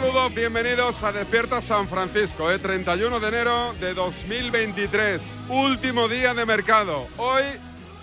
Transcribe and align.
Saludos, 0.00 0.34
bienvenidos 0.34 1.04
a 1.04 1.12
Despierta 1.12 1.60
San 1.60 1.86
Francisco, 1.86 2.50
¿eh? 2.50 2.58
31 2.58 3.20
de 3.20 3.28
enero 3.28 3.72
de 3.74 3.94
2023, 3.94 5.22
último 5.48 6.08
día 6.08 6.34
de 6.34 6.44
mercado. 6.44 7.06
Hoy, 7.16 7.44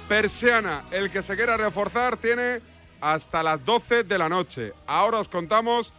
Persiana, 0.08 0.84
el 0.92 1.12
que 1.12 1.22
se 1.22 1.36
quiera 1.36 1.58
reforzar 1.58 2.16
tiene 2.16 2.62
hasta 3.02 3.44
las 3.44 3.66
12 3.66 4.06
de 4.06 4.18
la 4.18 4.30
noche. 4.30 4.72
Ahora 4.88 5.20
os 5.20 5.28
contamos 5.28 5.92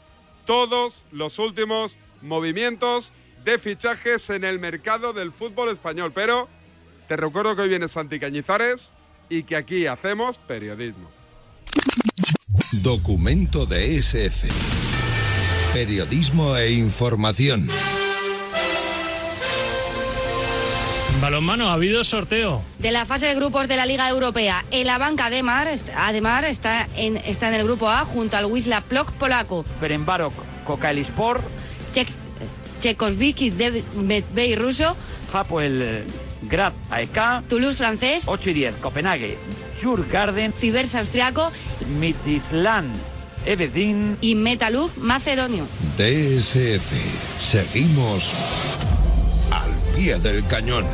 todos 0.46 1.04
los 1.12 1.38
últimos 1.38 1.98
movimientos 2.22 3.12
de 3.44 3.58
fichajes 3.58 4.30
en 4.30 4.44
el 4.44 4.58
mercado 4.58 5.12
del 5.12 5.30
fútbol 5.30 5.68
español, 5.68 6.10
pero 6.14 6.48
te 7.06 7.18
recuerdo 7.18 7.54
que 7.54 7.62
hoy 7.62 7.68
viene 7.68 7.88
Santi 7.88 8.18
Cañizares 8.18 8.94
y 9.28 9.42
que 9.42 9.56
aquí 9.56 9.86
hacemos 9.86 10.38
periodismo. 10.38 11.10
Documento 12.82 13.66
de 13.66 13.98
SF. 13.98 14.48
Periodismo 15.72 16.54
e 16.54 16.72
información. 16.72 17.68
Balonmano, 21.22 21.70
ha 21.70 21.72
habido 21.72 22.04
sorteo. 22.04 22.60
De 22.78 22.92
la 22.92 23.06
fase 23.06 23.26
de 23.26 23.34
grupos 23.34 23.68
de 23.68 23.76
la 23.76 23.86
Liga 23.86 24.06
Europea, 24.10 24.66
el 24.70 24.90
Abanca 24.90 25.26
Ademar, 25.26 25.68
Ademar 25.96 26.44
está, 26.44 26.88
en, 26.94 27.16
está 27.16 27.48
en 27.48 27.54
el 27.54 27.64
grupo 27.64 27.88
A 27.88 28.04
junto 28.04 28.36
al 28.36 28.44
Wisla 28.46 28.82
Plock 28.82 29.12
polaco. 29.12 29.64
Ferenbarok, 29.80 30.34
Kocaelispor, 30.66 31.40
Czech, 31.94 32.08
Chekosviki 32.82 33.50
Medvey 33.94 34.56
ruso, 34.56 34.94
Hapoel 35.32 36.04
Grad 36.42 36.74
AEK, 36.90 37.48
Toulouse 37.48 37.78
francés, 37.78 38.24
8 38.26 38.50
y 38.50 38.52
10, 38.52 38.74
Copenhague, 38.74 39.38
Djurgarden, 39.80 40.52
Cibers 40.52 40.94
austriaco. 40.94 41.50
Midisland, 41.98 42.94
Evedin, 43.46 44.16
y 44.20 44.34
Metalurg 44.34 44.92
macedonio. 44.98 45.66
DSF. 45.96 47.40
Seguimos 47.40 48.34
al 49.50 49.70
pie 49.94 50.18
del 50.18 50.46
cañón. 50.46 50.86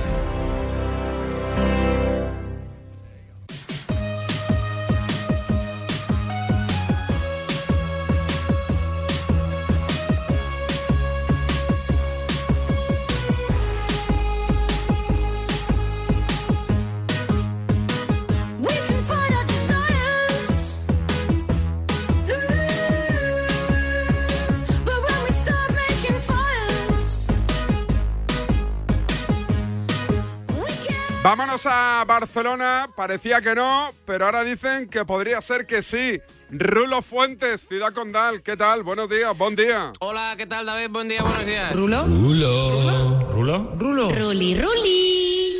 A 32.00 32.04
Barcelona, 32.04 32.88
parecía 32.94 33.40
que 33.40 33.56
no, 33.56 33.92
pero 34.06 34.26
ahora 34.26 34.44
dicen 34.44 34.88
que 34.88 35.04
podría 35.04 35.40
ser 35.40 35.66
que 35.66 35.82
sí. 35.82 36.20
Rulo 36.48 37.02
Fuentes, 37.02 37.66
Ciudad 37.66 37.92
Condal, 37.92 38.42
¿qué 38.42 38.56
tal? 38.56 38.84
Buenos 38.84 39.10
días, 39.10 39.36
buen 39.36 39.56
día. 39.56 39.90
Hola, 39.98 40.34
¿qué 40.36 40.46
tal, 40.46 40.64
David? 40.64 40.90
Buen 40.90 41.08
día, 41.08 41.22
buenos 41.22 41.44
días. 41.44 41.74
¿Rulo? 41.74 42.04
Rulo. 42.04 43.28
¿Rulo? 43.32 43.72
Rulo, 43.76 44.10
Ruli, 44.12 44.60
Ruli. 44.60 45.58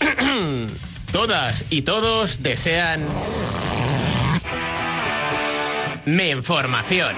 Todas 1.12 1.64
y 1.70 1.82
todos 1.82 2.44
desean... 2.44 3.04
Mi 6.06 6.30
información. 6.30 7.14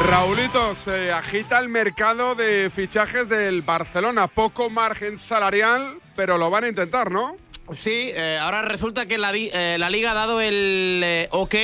Raulito, 0.00 0.74
se 0.74 1.10
agita 1.10 1.58
el 1.58 1.68
mercado 1.68 2.34
de 2.34 2.70
fichajes 2.70 3.28
del 3.28 3.62
Barcelona. 3.62 4.28
Poco 4.28 4.68
margen 4.68 5.16
salarial, 5.16 5.98
pero 6.14 6.38
lo 6.38 6.50
van 6.50 6.64
a 6.64 6.68
intentar, 6.68 7.10
¿no? 7.10 7.36
Sí, 7.74 8.12
eh, 8.14 8.38
ahora 8.40 8.62
resulta 8.62 9.06
que 9.06 9.18
la, 9.18 9.32
eh, 9.34 9.76
la 9.78 9.90
liga 9.90 10.12
ha 10.12 10.14
dado 10.14 10.40
el 10.40 11.00
eh, 11.04 11.28
ok, 11.32 11.54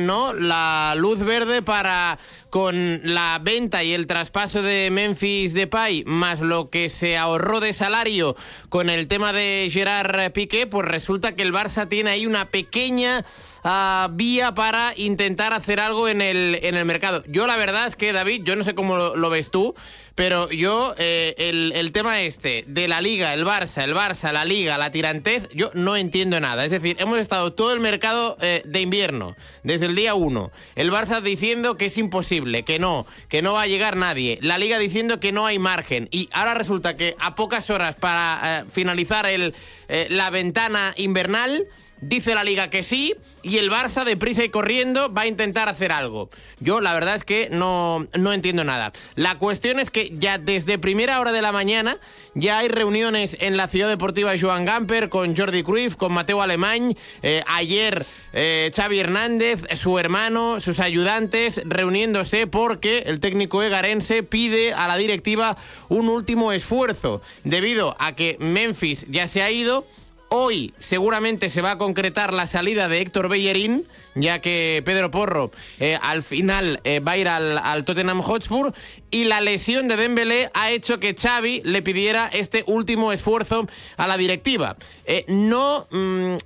¿no? 0.00 0.32
La 0.32 0.94
luz 0.96 1.18
verde 1.18 1.62
para 1.62 2.18
con 2.50 3.00
la 3.02 3.40
venta 3.42 3.82
y 3.82 3.92
el 3.92 4.06
traspaso 4.06 4.62
de 4.62 4.90
Memphis 4.90 5.54
Depay 5.54 6.04
más 6.06 6.40
lo 6.40 6.70
que 6.70 6.88
se 6.88 7.16
ahorró 7.18 7.60
de 7.60 7.74
salario 7.74 8.36
con 8.68 8.88
el 8.88 9.06
tema 9.08 9.32
de 9.32 9.68
Gerard 9.70 10.32
Piqué, 10.32 10.66
pues 10.66 10.86
resulta 10.86 11.34
que 11.34 11.42
el 11.42 11.52
Barça 11.52 11.88
tiene 11.88 12.10
ahí 12.10 12.24
una 12.24 12.48
pequeña 12.48 13.24
ah, 13.64 14.08
vía 14.12 14.54
para 14.54 14.92
intentar 14.96 15.52
hacer 15.52 15.80
algo 15.80 16.08
en 16.08 16.22
el, 16.22 16.58
en 16.62 16.76
el 16.76 16.84
mercado. 16.84 17.22
Yo 17.26 17.46
la 17.46 17.56
verdad 17.56 17.86
es 17.86 17.96
que, 17.96 18.12
David, 18.12 18.42
yo 18.44 18.56
no 18.56 18.64
sé 18.64 18.74
cómo 18.74 18.96
lo, 18.96 19.16
lo 19.16 19.28
ves 19.28 19.50
tú, 19.50 19.74
pero 20.18 20.50
yo 20.50 20.96
eh, 20.98 21.36
el, 21.38 21.70
el 21.76 21.92
tema 21.92 22.22
este 22.22 22.64
de 22.66 22.88
la 22.88 23.00
Liga, 23.00 23.32
el 23.34 23.44
Barça, 23.44 23.84
el 23.84 23.94
Barça, 23.94 24.32
la 24.32 24.44
Liga, 24.44 24.76
la 24.76 24.90
tirantez, 24.90 25.48
yo 25.54 25.70
no 25.74 25.94
entiendo 25.96 26.40
nada. 26.40 26.64
Es 26.64 26.72
decir, 26.72 26.96
hemos 26.98 27.18
estado 27.18 27.52
todo 27.52 27.72
el 27.72 27.78
mercado 27.78 28.36
eh, 28.40 28.62
de 28.64 28.80
invierno, 28.80 29.36
desde 29.62 29.86
el 29.86 29.94
día 29.94 30.16
1, 30.16 30.50
el 30.74 30.90
Barça 30.90 31.20
diciendo 31.20 31.76
que 31.76 31.86
es 31.86 31.96
imposible, 31.98 32.64
que 32.64 32.80
no, 32.80 33.06
que 33.28 33.42
no 33.42 33.52
va 33.52 33.62
a 33.62 33.66
llegar 33.68 33.96
nadie, 33.96 34.40
la 34.42 34.58
Liga 34.58 34.80
diciendo 34.80 35.20
que 35.20 35.30
no 35.30 35.46
hay 35.46 35.60
margen, 35.60 36.08
y 36.10 36.28
ahora 36.32 36.54
resulta 36.54 36.96
que 36.96 37.14
a 37.20 37.36
pocas 37.36 37.70
horas 37.70 37.94
para 37.94 38.40
eh, 38.42 38.64
finalizar 38.72 39.24
el, 39.24 39.54
eh, 39.88 40.08
la 40.10 40.30
ventana 40.30 40.94
invernal, 40.96 41.68
Dice 42.00 42.34
la 42.34 42.44
liga 42.44 42.70
que 42.70 42.82
sí 42.82 43.14
y 43.42 43.58
el 43.58 43.70
Barça 43.70 44.04
deprisa 44.04 44.44
y 44.44 44.50
corriendo 44.50 45.12
va 45.12 45.22
a 45.22 45.26
intentar 45.26 45.68
hacer 45.68 45.90
algo. 45.92 46.30
Yo 46.60 46.80
la 46.80 46.94
verdad 46.94 47.16
es 47.16 47.24
que 47.24 47.48
no, 47.50 48.06
no 48.16 48.32
entiendo 48.32 48.62
nada. 48.64 48.92
La 49.14 49.36
cuestión 49.36 49.80
es 49.80 49.90
que 49.90 50.12
ya 50.18 50.38
desde 50.38 50.78
primera 50.78 51.20
hora 51.20 51.32
de 51.32 51.42
la 51.42 51.52
mañana 51.52 51.98
ya 52.34 52.58
hay 52.58 52.68
reuniones 52.68 53.36
en 53.40 53.56
la 53.56 53.68
Ciudad 53.68 53.88
Deportiva 53.88 54.34
Joan 54.38 54.64
Gamper 54.64 55.08
con 55.08 55.36
Jordi 55.36 55.62
Cruyff, 55.62 55.96
con 55.96 56.12
Mateo 56.12 56.42
Alemany. 56.42 56.96
Eh, 57.22 57.42
ayer 57.46 58.06
eh, 58.32 58.70
Xavi 58.74 58.98
Hernández, 59.00 59.64
su 59.74 59.98
hermano, 59.98 60.60
sus 60.60 60.80
ayudantes 60.80 61.62
reuniéndose 61.64 62.46
porque 62.46 63.04
el 63.06 63.20
técnico 63.20 63.62
egarense 63.62 64.22
pide 64.22 64.72
a 64.72 64.86
la 64.88 64.96
directiva 64.96 65.56
un 65.88 66.08
último 66.08 66.52
esfuerzo 66.52 67.22
debido 67.44 67.96
a 67.98 68.14
que 68.14 68.36
Memphis 68.38 69.06
ya 69.08 69.26
se 69.26 69.42
ha 69.42 69.50
ido. 69.50 69.86
Hoy 70.30 70.74
seguramente 70.78 71.48
se 71.48 71.62
va 71.62 71.72
a 71.72 71.78
concretar 71.78 72.34
la 72.34 72.46
salida 72.46 72.88
de 72.88 73.00
Héctor 73.00 73.30
Bellerín, 73.30 73.86
ya 74.14 74.40
que 74.40 74.82
Pedro 74.84 75.10
Porro 75.10 75.50
eh, 75.78 75.98
al 76.00 76.22
final 76.22 76.80
eh, 76.84 77.00
va 77.00 77.12
a 77.12 77.16
ir 77.16 77.28
al, 77.28 77.84
Tottenham 77.86 78.20
Hotspur 78.20 78.74
y 79.10 79.24
la 79.24 79.40
lesión 79.40 79.88
de 79.88 79.96
Dembélé 79.96 80.50
ha 80.52 80.70
hecho 80.70 81.00
que 81.00 81.14
Xavi 81.14 81.62
le 81.64 81.80
pidiera 81.80 82.28
este 82.28 82.62
último 82.66 83.12
esfuerzo 83.12 83.66
a 83.96 84.06
la 84.06 84.18
directiva. 84.18 84.76
Eh, 85.06 85.24
no 85.28 85.86
mm, 85.90 86.36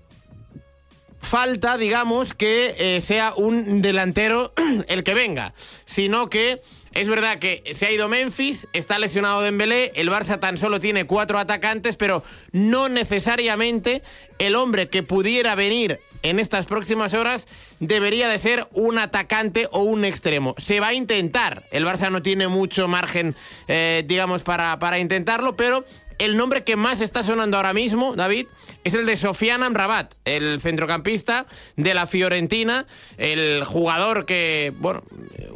falta, 1.20 1.76
digamos, 1.76 2.34
que 2.34 3.00
sea 3.02 3.34
un 3.34 3.82
delantero 3.82 4.52
el 4.86 5.02
que 5.02 5.14
venga, 5.14 5.54
sino 5.86 6.30
que 6.30 6.62
es 6.94 7.08
verdad 7.08 7.38
que 7.38 7.62
se 7.74 7.86
ha 7.86 7.90
ido 7.90 8.08
Memphis, 8.08 8.68
está 8.72 8.98
lesionado 8.98 9.40
Dembélé, 9.40 9.92
el 9.94 10.10
Barça 10.10 10.38
tan 10.38 10.58
solo 10.58 10.80
tiene 10.80 11.06
cuatro 11.06 11.38
atacantes, 11.38 11.96
pero 11.96 12.22
no 12.52 12.88
necesariamente 12.88 14.02
el 14.38 14.56
hombre 14.56 14.88
que 14.88 15.02
pudiera 15.02 15.54
venir 15.54 16.00
en 16.22 16.38
estas 16.38 16.66
próximas 16.66 17.14
horas 17.14 17.48
debería 17.80 18.28
de 18.28 18.38
ser 18.38 18.68
un 18.72 18.98
atacante 18.98 19.68
o 19.72 19.80
un 19.80 20.04
extremo. 20.04 20.54
Se 20.58 20.80
va 20.80 20.88
a 20.88 20.94
intentar. 20.94 21.64
El 21.70 21.84
Barça 21.84 22.10
no 22.10 22.22
tiene 22.22 22.48
mucho 22.48 22.88
margen, 22.88 23.34
eh, 23.68 24.04
digamos, 24.06 24.42
para, 24.42 24.78
para 24.78 24.98
intentarlo, 24.98 25.56
pero 25.56 25.84
el 26.18 26.36
nombre 26.36 26.62
que 26.62 26.76
más 26.76 27.00
está 27.00 27.22
sonando 27.22 27.56
ahora 27.56 27.74
mismo, 27.74 28.14
David, 28.14 28.46
es 28.84 28.94
el 28.94 29.06
de 29.06 29.16
Sofian 29.16 29.62
Amrabat, 29.62 30.14
el 30.24 30.60
centrocampista 30.60 31.46
de 31.76 31.94
la 31.94 32.06
Fiorentina, 32.06 32.86
el 33.18 33.64
jugador 33.64 34.24
que, 34.24 34.72
bueno, 34.76 35.02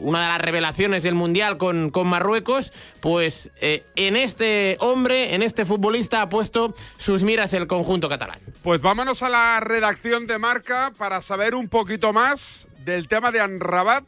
una 0.07 0.23
de 0.23 0.29
las 0.29 0.41
revelaciones 0.41 1.03
del 1.03 1.17
Mundial 1.17 1.59
con, 1.59 1.91
con 1.91 2.07
Marruecos, 2.07 2.73
pues 3.01 3.51
eh, 3.61 3.85
en 3.97 4.15
este 4.15 4.77
hombre, 4.79 5.35
en 5.35 5.43
este 5.43 5.65
futbolista 5.65 6.23
ha 6.23 6.29
puesto 6.29 6.77
sus 6.97 7.25
miras 7.25 7.53
el 7.55 7.67
conjunto 7.67 8.09
catalán. 8.09 8.39
Pues 8.63 8.81
vámonos 8.81 9.25
a 9.25 9.29
la 9.29 9.59
redacción 9.59 10.29
de 10.29 10.39
marca 10.39 10.93
para 10.97 11.23
saber 11.23 11.57
un 11.57 11.69
poquito 11.69 12.13
más 12.13 12.69
del 12.85 13.09
tema 13.09 13.33
de 13.33 13.41
Amrabat 13.41 14.05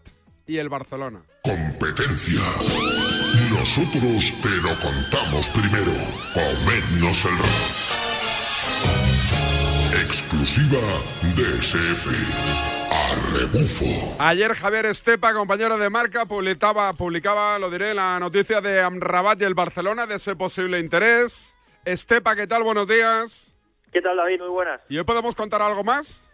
y 0.46 0.58
el 0.58 0.68
Barcelona. 0.68 1.22
Competencia. 1.42 2.42
Nosotros 3.50 4.34
te 4.40 4.50
lo 4.62 4.78
contamos 4.78 5.48
primero. 5.48 5.90
Comednos 6.32 7.24
el 7.24 7.36
rap. 7.38 7.98
Exclusiva 10.04 10.78
DSF. 11.34 12.77
Rebufo. 13.32 14.16
Ayer 14.20 14.54
Javier 14.54 14.86
Estepa, 14.86 15.32
compañero 15.32 15.78
de 15.78 15.90
marca, 15.90 16.26
publicaba, 16.26 16.92
publicaba, 16.92 17.58
lo 17.58 17.70
diré, 17.70 17.94
la 17.94 18.18
noticia 18.18 18.60
de 18.60 18.80
Amrabat 18.80 19.40
y 19.40 19.44
el 19.44 19.54
Barcelona, 19.54 20.06
de 20.06 20.16
ese 20.16 20.36
posible 20.36 20.78
interés. 20.78 21.56
Estepa, 21.84 22.36
¿qué 22.36 22.46
tal? 22.46 22.62
Buenos 22.62 22.88
días. 22.88 23.54
¿Qué 23.92 24.02
tal, 24.02 24.16
David? 24.16 24.40
Muy 24.40 24.48
buenas. 24.48 24.80
¿Y 24.88 24.98
hoy 24.98 25.04
podemos 25.04 25.34
contar 25.34 25.62
algo 25.62 25.84
más? 25.84 26.24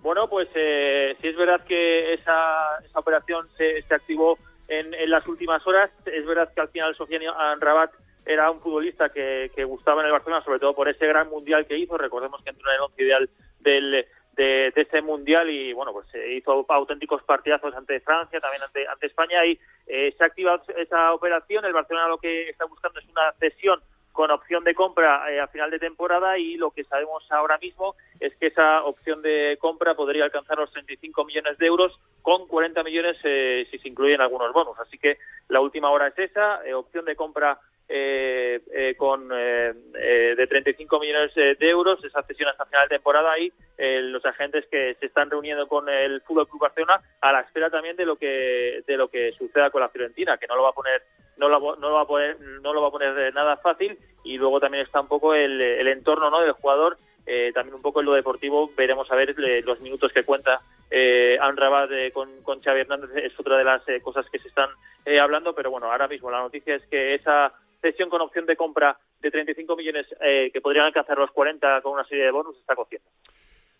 Bueno, 0.00 0.28
pues 0.28 0.48
eh, 0.54 1.16
sí 1.20 1.28
es 1.28 1.36
verdad 1.36 1.62
que 1.66 2.14
esa, 2.14 2.78
esa 2.84 2.98
operación 2.98 3.48
se, 3.56 3.82
se 3.82 3.94
activó 3.94 4.38
en, 4.68 4.94
en, 4.94 5.10
las 5.10 5.26
últimas 5.26 5.66
horas. 5.66 5.90
Es 6.06 6.24
verdad 6.24 6.50
que 6.54 6.60
al 6.60 6.68
final 6.70 6.96
Sofiane 6.96 7.26
Rabat 7.58 7.90
era 8.24 8.50
un 8.50 8.60
futbolista 8.60 9.10
que, 9.10 9.50
que, 9.54 9.64
gustaba 9.64 10.00
en 10.00 10.06
el 10.06 10.12
Barcelona, 10.12 10.44
sobre 10.44 10.58
todo 10.58 10.74
por 10.74 10.88
ese 10.88 11.06
gran 11.06 11.28
mundial 11.28 11.66
que 11.66 11.76
hizo. 11.76 11.98
Recordemos 11.98 12.42
que 12.42 12.50
entró 12.50 12.70
en 12.70 12.76
el 12.76 12.82
once 12.82 13.02
ideal 13.02 13.30
del, 13.60 14.06
de, 14.32 14.72
de, 14.74 14.82
ese 14.82 15.02
mundial 15.02 15.50
y 15.50 15.72
bueno, 15.72 15.92
pues 15.92 16.06
eh, 16.14 16.34
hizo 16.36 16.64
auténticos 16.68 17.22
partidazos 17.22 17.74
ante 17.74 18.00
Francia, 18.00 18.40
también 18.40 18.62
ante, 18.62 18.86
ante 18.86 19.06
España 19.06 19.44
y 19.44 19.58
eh, 19.86 20.14
se 20.16 20.24
ha 20.24 20.26
activado 20.26 20.62
esa 20.76 21.12
operación. 21.12 21.64
El 21.64 21.72
Barcelona 21.72 22.08
lo 22.08 22.18
que 22.18 22.48
está 22.48 22.64
buscando 22.64 23.00
es 23.00 23.08
una 23.08 23.32
cesión 23.38 23.80
con 24.12 24.30
opción 24.30 24.64
de 24.64 24.74
compra 24.74 25.30
eh, 25.30 25.40
a 25.40 25.48
final 25.48 25.70
de 25.70 25.78
temporada 25.78 26.38
y 26.38 26.56
lo 26.56 26.70
que 26.70 26.84
sabemos 26.84 27.24
ahora 27.30 27.58
mismo 27.58 27.94
es 28.18 28.34
que 28.36 28.48
esa 28.48 28.84
opción 28.84 29.22
de 29.22 29.56
compra 29.60 29.94
podría 29.94 30.24
alcanzar 30.24 30.58
los 30.58 30.70
35 30.72 31.24
millones 31.24 31.56
de 31.58 31.66
euros 31.66 31.98
con 32.22 32.46
40 32.46 32.82
millones 32.82 33.16
eh, 33.24 33.66
si 33.70 33.78
se 33.78 33.88
incluyen 33.88 34.20
algunos 34.20 34.52
bonos. 34.52 34.78
Así 34.78 34.98
que 34.98 35.18
la 35.48 35.60
última 35.60 35.90
hora 35.90 36.08
es 36.08 36.18
esa, 36.18 36.64
eh, 36.66 36.74
opción 36.74 37.04
de 37.04 37.16
compra 37.16 37.58
eh, 37.92 38.94
con 38.96 39.28
de 39.28 40.46
35 40.48 41.00
millones 41.00 41.34
de 41.34 41.56
euros, 41.60 42.04
esa 42.04 42.22
cesión 42.22 42.48
hasta 42.48 42.64
final 42.66 42.88
de 42.88 42.96
temporada 42.96 43.36
y 43.36 43.52
los 43.78 44.24
agentes 44.24 44.64
que 44.70 44.94
se 45.00 45.06
están 45.06 45.28
reuniendo 45.28 45.66
con 45.66 45.88
el 45.88 46.20
Fútbol 46.20 46.46
Club 46.46 46.60
Barcelona 46.60 47.00
a 47.20 47.32
la 47.32 47.40
espera 47.40 47.68
también 47.68 47.96
de 47.96 48.06
lo 48.06 48.14
que 48.14 48.84
de 48.86 48.96
lo 48.96 49.08
que 49.08 49.32
suceda 49.32 49.70
con 49.70 49.80
la 49.80 49.88
Fiorentina, 49.88 50.38
que 50.38 50.46
no 50.46 50.54
lo 50.54 50.62
va 50.62 50.68
a 50.68 50.72
poner 50.72 51.02
no 51.40 51.48
lo, 51.48 51.76
no 51.76 51.88
lo 51.88 51.94
va 51.94 52.02
a 52.02 52.06
poner 52.06 52.38
no 52.40 52.72
lo 52.72 52.82
va 52.82 52.88
a 52.88 52.92
poner 52.92 53.34
nada 53.34 53.56
fácil. 53.56 53.98
Y 54.22 54.36
luego 54.36 54.60
también 54.60 54.84
está 54.84 55.00
un 55.00 55.08
poco 55.08 55.34
el, 55.34 55.60
entorno 55.88 56.30
no 56.30 56.40
del 56.40 56.52
jugador. 56.52 56.98
Eh, 57.26 57.52
también 57.54 57.74
un 57.74 57.82
poco 57.82 58.00
en 58.00 58.06
lo 58.06 58.14
deportivo 58.14 58.70
veremos 58.76 59.10
a 59.10 59.14
ver 59.14 59.34
los 59.64 59.80
minutos 59.80 60.10
que 60.12 60.24
cuenta 60.24 60.62
eh, 60.90 61.38
Anrabat 61.40 61.90
eh, 61.92 62.10
con, 62.12 62.42
con 62.42 62.60
Xavi 62.60 62.80
Hernández 62.80 63.10
es 63.14 63.38
otra 63.38 63.56
de 63.58 63.64
las 63.64 63.86
eh, 63.88 64.00
cosas 64.00 64.26
que 64.30 64.38
se 64.38 64.48
están 64.48 64.70
eh, 65.04 65.18
hablando. 65.18 65.54
Pero 65.54 65.70
bueno 65.70 65.90
ahora 65.90 66.08
mismo 66.08 66.30
la 66.30 66.40
noticia 66.40 66.76
es 66.76 66.86
que 66.86 67.14
esa 67.14 67.52
cesión 67.80 68.10
con 68.10 68.20
opción 68.20 68.46
de 68.46 68.56
compra 68.56 68.98
de 69.20 69.30
35 69.30 69.76
millones 69.76 70.06
eh, 70.20 70.50
que 70.52 70.60
podrían 70.60 70.86
alcanzar 70.86 71.18
los 71.18 71.30
40 71.30 71.80
con 71.82 71.92
una 71.92 72.04
serie 72.04 72.24
de 72.24 72.30
bonus 72.30 72.58
está 72.58 72.74
cociendo 72.74 73.08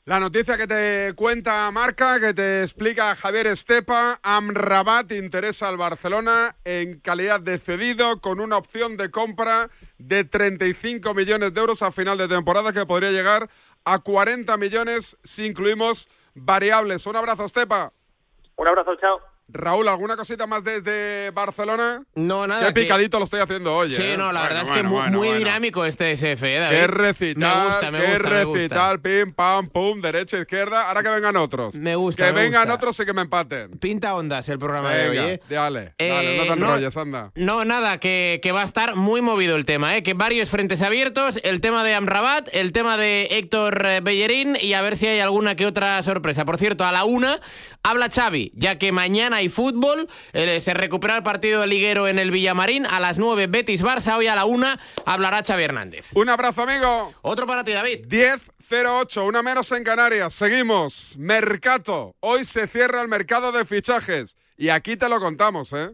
la 0.06 0.18
noticia 0.18 0.56
que 0.56 0.66
te 0.66 1.14
cuenta 1.14 1.70
Marca, 1.70 2.18
que 2.18 2.32
te 2.32 2.62
explica 2.62 3.14
Javier 3.14 3.46
Estepa, 3.46 4.18
Amrabat 4.22 5.12
interesa 5.12 5.68
al 5.68 5.76
Barcelona 5.76 6.56
en 6.64 7.00
calidad 7.00 7.38
de 7.40 7.58
cedido 7.58 8.20
con 8.20 8.40
una 8.40 8.56
opción 8.56 8.96
de 8.96 9.10
compra 9.10 9.68
de 9.98 10.24
35 10.24 11.12
millones 11.12 11.52
de 11.52 11.60
euros 11.60 11.82
a 11.82 11.92
final 11.92 12.16
de 12.16 12.28
temporada 12.28 12.72
que 12.72 12.86
podría 12.86 13.10
llegar 13.10 13.50
a 13.84 13.98
40 13.98 14.56
millones 14.56 15.18
si 15.22 15.44
incluimos 15.44 16.08
variables. 16.34 17.06
Un 17.06 17.16
abrazo 17.16 17.44
Estepa. 17.44 17.92
Un 18.56 18.68
abrazo, 18.68 18.96
chao. 18.96 19.20
Raúl, 19.52 19.88
¿alguna 19.88 20.16
cosita 20.16 20.46
más 20.46 20.62
desde 20.64 21.30
Barcelona? 21.30 22.02
No, 22.14 22.46
nada. 22.46 22.66
Qué 22.68 22.72
picadito 22.82 23.16
que... 23.16 23.20
lo 23.20 23.24
estoy 23.24 23.40
haciendo 23.40 23.74
hoy. 23.74 23.90
Sí, 23.90 24.02
¿eh? 24.02 24.16
no, 24.16 24.32
la 24.32 24.40
bueno, 24.40 24.54
verdad 24.54 24.62
bueno, 24.66 24.76
es 24.76 24.82
que 24.82 24.88
bueno, 24.88 25.18
muy 25.18 25.30
dinámico 25.38 25.84
este 25.84 26.12
SF, 26.12 26.42
¿eh, 26.44 26.58
David? 26.58 26.76
Qué 26.78 26.86
recital, 26.86 27.58
me 27.58 27.66
gusta, 27.66 27.90
me 27.90 27.98
qué 28.00 28.06
gusta, 28.12 28.28
me 28.30 28.44
gusta. 28.44 28.54
recital, 28.60 29.00
pim, 29.00 29.32
pam, 29.32 29.68
pum, 29.68 30.00
derecha, 30.00 30.38
izquierda. 30.38 30.88
Ahora 30.88 31.02
que 31.02 31.08
vengan 31.10 31.36
otros. 31.36 31.74
Me 31.74 31.96
gusta, 31.96 32.26
Que 32.26 32.32
me 32.32 32.42
vengan 32.42 32.62
gusta. 32.62 32.74
otros 32.74 33.00
y 33.00 33.04
que 33.06 33.12
me 33.12 33.22
empaten. 33.22 33.78
Pinta 33.78 34.14
ondas 34.14 34.48
el 34.48 34.58
programa 34.58 34.90
Venga, 34.90 35.02
de 35.02 35.10
hoy, 35.10 35.18
¿eh? 35.34 35.40
dale, 35.48 35.94
Eh, 35.98 36.08
dale, 36.08 36.36
no 36.36 36.42
te 36.42 36.48
no- 36.48 36.54
enrolles, 36.66 36.96
anda. 36.96 37.32
No, 37.34 37.64
nada, 37.64 37.98
que, 37.98 38.40
que 38.42 38.52
va 38.52 38.62
a 38.62 38.64
estar 38.64 38.96
muy 38.96 39.22
movido 39.22 39.56
el 39.56 39.64
tema, 39.64 39.96
¿eh? 39.96 40.02
que 40.02 40.14
varios 40.14 40.50
frentes 40.50 40.82
abiertos, 40.82 41.40
el 41.44 41.60
tema 41.60 41.84
de 41.84 41.94
Amrabat, 41.94 42.48
el 42.52 42.72
tema 42.72 42.96
de 42.96 43.28
Héctor 43.32 43.86
eh, 43.86 44.00
Bellerín 44.02 44.56
y 44.60 44.74
a 44.74 44.82
ver 44.82 44.96
si 44.96 45.06
hay 45.06 45.20
alguna 45.20 45.54
que 45.54 45.66
otra 45.66 46.02
sorpresa. 46.02 46.44
Por 46.44 46.58
cierto, 46.58 46.84
a 46.84 46.92
la 46.92 47.04
una 47.04 47.38
habla 47.82 48.08
Xavi, 48.10 48.52
ya 48.54 48.78
que 48.78 48.92
mañana 48.92 49.39
hay 49.40 49.48
fútbol, 49.48 50.06
eh, 50.32 50.60
se 50.60 50.74
recupera 50.74 51.16
el 51.16 51.22
partido 51.22 51.62
de 51.62 51.66
liguero 51.66 52.08
en 52.08 52.18
el 52.18 52.30
Villamarín, 52.30 52.86
a 52.86 53.00
las 53.00 53.18
9 53.18 53.46
Betis 53.46 53.82
Barça, 53.82 54.16
hoy 54.16 54.26
a 54.26 54.34
la 54.34 54.44
una 54.44 54.78
hablará 55.06 55.42
Xavi 55.42 55.62
Hernández. 55.62 56.10
Un 56.14 56.28
abrazo, 56.28 56.62
amigo. 56.62 57.12
Otro 57.22 57.46
para 57.46 57.64
ti, 57.64 57.72
David. 57.72 58.06
10-08, 58.06 59.26
una 59.26 59.42
menos 59.42 59.72
en 59.72 59.82
Canarias. 59.82 60.34
Seguimos. 60.34 61.16
Mercato. 61.18 62.14
Hoy 62.20 62.44
se 62.44 62.66
cierra 62.66 63.00
el 63.00 63.08
mercado 63.08 63.50
de 63.50 63.64
fichajes. 63.64 64.36
Y 64.58 64.68
aquí 64.68 64.96
te 64.96 65.08
lo 65.08 65.20
contamos, 65.20 65.72
¿eh? 65.72 65.90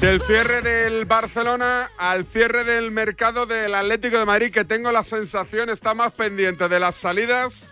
Del 0.00 0.22
cierre 0.22 0.62
del 0.62 1.04
Barcelona 1.04 1.90
al 1.98 2.24
cierre 2.24 2.64
del 2.64 2.90
mercado 2.90 3.44
del 3.44 3.74
Atlético 3.74 4.18
de 4.18 4.24
Madrid, 4.24 4.50
que 4.50 4.64
tengo 4.64 4.90
la 4.92 5.04
sensación 5.04 5.68
está 5.68 5.92
más 5.92 6.12
pendiente 6.12 6.68
de 6.68 6.80
las 6.80 6.96
salidas 6.96 7.70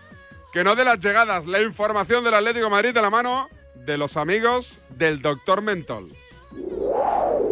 que 0.53 0.63
no 0.63 0.75
de 0.75 0.85
las 0.85 0.99
llegadas. 0.99 1.47
La 1.47 1.59
información 1.61 2.23
del 2.23 2.35
Atlético 2.35 2.65
de 2.65 2.71
Madrid 2.71 2.93
de 2.93 3.01
la 3.01 3.09
mano 3.09 3.49
de 3.73 3.97
los 3.97 4.15
amigos 4.15 4.79
del 4.97 5.23
doctor 5.23 5.63
Mentol. 5.63 6.09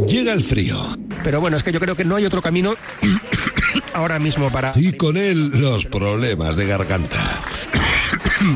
Llega 0.06 0.34
el 0.34 0.44
frío 0.44 0.78
Pero 1.24 1.42
bueno, 1.42 1.58
es 1.58 1.64
que 1.64 1.72
yo 1.72 1.80
creo 1.80 1.96
que 1.96 2.06
no 2.06 2.16
hay 2.16 2.26
otro 2.26 2.42
camino 2.42 2.74
ahora 3.94 4.20
mismo 4.20 4.52
para 4.52 4.74
y 4.76 4.94
con 4.94 5.18
él 5.18 5.50
los 5.60 5.86
problemas 5.86 6.56
de 6.56 6.68
garganta. 6.68 7.42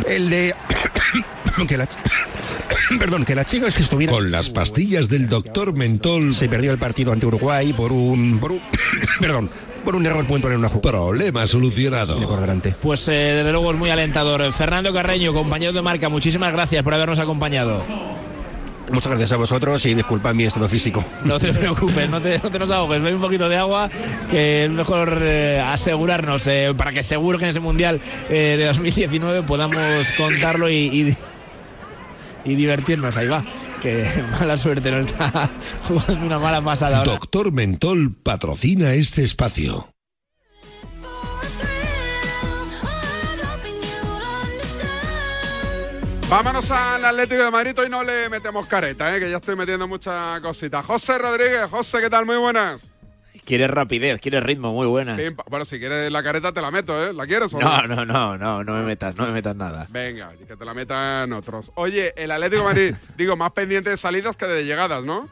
el 0.07 0.29
de 0.29 0.55
que 1.67 1.77
la 1.77 1.87
perdón, 2.99 3.25
que 3.25 3.35
la 3.35 3.45
chica 3.45 3.67
es 3.67 3.75
que 3.75 3.83
estuviera 3.83 4.13
Con 4.13 4.31
las 4.31 4.49
pastillas 4.49 5.09
del 5.09 5.27
doctor 5.27 5.73
Mentol, 5.73 6.33
se 6.33 6.49
perdió 6.49 6.71
el 6.71 6.77
partido 6.77 7.11
ante 7.11 7.25
Uruguay 7.25 7.73
por 7.73 7.91
un 7.91 8.39
por 8.39 8.51
un 8.51 8.61
perdón, 9.19 9.49
por 9.83 9.95
un 9.95 10.05
error 10.05 10.25
puntual 10.25 10.53
en 10.53 10.59
una 10.59 10.69
jugada 10.69 10.81
problema 10.81 11.47
solucionado. 11.47 12.17
por 12.27 12.41
delante. 12.41 12.75
Pues 12.81 13.07
eh, 13.07 13.11
desde 13.11 13.51
luego 13.51 13.71
es 13.71 13.77
muy 13.77 13.89
alentador. 13.89 14.51
Fernando 14.53 14.93
Carreño, 14.93 15.33
compañero 15.33 15.73
de 15.73 15.81
marca, 15.81 16.09
muchísimas 16.09 16.51
gracias 16.51 16.83
por 16.83 16.93
habernos 16.93 17.19
acompañado. 17.19 17.83
Muchas 18.91 19.09
gracias 19.09 19.31
a 19.31 19.37
vosotros 19.37 19.85
y 19.85 19.93
disculpad 19.93 20.33
mi 20.33 20.43
estado 20.43 20.67
físico. 20.67 21.03
No 21.23 21.39
te 21.39 21.53
preocupes, 21.53 22.09
no 22.09 22.21
te, 22.21 22.39
no 22.39 22.49
te 22.51 22.59
nos 22.59 22.71
ahogues, 22.71 23.01
bebe 23.01 23.15
un 23.15 23.21
poquito 23.21 23.47
de 23.47 23.55
agua, 23.55 23.89
que 24.29 24.65
es 24.65 24.69
mejor 24.69 25.19
eh, 25.21 25.61
asegurarnos 25.63 26.45
eh, 26.47 26.73
para 26.75 26.91
que 26.91 27.03
seguro 27.03 27.37
que 27.37 27.45
en 27.45 27.51
ese 27.51 27.59
Mundial 27.61 28.01
eh, 28.29 28.55
de 28.57 28.65
2019 28.65 29.43
podamos 29.43 30.11
contarlo 30.17 30.69
y, 30.69 30.75
y, 30.75 31.17
y 32.45 32.55
divertirnos. 32.55 33.15
Ahí 33.17 33.27
va. 33.27 33.43
que 33.81 34.05
mala 34.39 34.57
suerte 34.57 34.91
no 34.91 34.99
está 34.99 35.49
jugando 35.87 36.25
una 36.25 36.39
mala 36.39 36.61
pasada 36.61 36.99
ahora. 36.99 37.11
Doctor 37.11 37.51
Mentol 37.51 38.15
patrocina 38.15 38.93
este 38.93 39.23
espacio. 39.23 39.85
Vámonos 46.29 46.71
al 46.71 47.03
Atlético 47.03 47.43
de 47.43 47.51
Madrid. 47.51 47.77
Hoy 47.77 47.89
no 47.89 48.05
le 48.05 48.29
metemos 48.29 48.65
careta, 48.65 49.13
¿eh? 49.13 49.19
que 49.19 49.29
ya 49.29 49.35
estoy 49.35 49.57
metiendo 49.57 49.85
muchas 49.85 50.39
cositas. 50.39 50.85
José 50.85 51.17
Rodríguez, 51.17 51.69
José, 51.69 51.99
¿qué 51.99 52.09
tal? 52.09 52.25
Muy 52.25 52.37
buenas. 52.37 52.90
Quieres 53.45 53.69
rapidez, 53.69 54.21
quieres 54.21 54.43
ritmo, 54.43 54.71
muy 54.73 54.87
buenas. 54.87 55.19
Bueno, 55.49 55.65
si 55.65 55.79
quieres 55.79 56.11
la 56.11 56.23
careta 56.23 56.51
te 56.51 56.61
la 56.61 56.71
meto, 56.71 57.03
¿eh? 57.03 57.13
¿La 57.13 57.25
quieres 57.25 57.53
o 57.53 57.59
No, 57.59 57.87
no, 57.87 58.05
no, 58.05 58.37
no, 58.37 58.63
no 58.63 58.73
me 58.73 58.83
metas, 58.83 59.15
no 59.15 59.25
me 59.25 59.31
metas 59.31 59.55
nada. 59.55 59.87
Venga, 59.89 60.31
que 60.47 60.55
te 60.55 60.65
la 60.65 60.73
metan 60.73 61.33
otros. 61.33 61.71
Oye, 61.75 62.13
el 62.15 62.31
Atlético 62.31 62.61
de 62.63 62.67
Madrid, 62.67 62.95
digo, 63.17 63.35
más 63.35 63.51
pendiente 63.51 63.89
de 63.89 63.97
salidas 63.97 64.37
que 64.37 64.45
de 64.45 64.63
llegadas, 64.63 65.03
¿no? 65.03 65.27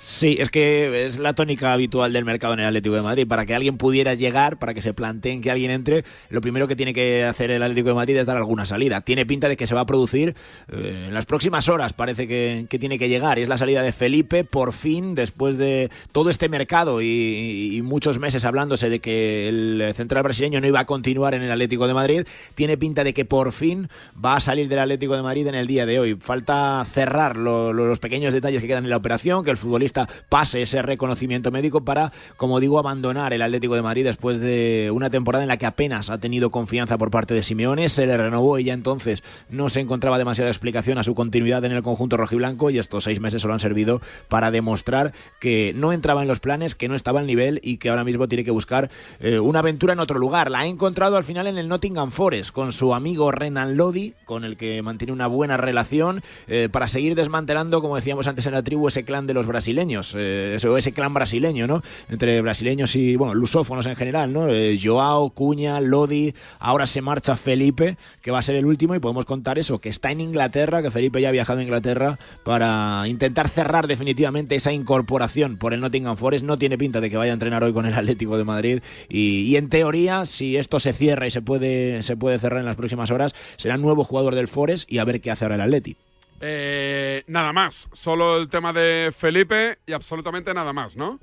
Sí, 0.00 0.36
es 0.38 0.48
que 0.50 1.06
es 1.06 1.18
la 1.18 1.32
tónica 1.32 1.72
habitual 1.72 2.12
del 2.12 2.24
mercado 2.24 2.54
en 2.54 2.60
el 2.60 2.66
Atlético 2.66 2.94
de 2.94 3.02
Madrid. 3.02 3.26
Para 3.26 3.46
que 3.46 3.54
alguien 3.56 3.78
pudiera 3.78 4.14
llegar, 4.14 4.56
para 4.60 4.72
que 4.72 4.80
se 4.80 4.94
planteen 4.94 5.40
que 5.40 5.50
alguien 5.50 5.72
entre, 5.72 6.04
lo 6.30 6.40
primero 6.40 6.68
que 6.68 6.76
tiene 6.76 6.94
que 6.94 7.24
hacer 7.24 7.50
el 7.50 7.60
Atlético 7.64 7.88
de 7.88 7.94
Madrid 7.96 8.16
es 8.16 8.24
dar 8.24 8.36
alguna 8.36 8.64
salida. 8.64 9.00
Tiene 9.00 9.26
pinta 9.26 9.48
de 9.48 9.56
que 9.56 9.66
se 9.66 9.74
va 9.74 9.80
a 9.80 9.86
producir 9.86 10.36
eh, 10.70 11.06
en 11.08 11.14
las 11.14 11.26
próximas 11.26 11.68
horas, 11.68 11.94
parece 11.94 12.28
que, 12.28 12.68
tiene 12.78 12.96
que 12.96 13.08
llegar. 13.08 13.40
Y 13.40 13.42
es 13.42 13.48
la 13.48 13.58
salida 13.58 13.82
de 13.82 13.90
Felipe, 13.90 14.44
por 14.44 14.72
fin, 14.72 15.16
después 15.16 15.58
de 15.58 15.90
todo 16.12 16.30
este 16.30 16.48
mercado 16.48 17.02
y, 17.02 17.80
muchos 17.82 18.20
meses 18.20 18.44
hablándose 18.44 18.90
de 18.90 19.00
que 19.00 19.48
el 19.48 19.92
central 19.96 20.22
brasileño 20.22 20.60
no 20.60 20.68
iba 20.68 20.78
a 20.78 20.84
continuar 20.84 21.34
en 21.34 21.42
el 21.42 21.50
Atlético 21.50 21.88
de 21.88 21.94
Madrid. 21.94 22.24
Tiene 22.54 22.78
pinta 22.78 23.02
de 23.02 23.12
que 23.14 23.24
por 23.24 23.50
fin 23.50 23.88
va 24.24 24.36
a 24.36 24.40
salir 24.40 24.68
del 24.68 24.78
Atlético 24.78 25.16
de 25.16 25.22
Madrid 25.22 25.48
en 25.48 25.56
el 25.56 25.66
día 25.66 25.86
de 25.86 25.98
hoy. 25.98 26.14
Falta 26.20 26.84
cerrar 26.88 27.36
lo- 27.36 27.72
lo- 27.72 27.86
los 27.86 27.98
pequeños 27.98 28.32
detalles 28.32 28.60
que 28.60 28.68
quedan 28.68 28.84
en 28.84 28.90
la 28.90 28.96
operación, 28.96 29.42
que 29.42 29.50
el 29.50 29.56
futbolista 29.56 29.87
pase 30.28 30.62
ese 30.62 30.82
reconocimiento 30.82 31.50
médico 31.50 31.84
para, 31.84 32.12
como 32.36 32.60
digo, 32.60 32.78
abandonar 32.78 33.32
el 33.32 33.42
Atlético 33.42 33.74
de 33.74 33.82
Madrid 33.82 34.04
después 34.04 34.40
de 34.40 34.90
una 34.92 35.10
temporada 35.10 35.44
en 35.44 35.48
la 35.48 35.56
que 35.56 35.66
apenas 35.66 36.10
ha 36.10 36.18
tenido 36.18 36.50
confianza 36.50 36.98
por 36.98 37.10
parte 37.10 37.34
de 37.34 37.42
Simeone. 37.42 37.88
Se 37.88 38.06
le 38.06 38.16
renovó 38.16 38.58
y 38.58 38.64
ya 38.64 38.74
entonces 38.74 39.22
no 39.48 39.68
se 39.68 39.80
encontraba 39.80 40.18
demasiada 40.18 40.50
explicación 40.50 40.98
a 40.98 41.02
su 41.02 41.14
continuidad 41.14 41.64
en 41.64 41.72
el 41.72 41.82
conjunto 41.82 42.16
rojiblanco 42.16 42.70
y 42.70 42.78
estos 42.78 43.04
seis 43.04 43.20
meses 43.20 43.42
solo 43.42 43.54
han 43.54 43.60
servido 43.60 44.00
para 44.28 44.50
demostrar 44.50 45.12
que 45.40 45.72
no 45.74 45.92
entraba 45.92 46.22
en 46.22 46.28
los 46.28 46.40
planes, 46.40 46.74
que 46.74 46.88
no 46.88 46.94
estaba 46.94 47.20
al 47.20 47.26
nivel 47.26 47.60
y 47.62 47.78
que 47.78 47.90
ahora 47.90 48.04
mismo 48.04 48.28
tiene 48.28 48.44
que 48.44 48.50
buscar 48.50 48.90
eh, 49.20 49.38
una 49.38 49.60
aventura 49.60 49.92
en 49.92 50.00
otro 50.00 50.18
lugar. 50.18 50.50
La 50.50 50.60
ha 50.60 50.66
encontrado 50.66 51.16
al 51.16 51.24
final 51.24 51.46
en 51.46 51.58
el 51.58 51.68
Nottingham 51.68 52.10
Forest 52.10 52.50
con 52.52 52.72
su 52.72 52.94
amigo 52.94 53.30
Renan 53.30 53.76
Lodi, 53.76 54.14
con 54.24 54.44
el 54.44 54.56
que 54.56 54.82
mantiene 54.82 55.12
una 55.12 55.26
buena 55.26 55.56
relación, 55.56 56.22
eh, 56.46 56.68
para 56.70 56.88
seguir 56.88 57.14
desmantelando, 57.14 57.80
como 57.80 57.96
decíamos 57.96 58.26
antes 58.26 58.46
en 58.46 58.52
la 58.52 58.62
tribu, 58.62 58.88
ese 58.88 59.04
clan 59.04 59.26
de 59.26 59.34
los 59.34 59.46
brasileños, 59.46 59.77
eh, 60.16 60.56
ese, 60.56 60.92
clan 60.92 61.14
brasileño, 61.14 61.66
¿no? 61.66 61.82
Entre 62.08 62.40
brasileños 62.40 62.96
y, 62.96 63.16
bueno, 63.16 63.34
lusófonos 63.34 63.86
en 63.86 63.96
general, 63.96 64.32
¿no? 64.32 64.48
Eh, 64.48 64.78
Joao, 64.82 65.30
Cuña, 65.30 65.80
Lodi, 65.80 66.34
ahora 66.58 66.86
se 66.86 67.02
marcha 67.02 67.36
Felipe, 67.36 67.96
que 68.22 68.30
va 68.30 68.38
a 68.38 68.42
ser 68.42 68.56
el 68.56 68.66
último 68.66 68.94
y 68.94 68.98
podemos 68.98 69.24
contar 69.24 69.58
eso, 69.58 69.78
que 69.78 69.88
está 69.88 70.10
en 70.10 70.20
Inglaterra, 70.20 70.82
que 70.82 70.90
Felipe 70.90 71.20
ya 71.20 71.28
ha 71.28 71.32
viajado 71.32 71.60
a 71.60 71.62
Inglaterra 71.62 72.18
para 72.44 73.04
intentar 73.06 73.48
cerrar 73.48 73.86
definitivamente 73.86 74.54
esa 74.54 74.72
incorporación 74.72 75.58
por 75.58 75.74
el 75.74 75.80
Nottingham 75.80 76.16
Forest. 76.16 76.44
No 76.44 76.58
tiene 76.58 76.78
pinta 76.78 77.00
de 77.00 77.10
que 77.10 77.16
vaya 77.16 77.32
a 77.32 77.34
entrenar 77.34 77.62
hoy 77.62 77.72
con 77.72 77.86
el 77.86 77.94
Atlético 77.94 78.38
de 78.38 78.44
Madrid 78.44 78.80
y, 79.08 79.40
y 79.42 79.56
en 79.56 79.68
teoría, 79.68 80.24
si 80.24 80.56
esto 80.56 80.80
se 80.80 80.92
cierra 80.92 81.26
y 81.26 81.30
se 81.30 81.42
puede, 81.42 82.02
se 82.02 82.16
puede 82.16 82.38
cerrar 82.38 82.60
en 82.60 82.66
las 82.66 82.76
próximas 82.76 83.10
horas, 83.10 83.34
será 83.56 83.76
nuevo 83.76 84.04
jugador 84.04 84.34
del 84.34 84.48
Forest 84.48 84.90
y 84.90 84.98
a 84.98 85.04
ver 85.04 85.20
qué 85.20 85.30
hace 85.30 85.44
ahora 85.44 85.56
el 85.56 85.62
Atleti. 85.62 85.96
Eh, 86.40 87.24
nada 87.26 87.52
más, 87.52 87.88
solo 87.92 88.36
el 88.36 88.48
tema 88.48 88.72
de 88.72 89.12
Felipe 89.16 89.78
y 89.86 89.92
absolutamente 89.92 90.54
nada 90.54 90.72
más, 90.72 90.96
¿no? 90.96 91.18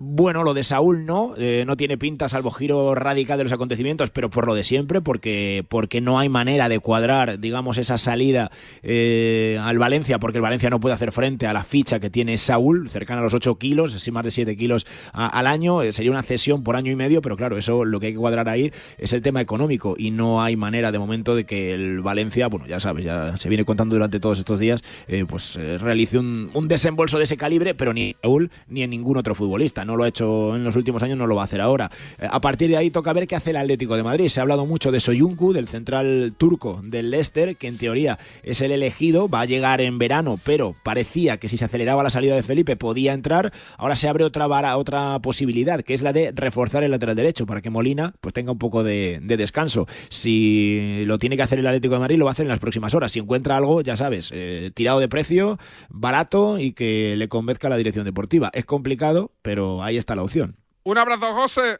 Bueno, 0.00 0.44
lo 0.44 0.54
de 0.54 0.62
Saúl 0.62 1.06
no, 1.06 1.34
eh, 1.36 1.64
no 1.66 1.76
tiene 1.76 1.98
pinta 1.98 2.28
salvo 2.28 2.52
giro 2.52 2.94
radical 2.94 3.36
de 3.36 3.42
los 3.42 3.52
acontecimientos, 3.52 4.10
pero 4.10 4.30
por 4.30 4.46
lo 4.46 4.54
de 4.54 4.62
siempre, 4.62 5.00
porque, 5.00 5.64
porque 5.68 6.00
no 6.00 6.20
hay 6.20 6.28
manera 6.28 6.68
de 6.68 6.78
cuadrar, 6.78 7.40
digamos, 7.40 7.78
esa 7.78 7.98
salida 7.98 8.52
eh, 8.84 9.58
al 9.60 9.76
Valencia, 9.78 10.20
porque 10.20 10.38
el 10.38 10.42
Valencia 10.42 10.70
no 10.70 10.78
puede 10.78 10.94
hacer 10.94 11.10
frente 11.10 11.48
a 11.48 11.52
la 11.52 11.64
ficha 11.64 11.98
que 11.98 12.10
tiene 12.10 12.36
Saúl, 12.36 12.88
cercana 12.88 13.22
a 13.22 13.24
los 13.24 13.34
8 13.34 13.56
kilos, 13.56 13.90
sí 13.90 14.12
más 14.12 14.22
de 14.22 14.30
7 14.30 14.56
kilos 14.56 14.86
al 15.12 15.48
año, 15.48 15.82
eh, 15.82 15.90
sería 15.90 16.12
una 16.12 16.22
cesión 16.22 16.62
por 16.62 16.76
año 16.76 16.92
y 16.92 16.96
medio, 16.96 17.20
pero 17.20 17.36
claro, 17.36 17.58
eso 17.58 17.84
lo 17.84 17.98
que 17.98 18.06
hay 18.06 18.12
que 18.12 18.20
cuadrar 18.20 18.48
ahí 18.48 18.70
es 18.98 19.12
el 19.14 19.22
tema 19.22 19.40
económico 19.40 19.96
y 19.98 20.12
no 20.12 20.44
hay 20.44 20.54
manera 20.54 20.92
de 20.92 21.00
momento 21.00 21.34
de 21.34 21.44
que 21.44 21.74
el 21.74 22.02
Valencia, 22.02 22.46
bueno, 22.46 22.68
ya 22.68 22.78
sabes, 22.78 23.04
ya 23.04 23.36
se 23.36 23.48
viene 23.48 23.64
contando 23.64 23.96
durante 23.96 24.20
todos 24.20 24.38
estos 24.38 24.60
días, 24.60 24.80
eh, 25.08 25.24
pues 25.26 25.56
realice 25.56 26.18
un, 26.18 26.50
un 26.54 26.68
desembolso 26.68 27.18
de 27.18 27.24
ese 27.24 27.36
calibre, 27.36 27.74
pero 27.74 27.92
ni 27.92 28.14
Saúl 28.22 28.52
ni 28.68 28.84
en 28.84 28.90
ningún 28.90 29.16
otro 29.16 29.34
futbolista. 29.34 29.87
No 29.88 29.96
lo 29.96 30.04
ha 30.04 30.08
hecho 30.08 30.54
en 30.54 30.64
los 30.64 30.76
últimos 30.76 31.02
años, 31.02 31.16
no 31.16 31.26
lo 31.26 31.34
va 31.34 31.40
a 31.40 31.44
hacer 31.44 31.62
ahora. 31.62 31.90
Eh, 32.18 32.28
a 32.30 32.42
partir 32.42 32.68
de 32.68 32.76
ahí 32.76 32.90
toca 32.90 33.12
ver 33.14 33.26
qué 33.26 33.36
hace 33.36 33.50
el 33.50 33.56
Atlético 33.56 33.96
de 33.96 34.02
Madrid. 34.02 34.28
Se 34.28 34.38
ha 34.38 34.42
hablado 34.42 34.66
mucho 34.66 34.92
de 34.92 35.00
Soyuncu, 35.00 35.54
del 35.54 35.66
central 35.66 36.34
turco 36.36 36.80
del 36.84 37.10
Leicester, 37.10 37.56
que 37.56 37.68
en 37.68 37.78
teoría 37.78 38.18
es 38.42 38.60
el 38.60 38.70
elegido, 38.70 39.30
va 39.30 39.40
a 39.40 39.44
llegar 39.46 39.80
en 39.80 39.98
verano, 39.98 40.38
pero 40.44 40.74
parecía 40.84 41.38
que 41.38 41.48
si 41.48 41.56
se 41.56 41.64
aceleraba 41.64 42.02
la 42.02 42.10
salida 42.10 42.34
de 42.34 42.42
Felipe 42.42 42.76
podía 42.76 43.14
entrar. 43.14 43.50
Ahora 43.78 43.96
se 43.96 44.08
abre 44.08 44.24
otra 44.24 44.46
vara, 44.46 44.76
otra 44.76 45.18
posibilidad, 45.20 45.82
que 45.82 45.94
es 45.94 46.02
la 46.02 46.12
de 46.12 46.32
reforzar 46.34 46.84
el 46.84 46.90
lateral 46.90 47.16
derecho 47.16 47.46
para 47.46 47.62
que 47.62 47.70
Molina 47.70 48.14
pues 48.20 48.34
tenga 48.34 48.52
un 48.52 48.58
poco 48.58 48.84
de, 48.84 49.20
de 49.22 49.36
descanso. 49.38 49.86
Si 50.10 51.02
lo 51.06 51.18
tiene 51.18 51.36
que 51.36 51.42
hacer 51.42 51.58
el 51.58 51.66
Atlético 51.66 51.94
de 51.94 52.00
Madrid, 52.00 52.18
lo 52.18 52.26
va 52.26 52.30
a 52.30 52.32
hacer 52.32 52.44
en 52.44 52.50
las 52.50 52.58
próximas 52.58 52.94
horas. 52.94 53.12
Si 53.12 53.20
encuentra 53.20 53.56
algo, 53.56 53.80
ya 53.80 53.96
sabes, 53.96 54.30
eh, 54.34 54.70
tirado 54.74 55.00
de 55.00 55.08
precio, 55.08 55.58
barato 55.88 56.58
y 56.58 56.72
que 56.72 57.14
le 57.16 57.28
convenzca 57.28 57.68
a 57.68 57.70
la 57.70 57.76
dirección 57.76 58.04
deportiva. 58.04 58.50
Es 58.52 58.66
complicado, 58.66 59.32
pero 59.42 59.77
ahí 59.82 59.96
está 59.96 60.14
la 60.14 60.22
opción. 60.22 60.56
Un 60.84 60.98
abrazo, 60.98 61.34
José. 61.34 61.78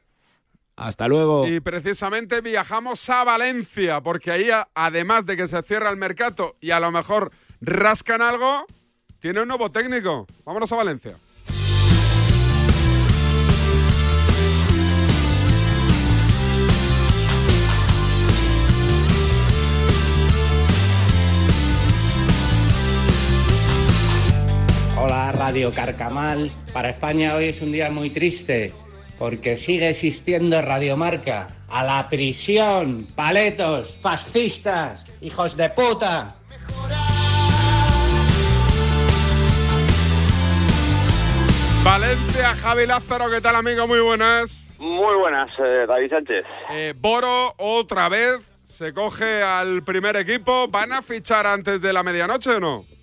Hasta 0.76 1.08
luego. 1.08 1.46
Y 1.48 1.60
precisamente 1.60 2.40
viajamos 2.40 3.08
a 3.10 3.24
Valencia, 3.24 4.00
porque 4.00 4.30
ahí, 4.30 4.48
además 4.74 5.26
de 5.26 5.36
que 5.36 5.48
se 5.48 5.60
cierra 5.62 5.90
el 5.90 5.96
mercado 5.96 6.56
y 6.60 6.70
a 6.70 6.78
lo 6.78 6.92
mejor 6.92 7.32
rascan 7.60 8.22
algo, 8.22 8.64
tiene 9.20 9.42
un 9.42 9.48
nuevo 9.48 9.72
técnico. 9.72 10.26
Vámonos 10.44 10.70
a 10.70 10.76
Valencia. 10.76 11.16
Hola 25.00 25.30
Radio 25.30 25.72
Carcamal. 25.72 26.50
Para 26.72 26.90
España 26.90 27.36
hoy 27.36 27.44
es 27.44 27.62
un 27.62 27.70
día 27.70 27.88
muy 27.88 28.10
triste 28.10 28.72
porque 29.16 29.56
sigue 29.56 29.90
existiendo 29.90 30.60
Radiomarca. 30.60 31.48
A 31.68 31.84
la 31.84 32.08
prisión, 32.08 33.06
paletos, 33.14 34.00
fascistas, 34.02 35.06
hijos 35.20 35.56
de 35.56 35.70
puta. 35.70 36.34
Valencia, 41.84 42.54
Javi 42.56 42.86
Lázaro, 42.86 43.30
¿qué 43.30 43.40
tal 43.40 43.54
amigo? 43.54 43.86
Muy 43.86 44.00
buenas. 44.00 44.74
Muy 44.78 45.16
buenas, 45.16 45.48
eh, 45.60 45.86
David 45.86 46.10
Sánchez. 46.10 46.44
Eh, 46.72 46.94
Boro 46.96 47.54
otra 47.56 48.08
vez 48.08 48.40
se 48.64 48.92
coge 48.92 49.44
al 49.44 49.84
primer 49.84 50.16
equipo. 50.16 50.66
¿Van 50.66 50.92
a 50.92 51.02
fichar 51.02 51.46
antes 51.46 51.80
de 51.80 51.92
la 51.92 52.02
medianoche 52.02 52.50
o 52.50 52.60
no? 52.60 52.97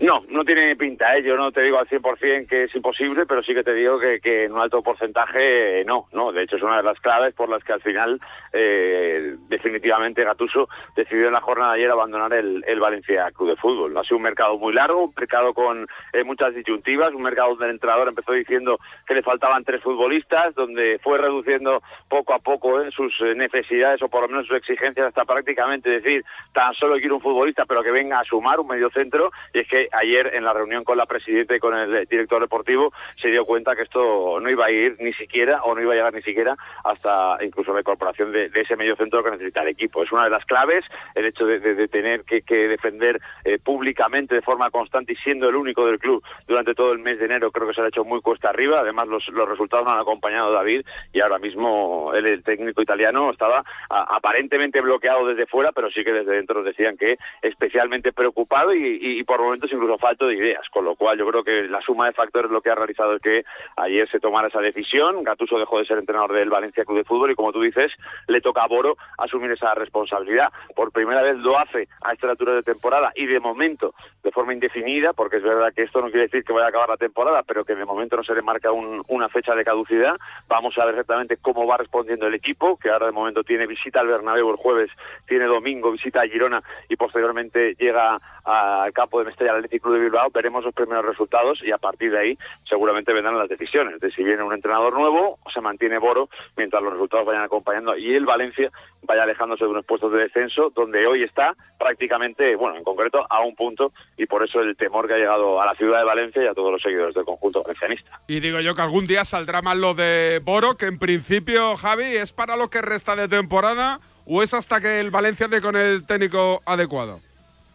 No, 0.00 0.22
no 0.28 0.44
tiene 0.44 0.76
pinta, 0.76 1.12
¿eh? 1.14 1.24
Yo 1.24 1.36
no 1.36 1.50
te 1.50 1.60
digo 1.60 1.76
al 1.76 1.88
100% 1.88 2.46
que 2.46 2.64
es 2.64 2.74
imposible, 2.74 3.26
pero 3.26 3.42
sí 3.42 3.52
que 3.52 3.64
te 3.64 3.74
digo 3.74 3.98
que, 3.98 4.44
en 4.44 4.52
un 4.52 4.60
alto 4.60 4.80
porcentaje 4.80 5.80
eh, 5.80 5.84
no, 5.84 6.06
no. 6.12 6.30
De 6.30 6.44
hecho, 6.44 6.54
es 6.54 6.62
una 6.62 6.76
de 6.76 6.84
las 6.84 7.00
claves 7.00 7.34
por 7.34 7.48
las 7.48 7.64
que 7.64 7.72
al 7.72 7.80
final 7.80 8.20
eh, 8.52 9.34
definitivamente 9.48 10.22
Gatuso 10.22 10.68
decidió 10.94 11.26
en 11.26 11.32
la 11.32 11.40
jornada 11.40 11.72
de 11.72 11.80
ayer 11.80 11.90
abandonar 11.90 12.32
el, 12.32 12.62
Valencia 12.78 13.28
Club 13.32 13.48
de 13.48 13.56
Fútbol. 13.56 13.96
Ha 13.98 14.04
sido 14.04 14.18
un 14.18 14.22
mercado 14.22 14.56
muy 14.56 14.72
largo, 14.72 15.06
un 15.06 15.14
mercado 15.16 15.52
con 15.52 15.88
eh, 16.12 16.22
muchas 16.22 16.54
disyuntivas, 16.54 17.12
un 17.12 17.22
mercado 17.22 17.50
donde 17.50 17.64
el 17.64 17.72
entrenador 17.72 18.06
empezó 18.06 18.32
diciendo 18.32 18.78
que 19.04 19.14
le 19.14 19.22
faltaban 19.22 19.64
tres 19.64 19.82
futbolistas, 19.82 20.54
donde 20.54 21.00
fue 21.02 21.18
reduciendo 21.18 21.82
poco 22.08 22.34
a 22.34 22.38
poco 22.38 22.80
eh, 22.80 22.92
sus 22.92 23.12
necesidades 23.34 24.00
o 24.00 24.08
por 24.08 24.22
lo 24.22 24.28
menos 24.28 24.46
sus 24.46 24.58
exigencias 24.58 25.08
hasta 25.08 25.24
prácticamente 25.24 25.90
decir 25.90 26.24
tan 26.52 26.72
solo 26.74 26.98
quiero 26.98 27.16
un 27.16 27.20
futbolista 27.20 27.64
pero 27.66 27.82
que 27.82 27.90
venga 27.90 28.20
a 28.20 28.24
sumar 28.24 28.60
un 28.60 28.68
medio 28.68 28.90
centro 28.90 29.32
y 29.52 29.58
es 29.58 29.68
que 29.68 29.87
ayer 29.92 30.34
en 30.34 30.44
la 30.44 30.52
reunión 30.52 30.84
con 30.84 30.96
la 30.98 31.06
presidenta 31.06 31.54
y 31.56 31.60
con 31.60 31.74
el 31.76 32.06
director 32.06 32.40
deportivo 32.40 32.92
se 33.20 33.28
dio 33.28 33.44
cuenta 33.44 33.74
que 33.76 33.82
esto 33.82 34.38
no 34.40 34.50
iba 34.50 34.66
a 34.66 34.70
ir 34.70 34.96
ni 35.00 35.12
siquiera 35.14 35.62
o 35.62 35.74
no 35.74 35.80
iba 35.82 35.92
a 35.92 35.96
llegar 35.96 36.14
ni 36.14 36.22
siquiera 36.22 36.56
hasta 36.84 37.38
incluso 37.44 37.72
la 37.72 37.80
incorporación 37.80 38.32
de, 38.32 38.50
ese 38.54 38.76
medio 38.76 38.96
centro 38.96 39.22
que 39.22 39.30
necesita 39.30 39.62
el 39.62 39.68
equipo. 39.68 40.02
Es 40.02 40.12
una 40.12 40.24
de 40.24 40.30
las 40.30 40.44
claves 40.44 40.84
el 41.14 41.26
hecho 41.26 41.46
de, 41.46 41.88
tener 41.88 42.24
que, 42.24 42.42
defender 42.68 43.20
eh, 43.44 43.58
públicamente 43.58 44.34
de 44.34 44.42
forma 44.42 44.70
constante 44.70 45.12
y 45.12 45.16
siendo 45.16 45.48
el 45.48 45.56
único 45.56 45.86
del 45.86 45.98
club 45.98 46.22
durante 46.46 46.74
todo 46.74 46.92
el 46.92 46.98
mes 46.98 47.18
de 47.18 47.26
enero 47.26 47.50
creo 47.50 47.68
que 47.68 47.74
se 47.74 47.80
ha 47.82 47.88
hecho 47.88 48.04
muy 48.04 48.20
cuesta 48.20 48.50
arriba. 48.50 48.80
Además 48.80 49.08
los, 49.08 49.26
los 49.28 49.48
resultados 49.48 49.86
no 49.86 49.92
han 49.92 50.00
acompañado 50.00 50.48
a 50.48 50.58
David 50.58 50.82
y 51.12 51.20
ahora 51.20 51.38
mismo 51.38 52.12
el 52.14 52.42
técnico 52.42 52.82
italiano 52.82 53.30
estaba 53.30 53.64
aparentemente 53.90 54.80
bloqueado 54.80 55.26
desde 55.26 55.46
fuera 55.46 55.70
pero 55.74 55.90
sí 55.90 56.04
que 56.04 56.12
desde 56.12 56.32
dentro 56.32 56.62
decían 56.62 56.96
que 56.96 57.16
especialmente 57.42 58.12
preocupado 58.12 58.74
y, 58.74 58.98
y- 59.00 59.18
y 59.20 59.24
por 59.24 59.40
momentos 59.40 59.70
incluso 59.78 59.98
falto 59.98 60.26
de 60.26 60.34
ideas, 60.36 60.62
con 60.70 60.84
lo 60.84 60.94
cual 60.96 61.18
yo 61.18 61.26
creo 61.28 61.42
que 61.44 61.62
la 61.68 61.80
suma 61.80 62.06
de 62.06 62.12
factores 62.12 62.50
lo 62.50 62.60
que 62.60 62.70
ha 62.70 62.74
realizado 62.74 63.14
es 63.14 63.22
que 63.22 63.44
ayer 63.76 64.08
se 64.10 64.20
tomara 64.20 64.48
esa 64.48 64.60
decisión, 64.60 65.22
Gatuso 65.24 65.58
dejó 65.58 65.78
de 65.78 65.86
ser 65.86 65.98
entrenador 65.98 66.32
del 66.32 66.50
Valencia 66.50 66.84
Club 66.84 66.98
de 66.98 67.04
Fútbol 67.04 67.30
y 67.30 67.34
como 67.34 67.52
tú 67.52 67.60
dices, 67.62 67.92
le 68.26 68.40
toca 68.40 68.62
a 68.62 68.66
Boro 68.68 68.96
asumir 69.16 69.50
esa 69.52 69.74
responsabilidad. 69.74 70.52
Por 70.74 70.92
primera 70.92 71.22
vez 71.22 71.36
lo 71.38 71.56
hace 71.58 71.88
a 72.02 72.12
esta 72.12 72.28
altura 72.30 72.54
de 72.54 72.62
temporada 72.62 73.12
y 73.14 73.26
de 73.26 73.40
momento 73.40 73.94
de 74.22 74.30
forma 74.30 74.52
indefinida, 74.52 75.12
porque 75.12 75.36
es 75.36 75.42
verdad 75.42 75.72
que 75.74 75.82
esto 75.82 76.00
no 76.00 76.06
quiere 76.10 76.26
decir 76.26 76.44
que 76.44 76.52
vaya 76.52 76.66
a 76.66 76.68
acabar 76.70 76.88
la 76.88 76.96
temporada, 76.96 77.42
pero 77.46 77.64
que 77.64 77.74
de 77.74 77.84
momento 77.84 78.16
no 78.16 78.24
se 78.24 78.34
le 78.34 78.42
marca 78.42 78.72
un- 78.72 79.02
una 79.08 79.28
fecha 79.28 79.54
de 79.54 79.64
caducidad. 79.64 80.16
Vamos 80.48 80.76
a 80.78 80.84
ver 80.84 80.94
exactamente 80.94 81.36
cómo 81.40 81.66
va 81.66 81.76
respondiendo 81.76 82.26
el 82.26 82.34
equipo, 82.34 82.76
que 82.76 82.90
ahora 82.90 83.06
de 83.06 83.12
momento 83.12 83.44
tiene 83.44 83.66
visita 83.66 84.00
al 84.00 84.08
Bernabéu 84.08 84.50
el 84.50 84.56
jueves, 84.56 84.90
tiene 85.26 85.46
domingo 85.46 85.92
visita 85.92 86.20
a 86.22 86.28
Girona 86.28 86.62
y 86.88 86.96
posteriormente 86.96 87.74
llega 87.78 88.18
al 88.44 88.92
campo 88.92 89.18
de 89.18 89.26
Mestalla 89.26 89.52
al 89.52 89.67
Athletic 89.68 89.82
Club 89.82 89.94
de 89.94 90.00
Bilbao. 90.00 90.30
Veremos 90.32 90.64
los 90.64 90.74
primeros 90.74 91.04
resultados 91.04 91.60
y 91.62 91.70
a 91.70 91.78
partir 91.78 92.10
de 92.10 92.18
ahí 92.18 92.38
seguramente 92.68 93.12
vendrán 93.12 93.38
las 93.38 93.48
decisiones 93.48 94.00
de 94.00 94.10
si 94.10 94.24
viene 94.24 94.42
un 94.42 94.52
entrenador 94.52 94.94
nuevo 94.94 95.38
o 95.44 95.50
se 95.50 95.60
mantiene 95.60 95.98
Boro 95.98 96.28
mientras 96.56 96.82
los 96.82 96.92
resultados 96.94 97.26
vayan 97.26 97.44
acompañando 97.44 97.96
y 97.96 98.14
el 98.14 98.24
Valencia 98.24 98.70
vaya 99.02 99.22
alejándose 99.22 99.64
de 99.64 99.70
unos 99.70 99.84
puestos 99.84 100.12
de 100.12 100.20
descenso 100.20 100.72
donde 100.74 101.06
hoy 101.06 101.22
está 101.22 101.54
prácticamente, 101.78 102.56
bueno, 102.56 102.76
en 102.76 102.84
concreto 102.84 103.26
a 103.28 103.42
un 103.42 103.54
punto 103.54 103.92
y 104.16 104.26
por 104.26 104.44
eso 104.44 104.60
el 104.60 104.76
temor 104.76 105.06
que 105.06 105.14
ha 105.14 105.18
llegado 105.18 105.60
a 105.60 105.66
la 105.66 105.74
ciudad 105.74 105.98
de 105.98 106.04
Valencia 106.04 106.42
y 106.42 106.46
a 106.46 106.54
todos 106.54 106.72
los 106.72 106.82
seguidores 106.82 107.14
del 107.14 107.24
conjunto 107.24 107.62
valencianista. 107.62 108.20
Y 108.26 108.40
digo 108.40 108.60
yo 108.60 108.74
que 108.74 108.82
algún 108.82 109.06
día 109.06 109.24
saldrá 109.24 109.62
mal 109.62 109.80
lo 109.80 109.94
de 109.94 110.40
Boro, 110.42 110.76
que 110.76 110.86
en 110.86 110.98
principio, 110.98 111.76
Javi, 111.76 112.04
es 112.04 112.32
para 112.32 112.56
lo 112.56 112.70
que 112.70 112.82
resta 112.82 113.14
de 113.16 113.28
temporada 113.28 114.00
o 114.26 114.42
es 114.42 114.52
hasta 114.54 114.80
que 114.80 115.00
el 115.00 115.10
Valencia 115.10 115.48
dé 115.48 115.60
con 115.60 115.76
el 115.76 116.04
técnico 116.04 116.60
adecuado. 116.66 117.20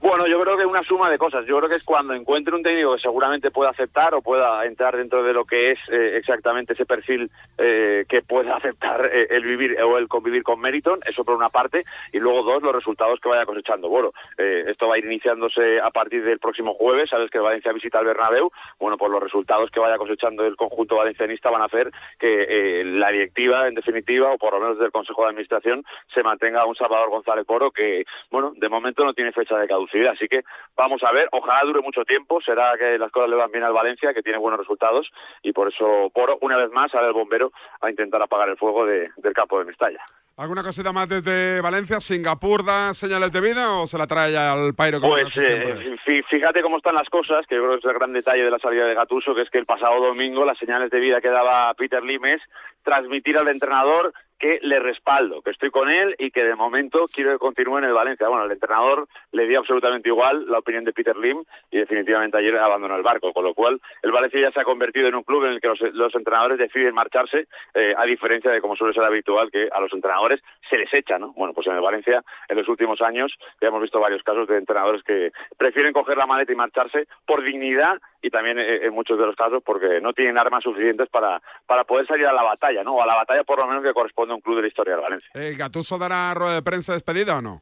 Bueno, 0.04 0.28
yo 0.28 0.38
creo 0.42 0.58
que 0.58 0.66
una 0.66 0.84
suma 0.84 1.10
de 1.10 1.18
cosas. 1.18 1.46
Yo 1.46 1.58
creo 1.60 1.70
que 1.70 1.78
es 1.78 1.84
cuando 1.86 2.14
encuentre 2.14 2.54
un 2.54 2.62
técnico 2.62 2.94
que 2.94 3.02
seguramente 3.02 3.52
pueda 3.52 3.70
aceptar 3.70 4.14
o 4.14 4.22
pueda 4.22 4.66
entrar 4.66 4.98
dentro 4.98 5.24
de 5.24 5.32
lo 5.32 5.46
que 5.46 5.72
es 5.72 5.80
eh, 5.90 6.18
exactamente 6.18 6.74
ese 6.74 6.86
perfil 6.86 7.32
eh, 7.58 8.04
que 8.10 8.22
pueda 8.22 8.54
aceptar 8.58 9.06
eh, 9.06 9.28
el 9.30 9.46
vivir 9.46 9.82
o 9.82 9.98
el 9.98 10.10
convivir 10.10 10.44
con 10.44 10.60
Meriton, 10.60 11.00
eso 11.06 11.24
por 11.24 11.38
una 11.38 11.48
parte, 11.48 11.86
y 12.12 12.20
luego 12.20 12.44
dos, 12.44 12.62
los 12.62 12.76
resultados 12.76 13.22
que 13.22 13.30
vaya 13.30 13.46
cosechando 13.46 13.88
Boro. 13.88 14.14
Eh, 14.38 14.66
esto 14.68 14.90
va 14.90 14.96
a 14.96 14.98
ir 14.98 15.06
iniciándose 15.06 15.80
a 15.80 15.90
partir 15.90 16.22
del 16.26 16.38
próximo 16.38 16.74
jueves, 16.74 17.10
sabes 17.10 17.32
que 17.32 17.40
Valencia 17.40 17.72
visita 17.72 18.00
el 18.00 18.08
Bernabéu, 18.08 18.52
bueno, 18.82 18.98
pues 18.98 19.10
los 19.10 19.24
resultados 19.24 19.72
que 19.72 19.80
vaya 19.80 19.98
cosechando 19.98 20.46
el 20.46 20.58
conjunto 20.58 20.98
valencianista 20.98 21.50
van 21.50 21.62
a 21.62 21.66
hacer 21.66 21.90
que 22.20 22.84
la 22.84 23.10
directiva, 23.10 23.70
en 23.70 23.76
definitiva, 23.76 24.34
o 24.34 24.38
por 24.38 24.52
lo 24.52 24.60
menos 24.60 24.80
del 24.80 24.92
Consejo 24.92 25.22
de 25.22 25.30
Administración, 25.30 25.86
se 26.14 26.24
mantenga 26.24 26.66
un 26.66 26.76
Salvador 26.76 27.10
González 27.10 27.46
Boro 27.48 27.72
que, 27.72 28.04
bueno, 28.30 28.52
de 28.58 28.68
momento 28.68 29.06
no 29.06 29.14
tiene 29.14 29.32
fecha 29.32 29.58
de 29.58 29.68
caducidad, 29.68 29.93
así 30.10 30.28
que 30.28 30.42
vamos 30.76 31.02
a 31.04 31.12
ver, 31.14 31.28
ojalá 31.32 31.62
dure 31.66 31.82
mucho 31.82 32.04
tiempo, 32.04 32.42
será 32.42 32.74
que 32.78 32.98
las 32.98 33.12
cosas 33.12 33.30
le 33.30 33.36
van 33.36 33.52
bien 33.52 33.64
al 33.64 33.74
Valencia, 33.74 34.14
que 34.14 34.22
tiene 34.24 34.38
buenos 34.40 34.60
resultados, 34.60 35.10
y 35.42 35.52
por 35.54 35.68
eso 35.72 36.12
Boro, 36.14 36.38
una 36.42 36.58
vez 36.58 36.72
más, 36.72 36.92
sale 36.92 37.08
el 37.08 37.14
bombero 37.14 37.52
a 37.82 37.90
intentar 37.90 38.22
apagar 38.22 38.50
el 38.50 38.58
fuego 38.58 38.86
de- 38.86 39.10
del 39.18 39.34
campo 39.34 39.60
de 39.60 39.66
Mestalla. 39.66 40.00
¿Alguna 40.36 40.64
cosita 40.64 40.92
más 40.92 41.08
desde 41.08 41.62
Valencia? 41.62 42.00
¿Singapur 42.00 42.66
da 42.66 42.96
señales 42.96 43.32
de 43.32 43.40
vida 43.40 43.72
o 43.78 43.86
se 43.86 44.00
la 44.00 44.08
trae 44.08 44.32
ya 44.32 44.52
al 44.54 44.74
Pairo? 44.74 45.00
como 45.00 45.14
Pues 45.14 45.38
eh, 45.38 45.96
fí- 46.04 46.24
fíjate 46.28 46.64
cómo 46.64 46.78
están 46.78 46.96
las 46.96 47.08
cosas, 47.08 47.46
que 47.46 47.54
yo 47.54 47.62
creo 47.62 47.74
que 47.74 47.78
es 47.80 47.86
el 47.86 47.94
gran 48.00 48.14
detalle 48.14 48.44
de 48.44 48.50
la 48.50 48.58
salida 48.58 48.86
de 48.88 48.96
Gatuso, 48.96 49.36
que 49.36 49.42
es 49.44 49.50
que 49.52 49.60
el 49.60 49.68
pasado 49.68 50.02
domingo 50.04 50.44
las 50.44 50.58
señales 50.58 50.90
de 50.90 51.00
vida 51.00 51.22
que 51.22 51.30
daba 51.30 51.72
Peter 51.76 52.02
Limes 52.04 52.42
transmitir 52.82 53.38
al 53.38 53.48
entrenador 53.48 54.12
que 54.40 54.60
le 54.62 54.80
respaldo, 54.80 55.42
que 55.42 55.52
estoy 55.52 55.72
con 55.72 55.90
él 55.90 56.16
y 56.18 56.32
que 56.32 56.44
de 56.44 56.56
momento 56.56 57.06
quiero 57.12 57.32
que 57.32 57.38
continúe 57.38 57.78
en 57.78 57.86
el 57.86 57.94
Valencia. 57.94 58.28
Bueno, 58.28 58.46
el 58.46 58.52
entrenador 58.52 59.08
le 59.32 59.48
dio 59.48 59.60
absolutamente 59.60 60.10
igual 60.10 60.46
la 60.48 60.60
opinión 60.60 60.84
de 60.84 60.94
Peter 60.94 61.16
Lim 61.16 61.44
y 61.72 61.78
definitivamente 61.78 62.38
ayer 62.38 62.58
abandonó 62.58 62.96
el 62.96 63.04
barco, 63.04 63.34
con 63.34 63.44
lo 63.44 63.54
cual 63.54 63.80
el 64.02 64.12
Valencia 64.12 64.42
ya 64.42 64.52
se 64.52 64.62
ha 64.62 64.64
convertido 64.64 65.08
en 65.08 65.16
un 65.16 65.24
club 65.24 65.46
en 65.46 65.54
el 65.54 65.62
que 65.62 65.68
los, 65.68 65.80
los 65.94 66.14
entrenadores 66.16 66.58
deciden 66.58 66.94
marcharse, 66.94 67.48
eh, 67.74 67.94
a 67.98 68.06
diferencia 68.06 68.52
de 68.52 68.62
como 68.62 68.76
suele 68.76 68.94
ser 68.94 69.04
habitual 69.04 69.50
que 69.52 69.70
a 69.72 69.80
los 69.80 69.94
entrenadores 69.94 70.42
se 70.70 70.78
les 70.78 70.94
echa, 70.94 71.18
¿no? 71.18 71.34
Bueno, 71.34 71.54
pues 71.54 71.68
en 71.68 71.74
el 71.74 71.82
Valencia 71.82 72.24
en 72.48 72.58
los 72.58 72.68
últimos 72.68 73.02
años 73.02 73.34
ya 73.62 73.70
hemos 73.70 73.82
visto 73.82 74.00
varios 74.00 74.24
casos 74.24 74.48
de 74.48 74.58
entrenadores 74.58 75.04
que 75.04 75.32
prefieren 75.58 75.94
coger 75.94 76.18
la 76.18 76.26
maleta 76.26 76.52
y 76.52 76.56
marcharse 76.56 77.08
por 77.26 77.44
dignidad 77.44 78.00
y 78.24 78.30
también 78.30 78.58
en 78.58 78.94
muchos 78.94 79.20
de 79.20 79.26
los 79.26 79.36
casos 79.36 79.62
porque 79.64 80.00
no 80.02 80.14
tienen 80.14 80.40
armas 80.40 80.64
suficientes 80.64 81.10
para, 81.10 81.42
para 81.68 81.84
poder 81.84 82.08
salir 82.08 82.26
a 82.26 82.34
la 82.34 82.42
batalla, 82.42 82.82
¿no? 82.84 82.96
O 82.96 83.04
a 83.04 83.06
la 83.06 83.16
batalla 83.16 83.44
por 83.44 83.62
lo 83.62 83.68
menos 83.68 83.84
que 83.84 83.94
corresponde 83.94 84.32
a 84.32 84.36
un 84.36 84.42
club 84.42 84.56
de 84.56 84.62
la 84.64 84.68
historia 84.70 84.94
del 84.94 85.04
Valencia. 85.04 85.30
¿El 85.34 85.58
Gatuso 85.58 85.98
dará 85.98 86.34
rueda 86.34 86.56
de 86.56 86.64
prensa 86.64 86.94
de 86.94 86.96
despedida 86.96 87.38
o 87.38 87.42
no? 87.42 87.62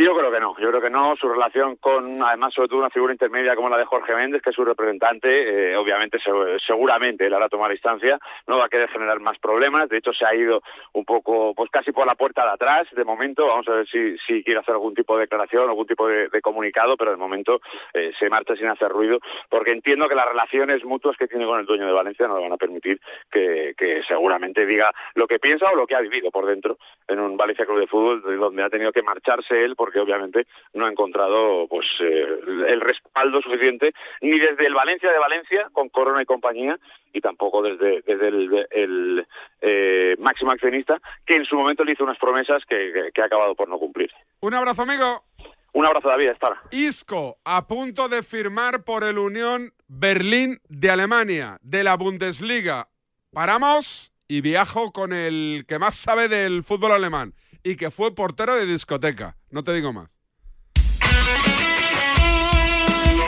Yo 0.00 0.14
creo 0.16 0.30
que 0.30 0.38
no, 0.38 0.54
yo 0.60 0.68
creo 0.68 0.80
que 0.80 0.90
no. 0.90 1.16
Su 1.16 1.28
relación 1.28 1.74
con, 1.76 2.22
además, 2.22 2.54
sobre 2.54 2.68
todo 2.68 2.78
una 2.78 2.90
figura 2.90 3.12
intermedia 3.12 3.56
como 3.56 3.68
la 3.68 3.78
de 3.78 3.84
Jorge 3.84 4.14
Méndez, 4.14 4.40
que 4.42 4.50
es 4.50 4.56
su 4.56 4.64
representante, 4.64 5.72
eh, 5.72 5.76
obviamente, 5.76 6.18
se- 6.20 6.30
seguramente 6.64 7.26
él 7.26 7.34
hará 7.34 7.48
tomar 7.48 7.72
instancia, 7.72 8.16
no 8.46 8.58
va 8.58 8.66
a 8.66 8.68
querer 8.68 8.88
generar 8.90 9.18
más 9.18 9.36
problemas. 9.40 9.88
De 9.88 9.98
hecho, 9.98 10.12
se 10.12 10.24
ha 10.24 10.34
ido 10.36 10.62
un 10.92 11.04
poco, 11.04 11.52
pues 11.54 11.68
casi 11.70 11.90
por 11.90 12.06
la 12.06 12.14
puerta 12.14 12.44
de 12.44 12.52
atrás, 12.52 12.82
de 12.92 13.04
momento. 13.04 13.44
Vamos 13.46 13.66
a 13.68 13.72
ver 13.72 13.88
si, 13.88 14.16
si 14.18 14.44
quiere 14.44 14.60
hacer 14.60 14.74
algún 14.74 14.94
tipo 14.94 15.16
de 15.16 15.22
declaración, 15.22 15.68
algún 15.68 15.86
tipo 15.86 16.06
de, 16.06 16.28
comunicado, 16.42 16.96
pero 16.96 17.10
de 17.10 17.16
momento 17.16 17.60
eh, 17.92 18.12
se 18.18 18.30
marcha 18.30 18.54
sin 18.54 18.68
hacer 18.68 18.90
ruido, 18.90 19.18
porque 19.50 19.72
entiendo 19.72 20.08
que 20.08 20.14
las 20.14 20.28
relaciones 20.28 20.84
mutuas 20.84 21.16
que 21.16 21.26
tiene 21.26 21.44
con 21.44 21.58
el 21.58 21.66
dueño 21.66 21.86
de 21.86 21.92
Valencia 21.92 22.28
no 22.28 22.36
le 22.36 22.42
van 22.44 22.52
a 22.52 22.56
permitir 22.56 23.00
que, 23.30 23.74
que 23.76 24.02
seguramente 24.06 24.64
diga 24.64 24.90
lo 25.16 25.26
que 25.26 25.40
piensa 25.40 25.66
o 25.72 25.76
lo 25.76 25.86
que 25.88 25.96
ha 25.96 26.00
vivido 26.00 26.30
por 26.30 26.46
dentro 26.46 26.78
en 27.08 27.18
un 27.18 27.36
Valencia 27.36 27.66
Club 27.66 27.80
de 27.80 27.86
Fútbol, 27.88 28.22
de 28.22 28.36
donde 28.36 28.62
ha 28.62 28.70
tenido 28.70 28.92
que 28.92 29.02
marcharse 29.02 29.64
él, 29.64 29.74
porque 29.88 30.00
obviamente 30.00 30.46
no 30.74 30.84
ha 30.84 30.90
encontrado 30.90 31.66
pues 31.66 31.86
eh, 32.00 32.26
el 32.68 32.80
respaldo 32.82 33.40
suficiente 33.40 33.92
ni 34.20 34.38
desde 34.38 34.66
el 34.66 34.74
Valencia 34.74 35.10
de 35.10 35.18
Valencia 35.18 35.68
con 35.72 35.88
Corona 35.88 36.20
y 36.20 36.26
compañía 36.26 36.78
y 37.14 37.22
tampoco 37.22 37.62
desde, 37.62 38.02
desde 38.02 38.28
el, 38.28 38.66
el, 38.70 39.26
eh, 39.62 40.14
máximo 40.18 40.50
accionista 40.50 41.00
que 41.24 41.36
en 41.36 41.46
su 41.46 41.56
momento 41.56 41.84
le 41.84 41.92
hizo 41.92 42.04
unas 42.04 42.18
promesas 42.18 42.62
que, 42.68 42.92
que- 42.92 43.10
que 43.14 43.22
ha 43.22 43.24
acabado 43.24 43.54
por 43.54 43.66
no 43.70 43.78
cumplir. 43.78 44.10
Un 44.40 44.52
abrazo, 44.52 44.82
amigo. 44.82 45.24
Un 45.72 45.86
abrazo, 45.86 46.08
David, 46.08 46.32
ahora. 46.40 46.60
Isco 46.70 47.38
a 47.46 47.66
punto 47.66 48.10
de 48.10 48.22
firmar 48.22 48.84
por 48.84 49.04
el 49.04 49.16
Unión 49.16 49.72
Berlín 49.86 50.58
de 50.68 50.90
Alemania, 50.90 51.56
de 51.62 51.82
la 51.82 51.96
Bundesliga. 51.96 52.88
Paramos 53.32 54.12
y 54.28 54.42
viajo 54.42 54.92
con 54.92 55.14
el 55.14 55.64
que 55.66 55.78
más 55.78 55.94
sabe 55.94 56.28
del 56.28 56.62
fútbol 56.62 56.92
alemán 56.92 57.32
y 57.62 57.76
que 57.76 57.90
fue 57.90 58.14
portero 58.14 58.56
de 58.56 58.66
discoteca. 58.66 59.36
No 59.50 59.64
te 59.64 59.72
digo 59.72 59.92
más. 59.92 60.10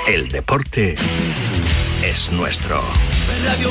El 0.09 0.29
deporte 0.29 0.97
es 2.03 2.33
nuestro. 2.33 2.81
Radio. 3.45 3.71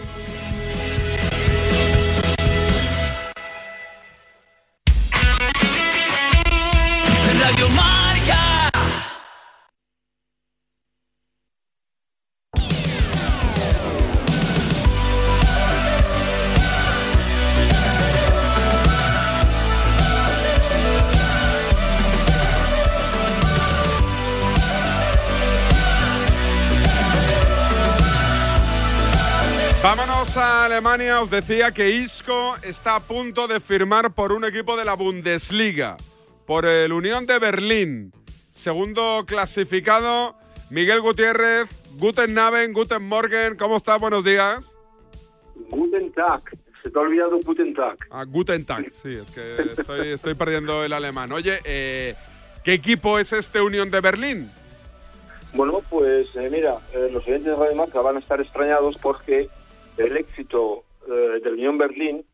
Alemania. 30.91 31.21
Os 31.21 31.29
decía 31.29 31.71
que 31.71 31.89
Isco 31.89 32.55
está 32.63 32.95
a 32.95 32.99
punto 32.99 33.47
de 33.47 33.61
firmar 33.61 34.13
por 34.13 34.33
un 34.33 34.43
equipo 34.43 34.75
de 34.75 34.83
la 34.83 34.95
Bundesliga, 34.95 35.95
por 36.45 36.65
el 36.65 36.91
Unión 36.91 37.25
de 37.25 37.39
Berlín. 37.39 38.11
Segundo 38.51 39.23
clasificado, 39.25 40.35
Miguel 40.69 40.99
Gutiérrez. 40.99 41.69
Guten 41.97 42.37
Abend, 42.37 42.75
Guten 42.75 43.03
Morgen. 43.03 43.55
¿Cómo 43.55 43.77
está? 43.77 43.97
Buenos 43.97 44.25
días. 44.25 44.73
Guten 45.69 46.11
Tag. 46.11 46.41
Se 46.83 46.89
te 46.89 46.99
ha 46.99 47.01
olvidado 47.01 47.39
Guten 47.39 47.73
Tag. 47.73 47.97
Ah, 48.09 48.25
Guten 48.25 48.65
Tag. 48.65 48.91
Sí, 48.91 49.15
es 49.15 49.31
que 49.31 49.61
estoy, 49.79 50.09
estoy 50.09 50.33
perdiendo 50.33 50.83
el 50.83 50.91
alemán. 50.91 51.31
Oye, 51.31 51.61
eh, 51.63 52.15
¿qué 52.65 52.73
equipo 52.73 53.17
es 53.17 53.31
este 53.31 53.61
Unión 53.61 53.91
de 53.91 54.01
Berlín? 54.01 54.51
Bueno, 55.53 55.81
pues 55.89 56.27
eh, 56.35 56.49
mira, 56.51 56.79
eh, 56.93 57.09
los 57.13 57.25
oyentes 57.25 57.45
de 57.45 57.55
Radio 57.55 57.77
Marca 57.77 58.01
van 58.01 58.17
a 58.17 58.19
estar 58.19 58.41
extrañados 58.41 58.97
porque 58.97 59.49
el 59.97 60.17
éxito 60.17 60.83
eh, 61.07 61.39
del 61.43 61.53
Unión 61.53 61.77
Berlín 61.77 62.25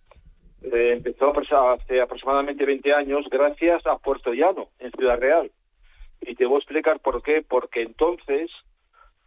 eh, 0.62 0.94
empezó 0.94 1.34
hace 1.72 2.02
aproximadamente 2.02 2.66
20 2.66 2.94
años 2.94 3.26
gracias 3.30 3.86
a 3.86 3.98
Puerto 3.98 4.34
Llano, 4.34 4.70
en 4.80 4.92
Ciudad 4.92 5.20
Real. 5.20 5.52
Y 6.22 6.36
te 6.36 6.46
voy 6.46 6.56
a 6.56 6.60
explicar 6.60 7.00
por 7.00 7.22
qué. 7.22 7.44
Porque 7.48 7.84
entonces 7.84 8.50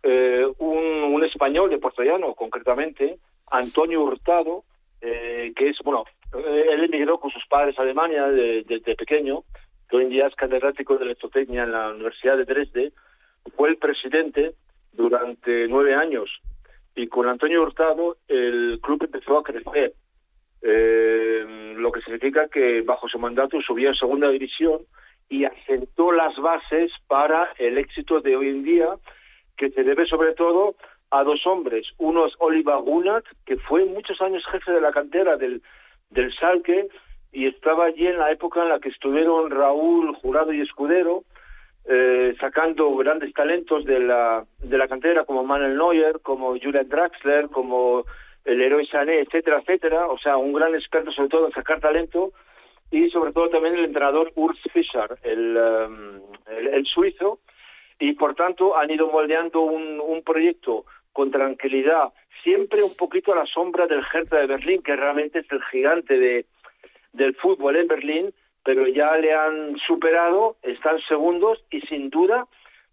eh, 0.03 0.47
un, 0.59 1.23
español 1.25 1.71
de 1.71 1.79
Puerto 1.79 2.03
Llano, 2.03 2.35
concretamente, 2.35 3.19
Antonio 3.51 4.03
Hurtado, 4.03 4.65
eh, 5.01 5.53
que 5.55 5.69
es, 5.69 5.79
bueno, 5.85 6.05
eh, 6.35 6.67
él 6.71 6.85
emigró 6.85 7.21
con 7.21 7.31
sus 7.31 7.47
padres 7.47 7.79
a 7.79 7.83
Alemania 7.83 8.27
desde 8.27 8.65
de, 8.65 8.81
de 8.81 8.97
pequeño, 8.97 9.45
que 9.89 9.97
hoy 9.97 10.05
en 10.05 10.11
día 10.11 10.27
es 10.27 10.35
catedrático 10.35 10.97
de 10.97 11.05
electrotecnia 11.05 11.65
en 11.65 11.73
la 11.73 11.91
Universidad 11.91 12.39
de 12.39 12.47
Dresde, 12.47 12.93
fue 13.55 13.69
el 13.69 13.77
presidente 13.77 14.55
durante 14.93 15.69
nueve 15.69 15.95
años 15.95 16.31
y 16.95 17.07
con 17.07 17.29
Antonio 17.29 17.63
Hurtado 17.63 18.17
el 18.29 18.79
club 18.83 19.03
empezó 19.05 19.39
a 19.39 19.43
crecer, 19.43 19.95
eh, 20.63 21.75
lo 21.77 21.91
que 21.93 22.03
significa 22.03 22.49
que 22.49 22.83
bajo 22.83 23.09
su 23.09 23.19
mandato 23.19 23.61
subió 23.63 23.91
a 23.91 23.95
segunda 23.95 24.29
división 24.29 24.83
y 25.29 25.45
asentó 25.45 26.13
las 26.13 26.37
bases 26.37 26.91
para 27.07 27.51
el 27.59 27.79
éxito 27.79 28.21
de 28.21 28.37
hoy 28.37 28.49
en 28.49 28.65
día, 28.65 28.89
que 29.57 29.71
se 29.71 29.85
debe 29.85 30.07
sobre 30.07 30.35
todo 30.35 30.75
a 31.11 31.23
dos 31.23 31.47
hombres. 31.47 31.87
Uno 31.99 32.27
es 32.27 32.35
Oliver 32.39 32.79
Gunnar, 32.79 33.23
que 33.47 33.57
fue 33.57 33.85
muchos 33.85 34.21
años 34.21 34.45
jefe 34.51 34.73
de 34.73 34.81
la 34.81 34.93
cantera 34.93 35.37
del, 35.37 35.63
del 36.11 36.35
Salque 36.35 36.89
y 37.33 37.47
estaba 37.47 37.87
allí 37.87 38.07
en 38.07 38.19
la 38.19 38.33
época 38.33 38.63
en 38.63 38.71
la 38.71 38.81
que 38.81 38.89
estuvieron 38.89 39.51
Raúl, 39.51 40.15
Jurado 40.17 40.53
y 40.53 40.61
Escudero, 40.61 41.25
sacando 42.41 42.95
grandes 42.97 43.33
talentos 43.35 43.85
de 43.85 44.01
la, 44.01 44.45
de 44.59 44.79
la 44.79 44.89
cantera 44.89 45.25
como 45.25 45.45
Manuel 45.45 45.77
Neuer, 45.77 46.21
como 46.23 46.59
Julian 46.59 46.89
Draxler, 46.89 47.49
como 47.49 48.05
el 48.45 48.63
héroe 48.63 48.87
Sané, 48.87 49.21
etcétera, 49.21 49.59
etcétera. 49.59 50.07
O 50.09 50.19
sea, 50.19 50.37
un 50.37 50.53
gran 50.53 50.75
experto 50.75 51.13
sobre 51.13 51.29
todo 51.29 51.47
en 51.47 51.53
sacar 51.53 51.81
talento 51.81 52.33
y 52.91 53.09
sobre 53.11 53.33
todo 53.33 53.49
también 53.51 53.75
el 53.75 53.85
entrenador 53.85 54.33
Urs 54.35 54.59
Fischer, 54.73 55.19
el, 55.23 55.57
um, 55.57 56.21
el, 56.57 56.69
el, 56.69 56.87
suizo, 56.87 57.39
y 58.01 58.15
por 58.15 58.35
tanto 58.35 58.77
han 58.77 58.91
ido 58.91 59.09
moldeando 59.09 59.61
un, 59.61 60.01
un 60.01 60.23
proyecto 60.23 60.85
con 61.13 61.31
tranquilidad, 61.31 62.13
siempre 62.43 62.83
un 62.83 62.97
poquito 62.97 63.33
a 63.33 63.37
la 63.37 63.47
sombra 63.47 63.87
del 63.87 64.03
Hertha 64.13 64.39
de 64.39 64.47
Berlín, 64.47 64.83
que 64.83 64.97
realmente 64.97 65.41
es 65.41 65.53
el 65.53 65.63
gigante 65.65 66.19
de, 66.19 66.47
del 67.13 67.35
fútbol 67.37 67.77
en 67.77 67.87
Berlín, 67.87 68.35
pero 68.65 68.87
ya 68.89 69.17
le 69.17 69.33
han 69.33 69.77
superado, 69.87 70.57
están 70.63 71.01
segundos 71.09 71.59
y 71.71 71.81
sin 71.83 72.11
duda 72.11 72.47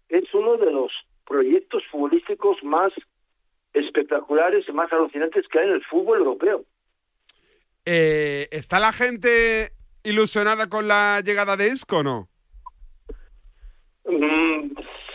es 0.08 0.32
uno 0.34 0.56
de 0.56 0.70
los 0.70 0.92
proyectos 1.26 1.82
futbolísticos 1.90 2.62
más 2.62 2.92
espectaculares 3.74 4.64
y 4.68 4.72
más 4.72 4.92
alucinantes 4.92 5.46
que 5.48 5.58
hay 5.58 5.66
en 5.66 5.74
el 5.74 5.84
fútbol 5.84 6.18
europeo. 6.18 6.64
Eh, 7.84 8.48
¿Está 8.50 8.80
la 8.80 8.92
gente 8.92 9.72
ilusionada 10.02 10.68
con 10.68 10.88
la 10.88 11.20
llegada 11.24 11.56
de 11.56 11.68
Isco 11.68 11.98
o 11.98 12.02
no? 12.02 12.28
Mm, 14.06 14.72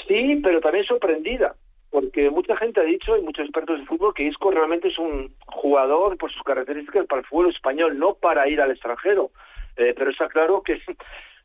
sí, 0.07 0.39
pero 0.43 0.61
también 0.61 0.85
sorprendida, 0.85 1.55
porque 1.89 2.29
mucha 2.29 2.55
gente 2.57 2.79
ha 2.79 2.83
dicho, 2.83 3.17
y 3.17 3.21
muchos 3.21 3.45
expertos 3.45 3.79
de 3.79 3.85
fútbol, 3.85 4.13
que 4.13 4.27
Isco 4.27 4.51
realmente 4.51 4.89
es 4.89 4.99
un 4.99 5.35
jugador 5.47 6.17
por 6.17 6.31
sus 6.31 6.43
características 6.43 7.07
para 7.07 7.21
el 7.21 7.27
fútbol 7.27 7.49
español, 7.49 7.97
no 7.97 8.15
para 8.15 8.47
ir 8.47 8.61
al 8.61 8.71
extranjero. 8.71 9.31
Eh, 9.77 9.93
pero 9.97 10.11
está 10.11 10.27
claro 10.27 10.61
que, 10.63 10.79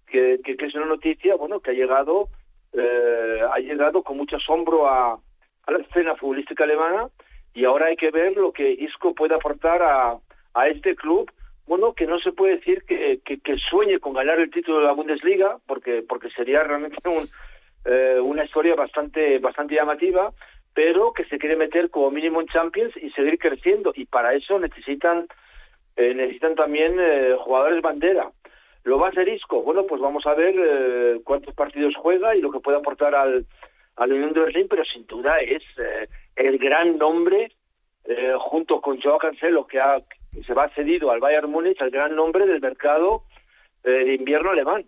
que, 0.07 0.57
es 0.59 0.75
una 0.75 0.87
noticia 0.87 1.37
bueno 1.37 1.61
que 1.61 1.71
ha 1.71 1.75
llegado 1.75 2.29
eh, 2.73 3.41
ha 3.51 3.59
llegado 3.59 4.03
con 4.03 4.17
mucho 4.17 4.37
asombro 4.37 4.87
a, 4.89 5.15
a 5.15 5.73
la 5.73 5.79
escena 5.79 6.15
futbolística 6.17 6.65
alemana 6.65 7.09
y 7.55 7.65
ahora 7.65 7.87
hay 7.87 7.97
que 7.97 8.11
ver 8.11 8.37
lo 8.37 8.53
que 8.53 8.71
Isco 8.71 9.15
puede 9.15 9.35
aportar 9.35 9.83
a, 9.83 10.19
a 10.55 10.69
este 10.69 10.95
club. 10.95 11.31
Bueno 11.67 11.95
que 11.95 12.07
no 12.07 12.19
se 12.19 12.33
puede 12.33 12.57
decir 12.57 12.85
que, 12.85 13.21
que, 13.25 13.41
que 13.41 13.57
sueñe 13.59 13.99
con 13.99 14.13
ganar 14.13 14.39
el 14.39 14.51
título 14.51 14.79
de 14.79 14.85
la 14.85 14.93
Bundesliga 14.93 15.59
porque 15.67 16.05
porque 16.07 16.31
sería 16.31 16.63
realmente 16.63 17.09
un, 17.09 17.29
eh, 17.85 18.21
una 18.21 18.45
historia 18.45 18.75
bastante 18.75 19.39
bastante 19.39 19.75
llamativa 19.75 20.33
pero 20.79 21.13
que 21.13 21.25
se 21.25 21.39
quiere 21.39 21.57
meter 21.57 21.91
como 21.91 22.09
mínimo 22.13 22.41
en 22.41 22.47
Champions 22.47 22.97
y 22.97 23.11
seguir 23.11 23.37
creciendo. 23.37 23.93
Y 23.97 24.05
para 24.05 24.35
eso 24.35 24.61
necesitan 24.61 25.27
eh, 25.99 26.15
necesitan 26.15 26.55
también 26.55 26.97
eh, 26.99 27.37
jugadores 27.39 27.83
bandera. 27.83 28.31
¿Lo 28.85 28.99
va 28.99 29.09
a 29.09 29.11
hacer 29.11 29.29
Isco? 29.29 29.63
Bueno, 29.63 29.85
pues 29.87 30.01
vamos 30.01 30.25
a 30.27 30.35
ver 30.35 30.55
eh, 30.57 31.21
cuántos 31.25 31.55
partidos 31.55 31.95
juega 31.97 32.35
y 32.35 32.41
lo 32.41 32.51
que 32.51 32.61
puede 32.61 32.79
aportar 32.79 33.15
al, 33.15 33.45
al 33.97 34.13
Unión 34.13 34.33
de 34.33 34.41
Berlín, 34.41 34.67
pero 34.71 34.85
sin 34.85 35.07
duda 35.07 35.39
es 35.41 35.63
eh, 35.77 36.09
el 36.37 36.57
gran 36.59 36.97
nombre, 36.97 37.51
eh, 38.05 38.35
junto 38.39 38.81
con 38.81 39.01
Joao 39.01 39.19
Cancelo, 39.19 39.67
que, 39.67 39.81
ha, 39.81 39.99
que 40.33 40.43
se 40.45 40.55
va 40.55 40.69
cedido 40.71 41.11
al 41.11 41.21
Bayern 41.21 41.51
Múnich, 41.51 41.81
el 41.83 41.91
gran 41.91 42.15
nombre 42.15 42.47
del 42.47 42.61
mercado 42.61 43.25
eh, 43.85 43.91
de 43.91 44.15
invierno 44.15 44.51
alemán. 44.51 44.85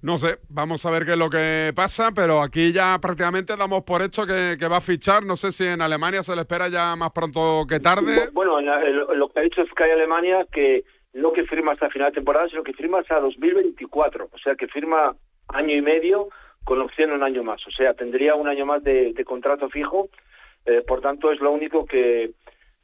No 0.00 0.18
sé, 0.18 0.38
vamos 0.48 0.84
a 0.86 0.90
ver 0.90 1.04
qué 1.04 1.12
es 1.12 1.18
lo 1.18 1.28
que 1.28 1.72
pasa, 1.74 2.10
pero 2.14 2.40
aquí 2.40 2.72
ya 2.72 2.98
prácticamente 3.00 3.56
damos 3.56 3.82
por 3.84 4.02
hecho 4.02 4.26
que, 4.26 4.56
va 4.68 4.78
a 4.78 4.80
fichar. 4.80 5.24
No 5.24 5.36
sé 5.36 5.52
si 5.52 5.64
en 5.64 5.82
Alemania 5.82 6.22
se 6.22 6.34
le 6.34 6.42
espera 6.42 6.68
ya 6.68 6.96
más 6.96 7.12
pronto 7.12 7.66
que 7.68 7.80
tarde. 7.80 8.30
Bueno, 8.32 8.60
lo 8.60 9.28
que 9.28 9.40
ha 9.40 9.42
dicho 9.42 9.64
Sky 9.66 9.90
Alemania 9.92 10.46
que 10.50 10.84
no 11.14 11.32
que 11.32 11.44
firma 11.44 11.72
hasta 11.72 11.90
final 11.90 12.08
de 12.08 12.16
temporada, 12.16 12.48
sino 12.48 12.62
que 12.62 12.72
firma 12.72 13.00
hasta 13.00 13.20
2024. 13.20 14.28
O 14.32 14.38
sea, 14.38 14.54
que 14.54 14.66
firma 14.68 15.14
año 15.48 15.76
y 15.76 15.82
medio 15.82 16.28
con 16.64 16.80
opción 16.80 17.12
un 17.12 17.22
año 17.22 17.42
más. 17.42 17.60
O 17.66 17.70
sea, 17.70 17.94
tendría 17.94 18.34
un 18.34 18.48
año 18.48 18.64
más 18.64 18.82
de, 18.82 19.12
de 19.12 19.24
contrato 19.24 19.68
fijo. 19.68 20.08
Eh, 20.64 20.82
por 20.86 21.00
tanto, 21.00 21.32
es 21.32 21.40
lo 21.40 21.50
único 21.50 21.84
que, 21.84 22.30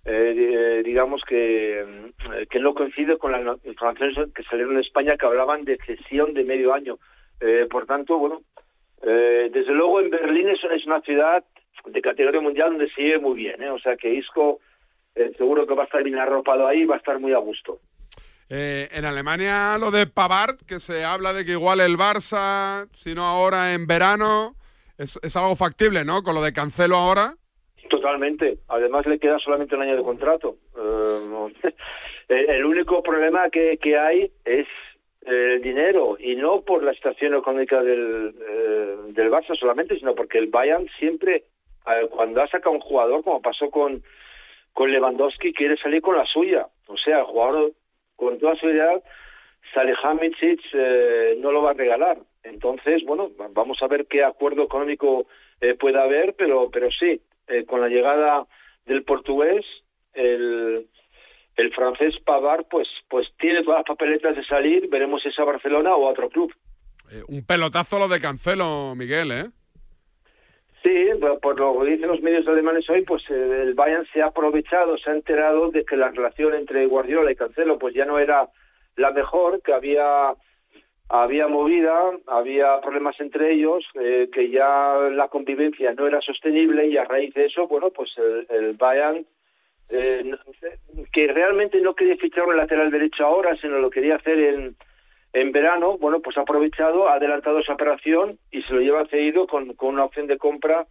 eh, 0.05 0.83
digamos 0.85 1.23
que, 1.29 2.13
que 2.51 2.61
no 2.61 2.75
coincide 2.75 3.19
con 3.19 3.33
las 3.33 3.65
informaciones 3.65 4.33
que 4.35 4.43
salieron 4.45 4.75
en 4.75 4.81
España 4.81 5.17
que 5.17 5.27
hablaban 5.27 5.65
de 5.65 5.79
cesión 5.85 6.35
de 6.35 6.45
medio 6.45 6.73
año. 6.73 6.99
Eh, 7.41 7.67
por 7.71 7.87
tanto, 7.87 8.19
bueno, 8.19 8.43
eh, 9.03 9.51
desde 9.53 9.73
luego 9.73 10.01
en 10.01 10.11
Berlín 10.11 10.49
es, 10.49 10.87
una 10.87 11.01
ciudad 11.03 11.45
de 11.87 12.03
categoría 12.03 12.41
mundial 12.41 12.71
donde 12.71 12.91
se 12.91 13.03
vive 13.03 13.19
muy 13.19 13.37
bien, 13.37 13.63
¿eh? 13.63 13.71
o 13.71 13.79
sea 13.79 13.97
que 13.97 14.13
Isco 14.13 14.61
seguro 15.37 15.67
que 15.67 15.75
va 15.75 15.83
a 15.83 15.87
estar 15.87 16.05
bien 16.05 16.17
arropado 16.17 16.65
ahí 16.65 16.83
y 16.83 16.85
va 16.85 16.95
a 16.95 16.99
estar 16.99 17.19
muy 17.19 17.33
a 17.33 17.39
gusto. 17.39 17.81
En 18.49 19.05
Alemania 19.05 19.77
lo 19.77 19.91
de 19.91 20.07
Pavard, 20.07 20.59
que 20.65 20.79
se 20.79 21.05
habla 21.05 21.33
de 21.33 21.45
que 21.45 21.53
igual 21.53 21.81
el 21.81 21.99
Barça, 21.99 22.89
si 22.95 23.17
no 23.17 23.25
ahora 23.27 23.75
en 23.75 23.89
verano, 23.89 24.55
es, 24.97 25.19
es 25.21 25.35
algo 25.35 25.57
factible, 25.57 26.05
¿no? 26.05 26.23
Con 26.23 26.37
lo 26.37 26.43
de 26.43 26.53
Cancelo 26.53 26.97
ahora. 26.97 27.35
Totalmente. 27.89 28.59
Además 28.69 29.07
le 29.07 29.19
queda 29.19 29.39
solamente 29.39 29.75
un 29.75 29.83
año 29.83 29.97
de 29.97 30.03
contrato. 30.03 30.57
Eh, 30.77 31.73
el 32.49 32.65
único 32.65 33.03
problema 33.03 33.49
que, 33.51 33.79
que 33.79 33.97
hay 33.97 34.31
es 34.45 34.67
el 35.23 35.61
dinero 35.63 36.17
y 36.19 36.37
no 36.37 36.63
por 36.63 36.83
la 36.83 36.95
situación 36.95 37.35
económica 37.35 37.83
del, 37.83 38.35
eh, 38.49 38.97
del 39.09 39.31
Barça 39.31 39.59
solamente, 39.59 39.99
sino 39.99 40.15
porque 40.15 40.39
el 40.39 40.47
Bayern 40.47 40.89
siempre, 40.99 41.45
eh, 41.87 42.09
cuando 42.11 42.43
ha 42.43 42.49
sacado 42.49 42.75
un 42.75 42.81
jugador, 42.81 43.23
como 43.23 43.43
pasó 43.43 43.71
con, 43.71 44.03
con 44.73 44.91
Lewandowski, 44.91 45.53
quiere 45.53 45.77
salir 45.77 46.01
con 46.03 46.17
la 46.17 46.25
suya. 46.27 46.67
O 46.87 46.97
sea, 46.97 47.21
el 47.21 47.25
jugador 47.25 47.73
con 48.17 48.39
toda 48.39 48.57
seguridad, 48.57 49.03
Salihamidzic 49.75 50.61
eh, 50.73 51.37
no 51.39 51.53
lo 51.53 51.63
va 51.63 51.71
a 51.71 51.75
regalar. 51.75 52.19
Entonces, 52.43 53.05
bueno, 53.05 53.31
vamos 53.51 53.83
a 53.83 53.87
ver 53.87 54.07
qué 54.07 54.25
acuerdo 54.25 54.63
económico 54.63 55.27
eh, 55.61 55.75
pueda 55.75 56.03
haber, 56.03 56.35
pero, 56.35 56.71
pero 56.71 56.91
sí, 56.91 57.21
eh, 57.49 57.65
con 57.65 57.81
la 57.81 57.89
llegada 57.89 58.47
del 58.87 59.05
portugués, 59.05 59.65
el, 60.15 60.87
el 61.57 61.75
francés 61.75 62.15
Pavard, 62.25 62.67
pues, 62.71 62.89
pues 63.09 63.27
tiene 63.39 63.63
todas 63.63 63.81
las 63.81 63.87
papeletas 63.87 64.37
de 64.37 64.45
salir, 64.45 64.89
veremos 64.89 65.23
si 65.23 65.29
es 65.29 65.39
a 65.39 65.45
Barcelona 65.45 65.95
o 65.95 66.07
a 66.07 66.13
otro 66.13 66.29
club. 66.29 66.53
Eh, 67.11 67.23
un 67.29 67.45
pelotazo 67.45 67.99
lo 67.99 68.09
de 68.09 68.21
Cancelo, 68.21 68.95
Miguel, 68.95 69.33
¿eh? 69.33 69.47
Sí, 70.83 71.07
por 71.43 71.59
lo 71.59 71.81
que 71.81 71.91
dicen 71.91 72.09
los 72.09 72.23
medios 72.23 72.47
alemanes 72.47 72.89
hoy, 72.89 73.03
pues 73.03 73.23
eh, 73.29 73.63
el 73.63 73.75
Bayern 73.75 74.07
se 74.13 74.23
ha 74.23 74.27
aprovechado, 74.27 74.97
se 74.99 75.11
ha 75.11 75.15
enterado 75.15 75.71
de 75.71 75.85
que 75.85 75.97
la 75.97 76.11
relación 76.11 76.55
entre 76.55 76.87
Guardiola 76.87 77.33
y 77.33 77.37
Cancelo 77.37 77.79
pues 77.79 77.95
ya 77.95 78.05
no 78.05 78.19
era 78.19 78.49
la 78.97 79.11
mejor, 79.11 79.61
que 79.63 79.73
había 79.73 80.35
había 81.09 81.49
movida, 81.49 82.11
había 82.27 82.81
problemas 82.81 83.19
entre 83.21 83.53
ellos, 83.53 83.85
eh, 83.95 84.29
que 84.33 84.51
ya 84.51 84.95
la 85.13 85.29
convivencia 85.29 85.93
no 85.95 86.07
era 86.07 86.21
sostenible 86.21 86.87
y 86.87 86.97
a 86.97 87.05
raíz 87.05 87.33
de 87.35 87.47
eso, 87.47 87.67
bueno, 87.67 87.91
pues 87.91 88.11
el, 88.51 88.75
Bayern, 88.75 89.25
eh, 89.89 90.33
que 91.13 91.29
realmente 91.29 91.81
no 91.81 91.95
quería 91.95 92.17
fichar 92.17 92.45
un 92.45 92.57
lateral 92.57 92.91
derecho 92.91 93.25
ahora, 93.25 93.57
sino 93.57 93.79
lo 93.79 93.89
quería 93.89 94.17
hacer 94.17 94.39
en, 94.39 94.77
en 95.33 95.53
verano, 95.53 95.97
bueno, 95.97 96.21
pues 96.21 96.37
ha 96.37 96.43
aprovechado, 96.43 97.09
ha 97.09 97.15
adelantado 97.15 97.61
esa 97.61 97.73
operación 97.73 98.39
y 98.51 98.63
se 98.63 98.75
lo 98.75 98.81
lleva 98.81 99.07
cedido 99.07 99.47
con, 99.47 99.73
con 99.75 99.95
una 99.95 100.05
opción 100.05 100.27
de 100.27 100.37
compra 100.37 100.87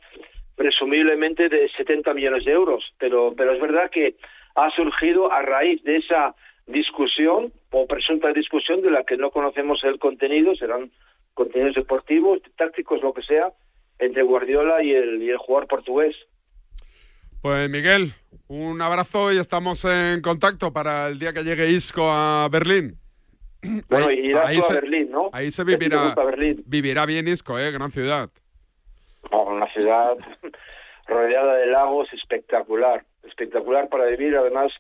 presumiblemente 0.56 1.48
de 1.50 1.70
70 1.70 2.14
millones 2.16 2.44
de 2.44 2.52
euros. 2.52 2.84
Pero, 2.98 3.34
pero 3.38 3.54
es 3.54 3.62
verdad 3.62 3.92
que 3.92 4.16
ha 4.56 4.72
surgido 4.72 5.32
a 5.32 5.44
raíz 5.44 5.84
de 5.84 5.98
esa 5.98 6.34
discusión 6.66 7.52
o 7.72 7.88
presunta 7.88 8.32
discusión 8.34 8.82
de 8.82 8.92
la 8.92 9.04
que 9.04 9.18
no 9.18 9.32
conocemos 9.32 9.84
el 9.84 10.00
contenido, 10.00 10.56
serán 10.56 10.92
contenidos 11.34 11.76
deportivos, 11.76 12.40
tácticos, 12.56 13.02
lo 13.02 13.14
que 13.14 13.22
sea, 13.22 13.52
entre 14.00 14.24
Guardiola 14.24 14.84
y 14.84 14.94
el, 14.94 15.22
y 15.22 15.30
el 15.30 15.38
jugador 15.38 15.68
portugués. 15.68 16.16
Pues 17.42 17.70
Miguel, 17.70 18.14
un 18.48 18.82
abrazo 18.82 19.32
y 19.32 19.38
estamos 19.38 19.86
en 19.86 20.22
contacto 20.22 20.74
para 20.74 21.08
el 21.08 21.20
día 21.20 21.34
que 21.34 21.44
llegue 21.44 21.70
Isco 21.70 22.10
a 22.12 22.48
Berlín. 22.50 22.96
Bueno, 23.90 24.08
ahí, 24.08 24.20
irás 24.20 24.54
tú 24.54 24.60
a 24.60 24.68
se, 24.68 24.74
Berlín, 24.74 25.12
¿no? 25.12 25.30
Ahí 25.34 25.52
se 25.52 25.66
¿Qué 25.66 25.78
te 25.78 25.78
vivirá, 25.78 26.16
vivirá 26.66 27.06
bien 27.06 27.28
Isco, 27.28 27.60
¿eh? 27.60 27.72
Gran 27.72 27.92
ciudad. 27.92 28.30
Una 29.32 29.68
ciudad 29.74 30.16
rodeada 31.08 31.56
de 31.56 31.68
lagos 31.68 32.12
espectacular, 32.14 33.04
espectacular 33.24 33.90
para 33.90 34.06
vivir. 34.06 34.36
Además, 34.38 34.72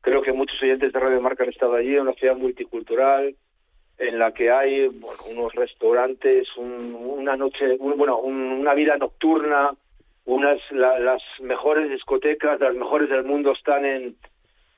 creo 0.00 0.22
que 0.22 0.32
muchos 0.32 0.60
oyentes 0.62 0.92
de 0.92 1.00
Radio 1.00 1.20
Marca 1.20 1.44
han 1.44 1.50
estado 1.50 1.74
allí, 1.74 1.96
una 1.96 2.14
ciudad 2.14 2.36
multicultural 2.36 3.34
en 3.98 4.18
la 4.18 4.32
que 4.32 4.50
hay 4.50 4.88
bueno, 4.88 5.22
unos 5.30 5.54
restaurantes, 5.54 6.48
un, 6.56 6.94
una 6.94 7.36
noche, 7.36 7.76
un, 7.78 7.98
bueno, 7.98 8.18
un, 8.18 8.34
una 8.34 8.72
vida 8.74 8.96
nocturna, 8.96 9.72
unas 10.24 10.58
la, 10.70 10.98
las 10.98 11.22
mejores 11.40 11.90
discotecas, 11.90 12.60
las 12.60 12.74
mejores 12.74 13.10
del 13.10 13.24
mundo 13.24 13.52
están 13.52 13.84
en 13.84 14.16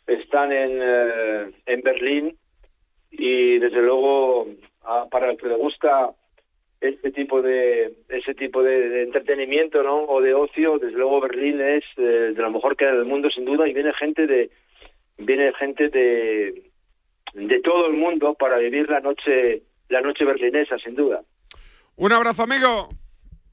están 0.06 0.50
en 0.52 0.78
eh, 0.82 1.50
en 1.66 1.80
Berlín. 1.82 2.36
Y 3.12 3.58
desde 3.58 3.80
luego 3.80 4.48
a, 4.82 5.06
para 5.08 5.30
el 5.30 5.36
que 5.36 5.48
le 5.48 5.56
gusta 5.56 6.10
este 6.80 7.12
tipo 7.12 7.42
de 7.42 7.92
ese 8.08 8.34
tipo 8.34 8.62
de, 8.62 9.04
entretenimiento 9.04 9.84
no 9.84 10.02
o 10.02 10.20
de 10.20 10.34
ocio 10.34 10.78
desde 10.78 10.98
luego 10.98 11.20
Berlín 11.20 11.60
es 11.60 11.84
eh, 11.96 12.32
de 12.34 12.42
lo 12.42 12.50
mejor 12.50 12.76
que 12.76 12.86
hay 12.86 12.92
en 12.92 12.98
el 12.98 13.04
mundo 13.04 13.30
sin 13.30 13.44
duda 13.44 13.68
y 13.68 13.72
viene 13.72 13.92
gente 13.92 14.26
de 14.26 14.50
viene 15.18 15.52
gente 15.54 15.88
de 15.88 16.70
de 17.34 17.60
todo 17.60 17.86
el 17.86 17.94
mundo 17.94 18.34
para 18.34 18.58
vivir 18.58 18.88
la 18.90 19.00
noche 19.00 19.62
la 19.88 20.00
noche 20.00 20.24
berlinesa 20.24 20.78
sin 20.78 20.94
duda 20.94 21.22
un 21.96 22.12
abrazo 22.12 22.42
amigo 22.42 22.88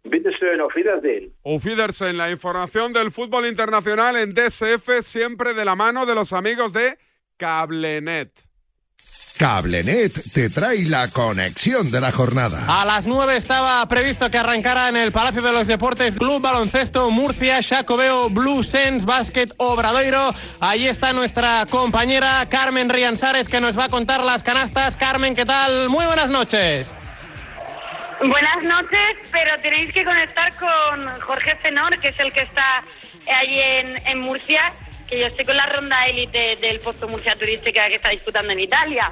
Wiedersehen, 0.04 0.62
auf 0.62 0.74
Wiedersehen. 0.76 1.34
Auf 1.44 1.66
Wiedersehen, 1.66 2.18
la 2.18 2.32
información 2.32 2.94
del 2.94 3.12
fútbol 3.12 3.46
internacional 3.46 4.16
en 4.16 4.34
DSF 4.34 5.02
siempre 5.02 5.54
de 5.54 5.66
la 5.66 5.76
mano 5.76 6.06
de 6.06 6.16
los 6.16 6.32
amigos 6.32 6.74
de 6.74 6.98
Cablenet. 7.38 8.49
Cablenet 9.40 10.12
te 10.34 10.50
trae 10.50 10.84
la 10.84 11.08
conexión 11.08 11.90
de 11.92 12.02
la 12.02 12.12
jornada. 12.12 12.66
A 12.68 12.84
las 12.84 13.06
9 13.06 13.38
estaba 13.38 13.88
previsto 13.88 14.30
que 14.30 14.38
arrancara 14.38 14.90
en 14.90 14.98
el 14.98 15.14
Palacio 15.14 15.42
de 15.42 15.54
los 15.54 15.66
Deportes 15.66 16.18
Club 16.18 16.42
Baloncesto 16.42 17.10
Murcia, 17.10 17.62
Chacobeo, 17.62 18.30
Blue 18.30 18.66
Sense, 18.66 19.06
Basket 19.06 19.48
Obradoiro. 19.56 20.34
Ahí 20.60 20.88
está 20.88 21.14
nuestra 21.14 21.66
compañera 21.70 22.46
Carmen 22.50 22.90
Rianzares 22.90 23.48
que 23.48 23.62
nos 23.62 23.80
va 23.80 23.86
a 23.86 23.90
contar 23.90 24.22
las 24.26 24.44
canastas. 24.44 24.98
Carmen, 24.98 25.36
¿qué 25.36 25.46
tal? 25.46 25.88
Muy 25.88 26.06
buenas 26.06 26.30
noches. 26.30 26.94
Buenas 28.20 28.66
noches, 28.66 29.30
pero 29.32 29.52
tenéis 29.62 29.94
que 29.94 30.04
conectar 30.04 30.54
con 30.56 31.22
Jorge 31.22 31.56
Fenor, 31.62 31.98
que 32.02 32.10
es 32.10 32.20
el 32.20 32.34
que 32.34 32.42
está 32.42 32.84
allí 33.40 33.58
en, 33.58 34.08
en 34.08 34.20
Murcia, 34.20 34.74
que 35.10 35.20
yo 35.20 35.26
estoy 35.26 35.46
con 35.46 35.58
la 35.58 35.66
ronda 35.66 36.06
élite 36.06 36.56
del 36.62 36.80
puesto 36.80 37.08
Murcia 37.08 37.36
Turística 37.36 37.88
que 37.88 37.96
está 37.96 38.10
disputando 38.10 38.52
en 38.52 38.60
Italia. 38.60 39.12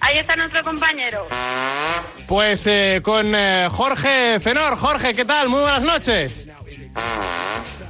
Ahí 0.00 0.18
está 0.18 0.36
nuestro 0.36 0.62
compañero. 0.62 1.26
Pues 2.28 2.66
eh, 2.66 3.00
con 3.02 3.34
eh, 3.34 3.68
Jorge 3.70 4.38
Fenor. 4.40 4.76
Jorge, 4.76 5.14
¿qué 5.14 5.24
tal? 5.24 5.48
Muy 5.48 5.60
buenas 5.60 5.82
noches. 5.82 6.48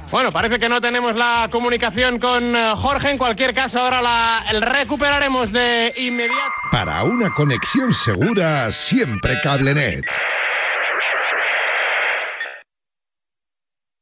Bueno, 0.09 0.31
parece 0.31 0.57
que 0.57 0.69
no 0.69 0.79
tenemos 0.79 1.15
la 1.15 1.49
comunicación 1.51 2.17
con 2.17 2.55
uh, 2.55 2.75
Jorge. 2.75 3.11
En 3.11 3.17
cualquier 3.17 3.53
caso, 3.53 3.79
ahora 3.79 4.01
la 4.01 4.45
el 4.49 4.61
recuperaremos 4.61 5.51
de 5.51 5.93
inmediato. 5.97 6.53
Para 6.71 7.03
una 7.03 7.33
conexión 7.33 7.93
segura, 7.93 8.71
siempre 8.71 9.39
CableNet. 9.43 10.05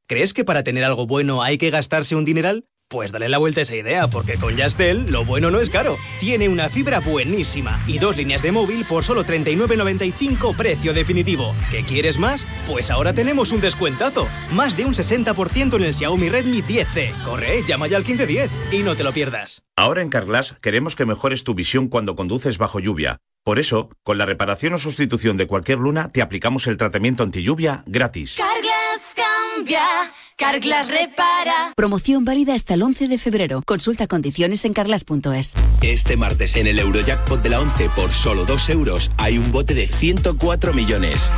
¿Crees 0.08 0.36
que 0.36 0.46
para 0.46 0.64
tener 0.64 0.84
algo 0.84 1.08
bueno 1.08 1.42
hay 1.42 1.58
que 1.58 1.72
gastarse 1.72 2.16
un 2.16 2.26
dineral? 2.26 2.66
Pues 2.88 3.12
dale 3.12 3.30
la 3.30 3.40
vuelta 3.40 3.62
a 3.62 3.64
esa 3.64 3.76
idea, 3.76 4.08
porque 4.08 4.36
con 4.36 4.56
Yastel 4.56 5.12
lo 5.12 5.26
bueno 5.26 5.50
no 5.50 5.60
es 5.60 5.72
caro. 5.72 5.98
Tiene 6.20 6.50
una 6.50 6.70
fibra 6.70 7.00
buenísima 7.00 7.82
y 7.88 7.98
dos 7.98 8.16
líneas 8.16 8.44
de 8.44 8.52
móvil 8.52 8.86
por 8.86 9.04
solo 9.04 9.26
39.95 9.26 10.56
precio 10.56 10.94
definitivo. 10.94 11.56
¿Qué 11.72 11.84
quieres 11.84 12.20
más? 12.20 12.46
Pues 12.68 12.92
ahora 12.92 13.12
tenemos 13.14 13.52
un 13.52 13.60
descuentazo. 13.60 14.28
Más 14.52 14.78
de 14.78 14.86
un 14.86 14.94
60% 14.94 15.78
en 15.78 15.84
el 15.84 15.96
Xiaomi 15.96 16.30
Redmi 16.30 16.62
10C. 16.62 17.24
Corre, 17.24 17.64
llama 17.64 17.88
ya 17.88 17.98
al 17.98 18.04
1510 18.04 18.52
y 18.72 18.84
no 18.84 18.96
te 18.96 19.04
lo 19.04 19.12
pierdas. 19.14 19.64
Ahora 19.76 20.04
en 20.04 20.10
Carglass 20.10 20.56
queremos 20.62 20.96
que 20.96 21.08
mejores 21.08 21.44
tu 21.44 21.56
visión 21.56 21.88
cuando 21.88 22.16
conduces 22.16 22.60
bajo 22.60 22.80
lluvia. 22.80 23.18
Por 23.44 23.58
eso, 23.58 23.90
con 24.04 24.20
la 24.20 24.28
reparación 24.28 24.74
o 24.74 24.78
sustitución 24.78 25.38
de 25.38 25.48
cualquier 25.48 25.80
luna, 25.80 26.12
te 26.12 26.22
aplicamos 26.22 26.68
el 26.68 26.78
tratamiento 26.78 27.24
anti 27.24 27.42
lluvia 27.42 27.84
gratis. 27.88 28.38
Carglass 28.38 29.16
cambia. 29.16 29.82
Carglass 30.38 30.90
repara. 30.90 31.72
Promoción 31.78 32.26
válida 32.26 32.56
hasta 32.56 32.74
el 32.74 32.82
11 32.82 33.08
de 33.08 33.18
febrero. 33.18 33.64
Consulta 33.66 34.06
condiciones 34.06 34.66
en 34.66 34.74
carglass.es. 34.74 35.54
Este 35.82 36.18
martes 36.18 36.58
en 36.58 36.68
el 36.68 36.78
Eurojackpot 36.80 37.42
de 37.42 37.50
la 37.50 37.62
11 37.62 37.90
por 37.96 38.12
solo 38.12 38.44
2 38.44 38.70
euros 38.72 39.12
hay 39.16 39.38
un 39.38 39.54
bote 39.54 39.74
de 39.74 39.88
104 39.88 40.74
millones. 40.74 41.32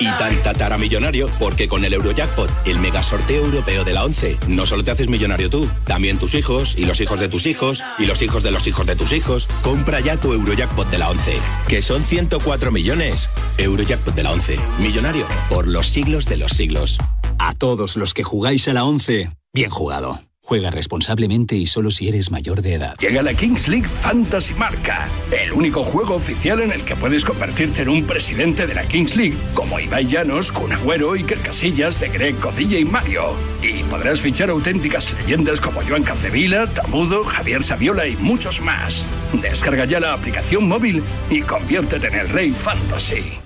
Y 0.00 0.06
tan 0.06 0.34
tatara 0.42 0.78
millonario 0.78 1.30
porque 1.38 1.68
con 1.68 1.84
el 1.84 1.94
Eurojackpot, 1.94 2.50
el 2.66 2.80
mega 2.80 3.04
sorteo 3.04 3.44
europeo 3.44 3.84
de 3.84 3.94
la 3.94 4.04
11, 4.04 4.38
no 4.48 4.66
solo 4.66 4.82
te 4.82 4.90
haces 4.90 5.08
millonario 5.08 5.48
tú, 5.48 5.68
también 5.84 6.18
tus 6.18 6.34
hijos 6.34 6.76
y 6.76 6.86
los 6.86 7.00
hijos 7.00 7.20
de 7.20 7.28
tus 7.28 7.46
hijos 7.46 7.84
y 7.98 8.06
los 8.06 8.20
hijos 8.20 8.42
de 8.42 8.50
los 8.50 8.66
hijos 8.66 8.86
de 8.86 8.96
tus 8.96 9.12
hijos. 9.12 9.46
Compra 9.62 10.00
ya 10.00 10.16
tu 10.16 10.32
Eurojackpot 10.32 10.90
de 10.90 10.98
la 10.98 11.08
11, 11.10 11.38
que 11.68 11.82
son 11.82 12.02
104 12.02 12.72
millones. 12.72 13.30
Eurojackpot 13.58 14.14
de 14.16 14.22
la 14.24 14.32
11, 14.32 14.58
millonario 14.80 15.28
por 15.48 15.68
los 15.68 15.86
siglos 15.86 16.26
de 16.26 16.36
los 16.36 16.50
siglos. 16.50 16.98
A 17.38 17.54
todos 17.54 17.96
los 17.96 18.14
que 18.14 18.24
jugáis 18.24 18.68
a 18.68 18.72
la 18.72 18.84
11, 18.84 19.30
bien 19.52 19.70
jugado. 19.70 20.20
Juega 20.42 20.70
responsablemente 20.70 21.56
y 21.56 21.66
solo 21.66 21.90
si 21.90 22.06
eres 22.06 22.30
mayor 22.30 22.62
de 22.62 22.74
edad. 22.74 22.96
Llega 23.00 23.20
la 23.20 23.34
Kings 23.34 23.66
League 23.66 23.88
Fantasy 23.88 24.54
Marca, 24.54 25.08
el 25.32 25.52
único 25.52 25.82
juego 25.82 26.14
oficial 26.14 26.60
en 26.60 26.70
el 26.70 26.84
que 26.84 26.94
puedes 26.94 27.24
convertirte 27.24 27.82
en 27.82 27.88
un 27.88 28.04
presidente 28.04 28.64
de 28.68 28.74
la 28.74 28.84
Kings 28.84 29.16
League, 29.16 29.36
como 29.54 29.80
Ibai 29.80 30.06
Llanos, 30.06 30.52
Kun 30.52 30.72
Agüero, 30.72 31.14
Iker 31.14 31.40
Casillas, 31.40 31.98
De 31.98 32.08
Greg, 32.10 32.36
Codilla 32.36 32.78
y 32.78 32.84
Mario. 32.84 33.34
Y 33.60 33.82
podrás 33.82 34.20
fichar 34.20 34.50
auténticas 34.50 35.12
leyendas 35.14 35.60
como 35.60 35.82
Joan 35.82 36.04
Capdevila, 36.04 36.68
Tamudo, 36.68 37.24
Javier 37.24 37.64
Saviola 37.64 38.06
y 38.06 38.16
muchos 38.16 38.60
más. 38.60 39.04
Descarga 39.32 39.84
ya 39.84 39.98
la 39.98 40.12
aplicación 40.12 40.68
móvil 40.68 41.02
y 41.28 41.40
conviértete 41.40 42.06
en 42.06 42.14
el 42.14 42.28
rey 42.28 42.52
fantasy. 42.52 43.45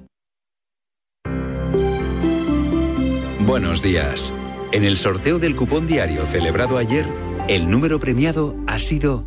Buenos 3.51 3.83
días. 3.83 4.33
En 4.71 4.85
el 4.85 4.95
sorteo 4.95 5.37
del 5.37 5.57
cupón 5.57 5.85
diario 5.85 6.25
celebrado 6.25 6.77
ayer, 6.77 7.05
el 7.49 7.69
número 7.69 7.99
premiado 7.99 8.55
ha 8.65 8.79
sido 8.79 9.25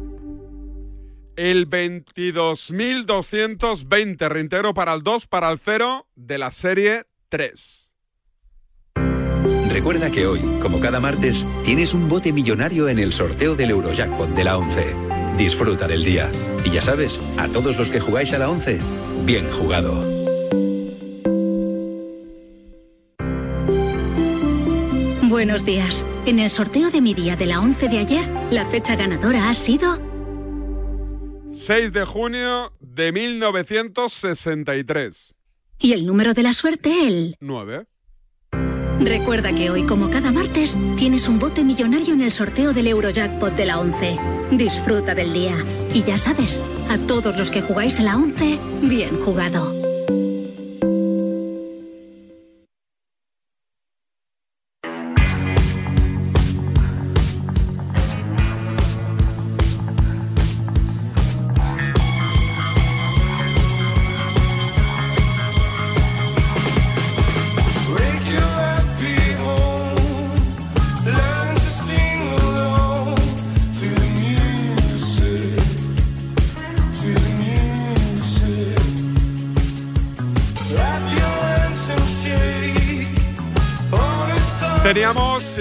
El 1.36 1.68
22.220, 1.68 4.28
reintegro 4.30 4.72
para 4.72 4.94
el 4.94 5.02
2, 5.02 5.26
para 5.26 5.52
el 5.52 5.60
0 5.62 6.06
de 6.16 6.38
la 6.38 6.50
serie 6.52 7.04
3. 7.28 7.90
Recuerda 9.68 10.10
que 10.10 10.26
hoy, 10.26 10.40
como 10.62 10.80
cada 10.80 11.00
martes, 11.00 11.46
tienes 11.62 11.92
un 11.92 12.08
bote 12.08 12.32
millonario 12.32 12.88
en 12.88 12.98
el 12.98 13.12
sorteo 13.12 13.54
del 13.54 13.72
Eurojackpot 13.72 14.30
de 14.30 14.44
la 14.44 14.56
11. 14.56 14.86
Disfruta 15.36 15.86
del 15.86 16.02
día. 16.02 16.30
Y 16.64 16.70
ya 16.70 16.80
sabes, 16.80 17.20
a 17.36 17.48
todos 17.48 17.76
los 17.76 17.90
que 17.90 18.00
jugáis 18.00 18.32
a 18.32 18.38
la 18.38 18.48
11, 18.48 18.80
bien 19.26 19.44
jugado. 19.50 20.23
Buenos 25.34 25.64
días. 25.64 26.06
En 26.26 26.38
el 26.38 26.48
sorteo 26.48 26.92
de 26.92 27.00
mi 27.00 27.12
día 27.12 27.34
de 27.34 27.46
la 27.46 27.58
11 27.58 27.88
de 27.88 27.98
ayer, 27.98 28.24
la 28.52 28.64
fecha 28.66 28.94
ganadora 28.94 29.50
ha 29.50 29.54
sido 29.54 29.98
6 31.52 31.92
de 31.92 32.04
junio 32.04 32.72
de 32.78 33.10
1963. 33.10 35.34
y 35.80 35.92
el 35.92 36.06
número 36.06 36.34
de 36.34 36.42
la 36.44 36.52
suerte 36.52 37.08
el 37.08 37.34
9. 37.40 37.84
Recuerda 39.00 39.52
que 39.52 39.70
hoy, 39.70 39.82
como 39.82 40.08
cada 40.08 40.30
martes, 40.30 40.78
tienes 40.96 41.26
un 41.26 41.40
bote 41.40 41.64
millonario 41.64 42.14
en 42.14 42.20
el 42.20 42.30
sorteo 42.30 42.72
del 42.72 42.86
Eurojackpot 42.86 43.56
de 43.56 43.64
la 43.64 43.80
11. 43.80 44.16
Disfruta 44.52 45.16
del 45.16 45.32
día. 45.32 45.56
Y 45.92 46.04
ya 46.04 46.16
sabes, 46.16 46.60
a 46.88 46.96
todos 47.08 47.36
los 47.36 47.50
que 47.50 47.60
jugáis 47.60 47.98
a 47.98 48.04
la 48.04 48.16
11, 48.16 48.56
bien 48.82 49.18
jugado. 49.18 49.83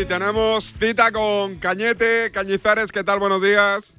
Y 0.04 0.06
tenemos 0.06 0.74
cita 0.74 1.14
con 1.14 1.58
Cañete, 1.60 2.30
Cañizares, 2.34 2.92
¿qué 2.92 3.06
tal? 3.06 3.20
Buenos 3.20 3.42
días. 3.42 3.98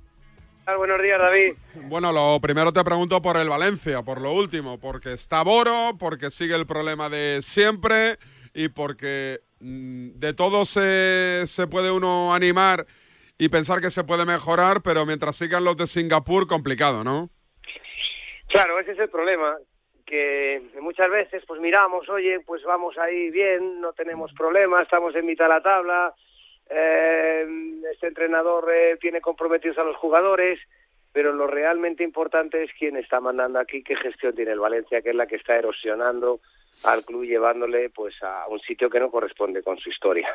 Buenos 0.77 1.01
días, 1.01 1.19
David. 1.19 1.55
Bueno, 1.75 2.13
lo 2.13 2.39
primero 2.41 2.75
te 2.75 2.85
pregunto 2.85 3.23
por 3.23 3.39
el 3.39 3.49
Valencia, 3.49 4.03
por 4.03 4.21
lo 4.21 4.33
último, 4.33 4.79
porque 4.79 5.15
está 5.15 5.43
Boro, 5.43 5.93
porque 5.99 6.31
sigue 6.31 6.57
el 6.57 6.67
problema 6.67 7.09
de 7.09 7.41
siempre 7.41 8.19
y 8.53 8.69
porque 8.69 9.41
mm, 9.61 10.19
de 10.19 10.35
todo 10.35 10.67
se, 10.67 11.45
se 11.47 11.67
puede 11.69 11.91
uno 11.91 12.35
animar 12.35 12.85
y 13.39 13.49
pensar 13.49 13.81
que 13.81 13.91
se 13.91 14.05
puede 14.05 14.27
mejorar, 14.27 14.83
pero 14.83 15.07
mientras 15.07 15.37
sigan 15.37 15.65
los 15.65 15.77
de 15.79 15.87
Singapur, 15.87 16.47
complicado, 16.47 17.03
¿no? 17.03 17.31
Claro, 18.49 18.79
ese 18.79 18.93
es 18.93 18.99
el 18.99 19.09
problema, 19.09 19.57
que 20.05 20.63
muchas 20.81 21.11
veces 21.11 21.43
pues 21.47 21.61
miramos, 21.61 22.09
oye, 22.09 22.41
pues 22.41 22.63
vamos 22.65 22.99
ahí 22.99 23.31
bien, 23.31 23.81
no 23.81 23.93
tenemos 23.93 24.33
problemas, 24.33 24.83
estamos 24.83 25.15
en 25.15 25.27
mitad 25.27 25.47
de 25.47 25.49
la 25.51 25.63
tabla, 25.63 26.15
eh, 26.71 27.47
este 27.93 28.09
entrenador 28.09 28.71
eh, 28.73 28.97
tiene 29.01 29.21
comprometidos 29.21 29.79
a 29.79 29.85
los 29.85 29.97
jugadores, 29.97 30.61
pero 31.13 31.33
lo 31.33 31.47
realmente 31.47 32.03
importante 32.03 32.63
es 32.63 32.71
quién 32.79 32.97
está 32.97 33.21
mandando 33.21 33.59
aquí, 33.61 33.83
qué 33.83 33.97
gestión 33.97 34.35
tiene 34.35 34.53
el 34.53 34.61
Valencia, 34.61 35.01
que 35.01 35.11
es 35.11 35.17
la 35.17 35.27
que 35.27 35.37
está 35.37 35.57
erosionando 35.57 36.41
al 36.83 37.05
club 37.05 37.25
llevándole 37.25 37.91
pues 37.91 38.15
a 38.23 38.47
un 38.49 38.61
sitio 38.61 38.91
que 38.91 39.01
no 39.01 39.11
corresponde 39.11 39.63
con 39.63 39.79
su 39.79 39.91
historia. 39.91 40.29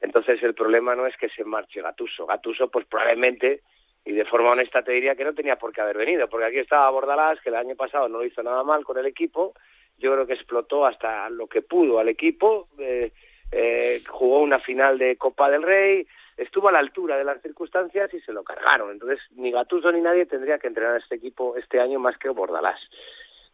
Entonces 0.00 0.42
el 0.42 0.54
problema 0.54 0.94
no 0.94 1.06
es 1.06 1.16
que 1.16 1.28
se 1.28 1.44
marche 1.44 1.82
Gatuso. 1.82 2.26
Gatuso 2.26 2.68
pues 2.68 2.86
probablemente 2.86 3.60
y 4.04 4.12
de 4.12 4.24
forma 4.24 4.52
honesta 4.52 4.82
te 4.82 4.92
diría 4.92 5.14
que 5.14 5.24
no 5.24 5.34
tenía 5.34 5.56
por 5.56 5.72
qué 5.72 5.80
haber 5.80 5.98
venido, 5.98 6.28
porque 6.28 6.46
aquí 6.46 6.58
estaba 6.58 6.90
Bordalás, 6.90 7.40
que 7.40 7.50
el 7.50 7.56
año 7.56 7.76
pasado 7.76 8.08
no 8.08 8.24
hizo 8.24 8.42
nada 8.42 8.64
mal 8.64 8.84
con 8.84 8.98
el 8.98 9.06
equipo, 9.06 9.54
yo 9.98 10.12
creo 10.12 10.26
que 10.26 10.34
explotó 10.34 10.86
hasta 10.86 11.28
lo 11.28 11.46
que 11.46 11.62
pudo 11.62 11.98
al 11.98 12.08
equipo, 12.08 12.68
eh, 12.78 13.12
eh, 13.52 14.02
jugó 14.08 14.40
una 14.40 14.58
final 14.60 14.96
de 14.98 15.16
Copa 15.16 15.50
del 15.50 15.62
Rey, 15.62 16.06
estuvo 16.36 16.68
a 16.68 16.72
la 16.72 16.78
altura 16.78 17.18
de 17.18 17.24
las 17.24 17.42
circunstancias 17.42 18.12
y 18.14 18.20
se 18.20 18.32
lo 18.32 18.42
cargaron. 18.42 18.90
Entonces, 18.90 19.20
ni 19.32 19.50
Gatuso 19.50 19.92
ni 19.92 20.00
nadie 20.00 20.24
tendría 20.24 20.58
que 20.58 20.68
entrenar 20.68 20.94
a 20.94 20.98
este 20.98 21.16
equipo 21.16 21.56
este 21.56 21.80
año 21.80 21.98
más 21.98 22.16
que 22.16 22.30
Bordalás. 22.30 22.80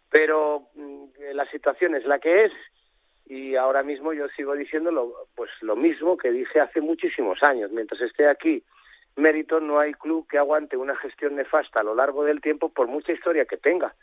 Pero 0.08 0.68
mm, 0.74 1.06
la 1.34 1.50
situación 1.50 1.96
es 1.96 2.04
la 2.04 2.20
que 2.20 2.44
es 2.44 2.52
y 3.28 3.56
ahora 3.56 3.82
mismo 3.82 4.12
yo 4.12 4.28
sigo 4.28 4.54
diciendo 4.54 4.92
lo, 4.92 5.26
pues 5.34 5.50
lo 5.60 5.74
mismo 5.74 6.16
que 6.16 6.30
dije 6.30 6.60
hace 6.60 6.80
muchísimos 6.80 7.42
años. 7.42 7.72
Mientras 7.72 8.00
esté 8.00 8.28
aquí 8.28 8.62
Mérito, 9.16 9.60
no 9.60 9.80
hay 9.80 9.94
club 9.94 10.26
que 10.28 10.38
aguante 10.38 10.76
una 10.76 10.94
gestión 10.96 11.36
nefasta 11.36 11.80
a 11.80 11.82
lo 11.82 11.94
largo 11.94 12.24
del 12.24 12.40
tiempo 12.40 12.68
por 12.68 12.86
mucha 12.86 13.12
historia 13.12 13.46
que 13.46 13.56
tenga. 13.56 13.94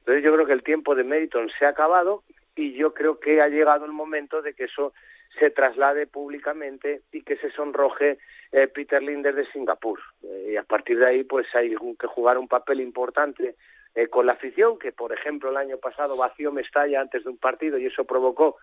Entonces 0.00 0.24
yo 0.24 0.34
creo 0.34 0.46
que 0.46 0.52
el 0.52 0.62
tiempo 0.62 0.94
de 0.94 1.04
Meriton 1.04 1.48
se 1.58 1.64
ha 1.64 1.70
acabado 1.70 2.24
y 2.56 2.72
yo 2.72 2.92
creo 2.92 3.20
que 3.20 3.40
ha 3.40 3.48
llegado 3.48 3.84
el 3.84 3.92
momento 3.92 4.42
de 4.42 4.54
que 4.54 4.64
eso 4.64 4.92
se 5.38 5.50
traslade 5.50 6.06
públicamente 6.06 7.02
y 7.12 7.22
que 7.22 7.36
se 7.36 7.50
sonroje 7.52 8.18
eh, 8.50 8.66
Peter 8.66 9.00
Linder 9.00 9.34
de 9.34 9.46
Singapur. 9.52 10.00
Eh, 10.22 10.50
y 10.52 10.56
a 10.56 10.64
partir 10.64 10.98
de 10.98 11.06
ahí 11.06 11.24
pues 11.24 11.46
hay 11.54 11.76
que 11.98 12.06
jugar 12.08 12.36
un 12.38 12.48
papel 12.48 12.80
importante 12.80 13.54
eh, 13.94 14.08
con 14.08 14.26
la 14.26 14.32
afición, 14.32 14.78
que 14.78 14.90
por 14.90 15.12
ejemplo 15.12 15.50
el 15.50 15.56
año 15.56 15.78
pasado 15.78 16.16
vació 16.16 16.50
Mestalla 16.50 17.00
antes 17.00 17.22
de 17.22 17.30
un 17.30 17.38
partido 17.38 17.78
y 17.78 17.86
eso 17.86 18.04
provocó 18.04 18.56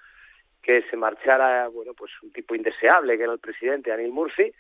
que 0.62 0.82
se 0.90 0.98
marchara 0.98 1.68
bueno 1.68 1.94
pues 1.94 2.12
un 2.22 2.32
tipo 2.32 2.56
indeseable 2.56 3.18
que 3.18 3.24
era 3.24 3.34
el 3.34 3.40
presidente 3.40 3.92
Anil 3.92 4.12
Murphy 4.12 4.52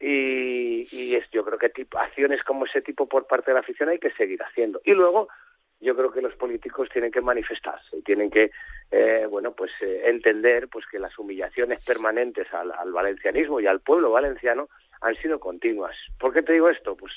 y, 0.00 0.86
y 0.90 1.14
es, 1.14 1.28
yo 1.30 1.44
creo 1.44 1.58
que 1.58 1.70
acciones 1.96 2.42
como 2.42 2.66
ese 2.66 2.82
tipo 2.82 3.08
por 3.08 3.26
parte 3.26 3.50
de 3.50 3.54
la 3.54 3.60
afición 3.60 3.88
hay 3.88 3.98
que 3.98 4.10
seguir 4.12 4.42
haciendo. 4.42 4.80
Y 4.84 4.92
luego 4.92 5.28
yo 5.80 5.94
creo 5.94 6.10
que 6.12 6.22
los 6.22 6.34
políticos 6.34 6.88
tienen 6.92 7.12
que 7.12 7.20
manifestarse 7.20 7.96
y 7.96 8.02
tienen 8.02 8.30
que 8.30 8.50
eh, 8.90 9.26
bueno 9.28 9.52
pues 9.52 9.70
eh, 9.80 10.02
entender 10.06 10.68
pues 10.68 10.86
que 10.86 10.98
las 10.98 11.18
humillaciones 11.18 11.84
permanentes 11.84 12.46
al 12.52 12.92
valencianismo 12.92 13.60
y 13.60 13.66
al 13.66 13.80
pueblo 13.80 14.10
valenciano 14.10 14.68
han 15.00 15.14
sido 15.16 15.38
continuas. 15.38 15.94
¿Por 16.18 16.32
qué 16.32 16.42
te 16.42 16.54
digo 16.54 16.70
esto? 16.70 16.96
Pues 16.96 17.12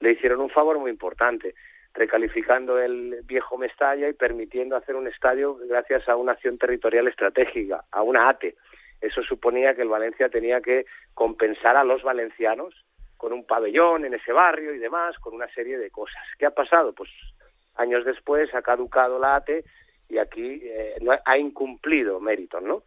le 0.00 0.12
hicieron 0.12 0.40
un 0.40 0.50
favor 0.50 0.78
muy 0.78 0.90
importante 0.90 1.54
recalificando 1.96 2.78
el 2.78 3.20
viejo 3.24 3.56
Mestalla 3.56 4.08
y 4.08 4.12
permitiendo 4.12 4.76
hacer 4.76 4.96
un 4.96 5.08
estadio 5.08 5.56
gracias 5.66 6.08
a 6.08 6.16
una 6.16 6.32
acción 6.32 6.58
territorial 6.58 7.08
estratégica, 7.08 7.84
a 7.90 8.02
una 8.02 8.28
ATE. 8.28 8.56
Eso 9.00 9.22
suponía 9.22 9.74
que 9.74 9.82
el 9.82 9.88
Valencia 9.88 10.28
tenía 10.28 10.60
que 10.60 10.86
compensar 11.14 11.76
a 11.76 11.84
los 11.84 12.02
valencianos 12.02 12.74
con 13.16 13.32
un 13.32 13.46
pabellón 13.46 14.04
en 14.04 14.14
ese 14.14 14.32
barrio 14.32 14.74
y 14.74 14.78
demás, 14.78 15.18
con 15.18 15.34
una 15.34 15.48
serie 15.48 15.78
de 15.78 15.90
cosas. 15.90 16.22
¿Qué 16.38 16.46
ha 16.46 16.50
pasado? 16.50 16.92
Pues 16.92 17.10
años 17.76 18.04
después 18.04 18.54
ha 18.54 18.62
caducado 18.62 19.18
la 19.18 19.36
ATE 19.36 19.64
y 20.08 20.18
aquí 20.18 20.60
eh, 20.62 20.96
no 21.00 21.12
ha, 21.24 21.38
incumplido 21.38 22.20
méritos, 22.20 22.62
¿no? 22.62 22.82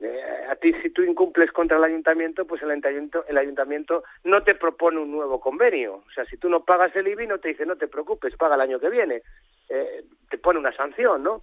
Eh, 0.00 0.20
a 0.50 0.56
ti 0.56 0.74
si 0.82 0.90
tú 0.90 1.02
incumples 1.02 1.50
contra 1.52 1.78
el 1.78 1.84
ayuntamiento, 1.84 2.46
pues 2.46 2.62
el 2.62 2.70
ayuntamiento, 2.70 3.24
el 3.28 3.38
ayuntamiento 3.38 4.04
no 4.24 4.42
te 4.42 4.54
propone 4.54 4.98
un 4.98 5.10
nuevo 5.10 5.40
convenio. 5.40 6.02
O 6.06 6.10
sea, 6.14 6.24
si 6.26 6.36
tú 6.36 6.48
no 6.48 6.64
pagas 6.64 6.94
el 6.96 7.08
IBI, 7.08 7.26
no 7.26 7.38
te 7.38 7.48
dice, 7.48 7.64
no 7.64 7.76
te 7.76 7.88
preocupes, 7.88 8.36
paga 8.36 8.56
el 8.56 8.60
año 8.60 8.78
que 8.78 8.90
viene. 8.90 9.22
Eh, 9.68 10.04
te 10.28 10.38
pone 10.38 10.58
una 10.58 10.74
sanción, 10.76 11.22
¿no? 11.22 11.42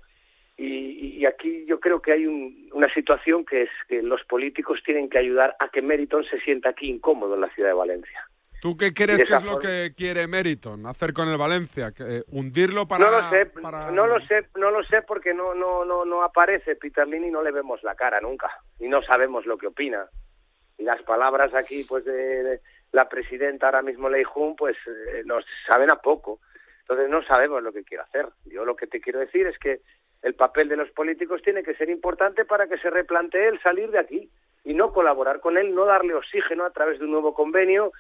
Y, 0.56 1.18
y 1.20 1.26
aquí 1.26 1.66
yo 1.66 1.80
creo 1.80 2.02
que 2.02 2.12
hay 2.14 2.28
un, 2.28 2.70
una 2.74 2.92
situación 2.94 3.44
que 3.44 3.64
es 3.64 3.70
que 3.88 4.04
los 4.04 4.24
políticos 4.26 4.80
tienen 4.86 5.10
que 5.10 5.18
ayudar 5.18 5.56
a 5.60 5.70
que 5.70 5.82
Meriton 5.82 6.24
se 6.26 6.40
sienta 6.42 6.70
aquí 6.70 6.90
incómodo 6.90 7.34
en 7.36 7.42
la 7.42 7.50
ciudad 7.56 7.70
de 7.70 7.74
Valencia. 7.76 8.28
¿Tú 8.62 8.78
qué 8.78 8.94
crees 8.94 9.26
que 9.26 9.34
es 9.34 9.44
lo 9.44 9.60
que 9.60 9.94
quiere 9.98 10.26
Meriton 10.26 10.86
hacer 10.86 11.12
con 11.12 11.28
el 11.28 11.38
Valencia? 11.38 11.92
Eh, 12.00 12.24
¿Hundirlo 12.32 12.88
para...? 12.88 13.04
no 13.06 13.12
lo 13.12 13.30
sé, 13.30 13.46
para- 13.48 13.92
no 13.92 14.08
lo 14.08 14.20
sé, 14.26 14.46
no 14.56 14.72
lo 14.72 14.84
sé 14.86 15.02
porque 15.02 15.34
no 15.34 15.54
no 15.54 15.84
no 15.84 16.06
no 16.06 16.24
aparece 16.24 16.78
y 16.82 17.30
no 17.32 17.42
le 17.44 17.52
vemos 17.52 17.84
la 17.84 17.96
cara 17.96 18.22
nunca 18.22 18.50
y 18.80 18.88
no 18.88 19.02
sabemos 19.02 19.46
lo 19.46 19.58
que 19.58 19.68
opina. 19.68 20.08
Y 20.78 20.84
las 20.84 21.02
palabras 21.02 21.54
aquí 21.54 21.84
pues 21.84 22.06
de, 22.06 22.14
de 22.14 22.60
la 22.94 23.10
presidenta 23.10 23.66
ahora 23.66 23.82
mismo 23.82 24.08
Lei 24.10 24.24
Jun 24.24 24.56
pues 24.56 24.78
eh, 24.88 25.24
nos 25.26 25.44
saben 25.68 25.92
a 25.92 25.98
poco. 25.98 26.40
Entonces 26.82 27.10
no 27.10 27.22
sabemos 27.24 27.62
lo 27.64 27.74
que 27.74 27.84
quiere 27.84 28.04
hacer. 28.04 28.28
Yo 28.46 28.64
lo 28.64 28.76
que 28.78 28.88
te 28.88 29.02
quiero 29.02 29.20
decir 29.20 29.46
es 29.48 29.58
que 29.58 29.82
el 30.24 30.34
papel 30.36 30.70
de 30.70 30.78
los 30.78 30.90
políticos 30.92 31.42
tiene 31.44 31.64
que 31.64 31.76
ser 31.76 31.90
importante 31.90 32.46
para 32.46 32.68
que 32.68 32.78
se 32.78 32.90
replantee 32.90 33.48
el 33.48 33.62
salir 33.62 33.92
de 33.92 34.00
aquí 34.00 34.30
y 34.64 34.74
no 34.74 34.94
colaborar 34.94 35.42
con 35.42 35.58
él, 35.58 35.76
no 35.76 35.86
darle 35.86 36.16
oxígeno 36.16 36.66
a 36.66 36.72
través 36.72 36.98
de 37.00 37.06
un 37.06 37.12
nuevo 37.12 37.34
convenio 37.34 37.92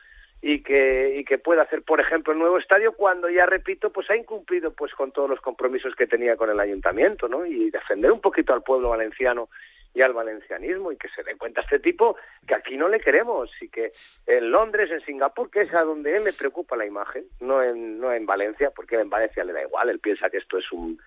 y 0.41 0.61
que 0.61 1.15
y 1.17 1.23
que 1.23 1.37
pueda 1.37 1.61
hacer 1.61 1.83
por 1.83 2.01
ejemplo 2.01 2.33
el 2.33 2.39
nuevo 2.39 2.57
estadio 2.57 2.91
cuando 2.91 3.29
ya 3.29 3.45
repito 3.45 3.91
pues 3.91 4.09
ha 4.09 4.17
incumplido 4.17 4.73
pues 4.73 4.93
con 4.93 5.13
todos 5.13 5.29
los 5.29 5.39
compromisos 5.39 5.95
que 5.95 6.05
tenía 6.05 6.35
con 6.35 6.49
el 6.49 6.59
ayuntamiento 6.59 7.29
no 7.29 7.45
y 7.45 7.71
defender 7.71 8.11
un 8.11 8.19
poquito 8.19 8.53
al 8.53 8.61
pueblo 8.61 8.89
valenciano 8.89 9.47
y 9.93 10.01
al 10.01 10.11
valencianismo 10.11 10.91
y 10.91 10.97
que 10.97 11.07
se 11.15 11.23
dé 11.23 11.37
cuenta 11.37 11.61
este 11.61 11.79
tipo 11.79 12.17
que 12.45 12.55
aquí 12.55 12.75
no 12.75 12.89
le 12.89 12.99
queremos 12.99 13.49
y 13.61 13.69
que 13.69 13.93
en 14.27 14.51
Londres 14.51 14.91
en 14.91 14.99
Singapur 15.05 15.49
que 15.49 15.61
es 15.61 15.73
a 15.73 15.83
donde 15.83 16.17
él 16.17 16.25
le 16.25 16.33
preocupa 16.33 16.75
la 16.75 16.85
imagen 16.85 17.23
no 17.39 17.63
en 17.63 18.01
no 18.01 18.11
en 18.11 18.25
Valencia 18.25 18.69
porque 18.75 18.99
en 18.99 19.09
Valencia 19.09 19.45
le 19.45 19.53
da 19.53 19.61
igual 19.61 19.87
él 19.87 19.99
piensa 19.99 20.29
que 20.29 20.39
esto 20.39 20.57
es 20.57 20.69
un 20.73 20.99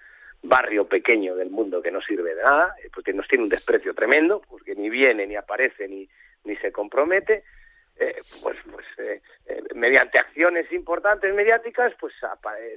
barrio 0.43 0.87
pequeño 0.87 1.34
del 1.34 1.51
mundo 1.51 1.82
que 1.82 1.91
no 1.91 2.01
sirve 2.01 2.34
de 2.34 2.43
nada 2.43 2.74
eh, 2.82 2.89
porque 2.93 3.12
nos 3.12 3.26
tiene 3.26 3.45
un 3.45 3.51
desprecio 3.51 3.95
tremendo 3.95 4.43
porque 4.49 4.74
ni 4.74 4.91
viene 4.91 5.26
ni 5.26 5.37
aparece 5.37 5.89
ni 5.89 6.09
ni 6.45 6.57
se 6.57 6.70
compromete 6.70 7.43
eh, 7.99 8.20
pues, 8.43 8.59
pues 8.70 8.87
eh, 8.99 9.22
mediante 9.74 10.18
acciones 10.18 10.70
importantes 10.70 11.34
mediáticas, 11.34 11.95
pues 11.99 12.12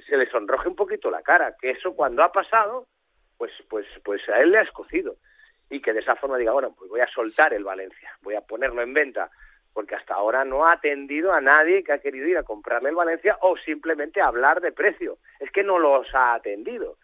se 0.08 0.16
le 0.16 0.30
sonroje 0.30 0.68
un 0.68 0.76
poquito 0.76 1.10
la 1.10 1.22
cara, 1.22 1.54
que 1.60 1.70
eso 1.72 1.94
cuando 1.94 2.22
ha 2.22 2.32
pasado, 2.32 2.86
pues, 3.36 3.52
pues, 3.68 3.86
pues 4.02 4.26
a 4.30 4.40
él 4.40 4.52
le 4.52 4.58
ha 4.58 4.62
escocido 4.62 5.16
y 5.68 5.82
que 5.82 5.92
de 5.92 6.00
esa 6.00 6.16
forma 6.16 6.38
diga, 6.38 6.52
bueno, 6.52 6.74
pues 6.76 6.88
voy 6.90 7.00
a 7.00 7.06
soltar 7.08 7.52
el 7.52 7.64
Valencia, 7.64 8.10
voy 8.22 8.34
a 8.34 8.40
ponerlo 8.40 8.82
en 8.82 8.94
venta, 8.94 9.30
porque 9.72 9.94
hasta 9.94 10.14
ahora 10.14 10.44
no 10.44 10.66
ha 10.66 10.72
atendido 10.72 11.32
a 11.32 11.40
nadie 11.40 11.84
que 11.84 11.92
ha 11.92 12.00
querido 12.00 12.26
ir 12.26 12.38
a 12.38 12.42
comprarle 12.42 12.88
el 12.88 12.96
Valencia 12.96 13.38
o 13.42 13.56
simplemente 13.58 14.20
hablar 14.20 14.60
de 14.60 14.72
precio, 14.72 15.18
es 15.38 15.50
que 15.50 15.62
no 15.62 15.78
los 15.78 16.12
ha 16.14 16.34
atendido. 16.34 16.96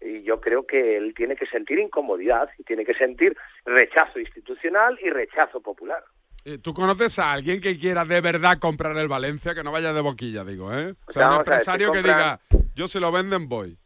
Y 0.00 0.22
yo 0.22 0.40
creo 0.40 0.66
que 0.66 0.96
él 0.96 1.12
tiene 1.14 1.36
que 1.36 1.46
sentir 1.46 1.78
incomodidad 1.78 2.48
y 2.58 2.62
tiene 2.64 2.84
que 2.84 2.94
sentir 2.94 3.36
rechazo 3.66 4.18
institucional 4.18 4.98
y 5.02 5.10
rechazo 5.10 5.60
popular. 5.60 6.02
Eh, 6.44 6.56
¿Tú 6.56 6.72
conoces 6.72 7.18
a 7.18 7.32
alguien 7.32 7.60
que 7.60 7.78
quiera 7.78 8.04
de 8.06 8.20
verdad 8.22 8.58
comprar 8.58 8.96
el 8.96 9.08
Valencia? 9.08 9.54
Que 9.54 9.62
no 9.62 9.72
vaya 9.72 9.92
de 9.92 10.00
boquilla, 10.00 10.42
digo, 10.42 10.72
¿eh? 10.72 10.94
O 11.06 11.12
sea, 11.12 11.24
un 11.26 11.30
Vamos 11.32 11.38
ver, 11.38 11.46
se 11.46 11.52
empresario 11.70 11.92
que 11.92 11.98
compran- 11.98 12.02
diga, 12.02 12.40
yo 12.74 12.88
se 12.88 12.98
lo 13.00 13.12
venden, 13.12 13.46
voy. 13.48 13.76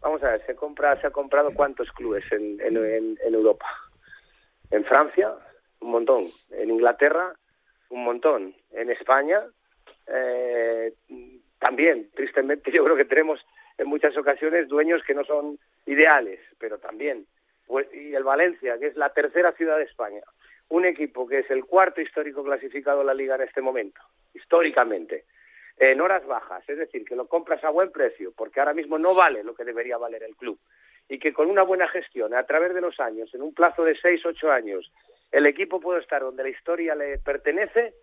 Vamos 0.00 0.22
a 0.22 0.30
ver, 0.30 0.46
se 0.46 0.54
compra, 0.54 1.00
se 1.00 1.08
ha 1.08 1.10
comprado 1.10 1.52
cuántos 1.52 1.90
clubes 1.92 2.24
en, 2.30 2.60
en, 2.60 2.76
en- 2.76 3.18
en 3.26 3.34
Europa. 3.34 3.66
En 4.70 4.84
Francia, 4.84 5.32
un 5.80 5.90
montón. 5.90 6.28
En 6.52 6.70
Inglaterra, 6.70 7.34
un 7.88 8.04
montón. 8.04 8.54
En 8.70 8.88
España, 8.90 9.40
eh, 10.06 10.94
también. 11.58 12.08
Tristemente, 12.14 12.70
yo 12.74 12.84
creo 12.84 12.96
que 12.96 13.04
tenemos 13.04 13.40
en 13.80 13.88
muchas 13.88 14.16
ocasiones 14.16 14.68
dueños 14.68 15.02
que 15.06 15.14
no 15.14 15.24
son 15.24 15.58
ideales, 15.86 16.38
pero 16.58 16.78
también. 16.78 17.26
Pues- 17.66 17.88
Y 17.94 18.14
el 18.14 18.24
Valencia, 18.24 18.78
que 18.78 18.88
es 18.88 18.96
la 18.96 19.12
tercera 19.12 19.52
ciudad 19.52 19.78
de 19.78 19.84
España. 19.84 20.20
Un 20.68 20.84
equipo 20.84 21.26
que 21.26 21.38
es 21.40 21.50
el 21.50 21.64
cuarto 21.64 22.00
histórico 22.00 22.44
clasificado 22.44 23.00
en 23.00 23.06
la 23.06 23.14
liga 23.14 23.36
en 23.36 23.42
este 23.42 23.60
momento, 23.60 24.00
históricamente 24.34 25.24
en 25.78 25.98
horas 26.02 26.26
bajas, 26.26 26.62
es 26.68 26.76
decir, 26.76 27.06
que 27.06 27.16
lo 27.16 27.26
compras 27.26 27.64
a 27.64 27.70
buen 27.70 27.90
precio, 27.90 28.32
porque 28.36 28.60
ahora 28.60 28.74
mismo 28.74 28.98
no 28.98 29.14
vale 29.14 29.42
lo 29.42 29.54
que 29.54 29.64
debería 29.64 29.96
valer 29.96 30.22
el 30.24 30.36
club, 30.36 30.58
y 31.08 31.18
que 31.18 31.32
con 31.32 31.48
una 31.48 31.62
buena 31.62 31.88
gestión, 31.88 32.34
a 32.34 32.44
través 32.44 32.74
de 32.74 32.82
los 32.82 33.00
años, 33.00 33.34
en 33.34 33.40
un 33.40 33.54
plazo 33.54 33.82
de 33.84 33.96
seis, 33.96 34.20
ocho 34.26 34.52
años, 34.52 34.92
el 35.32 35.46
equipo 35.46 35.80
puede 35.80 36.00
estar 36.00 36.20
donde 36.20 36.42
la 36.42 36.50
historia 36.50 36.94
le 36.94 37.18
pertenece, 37.18 37.94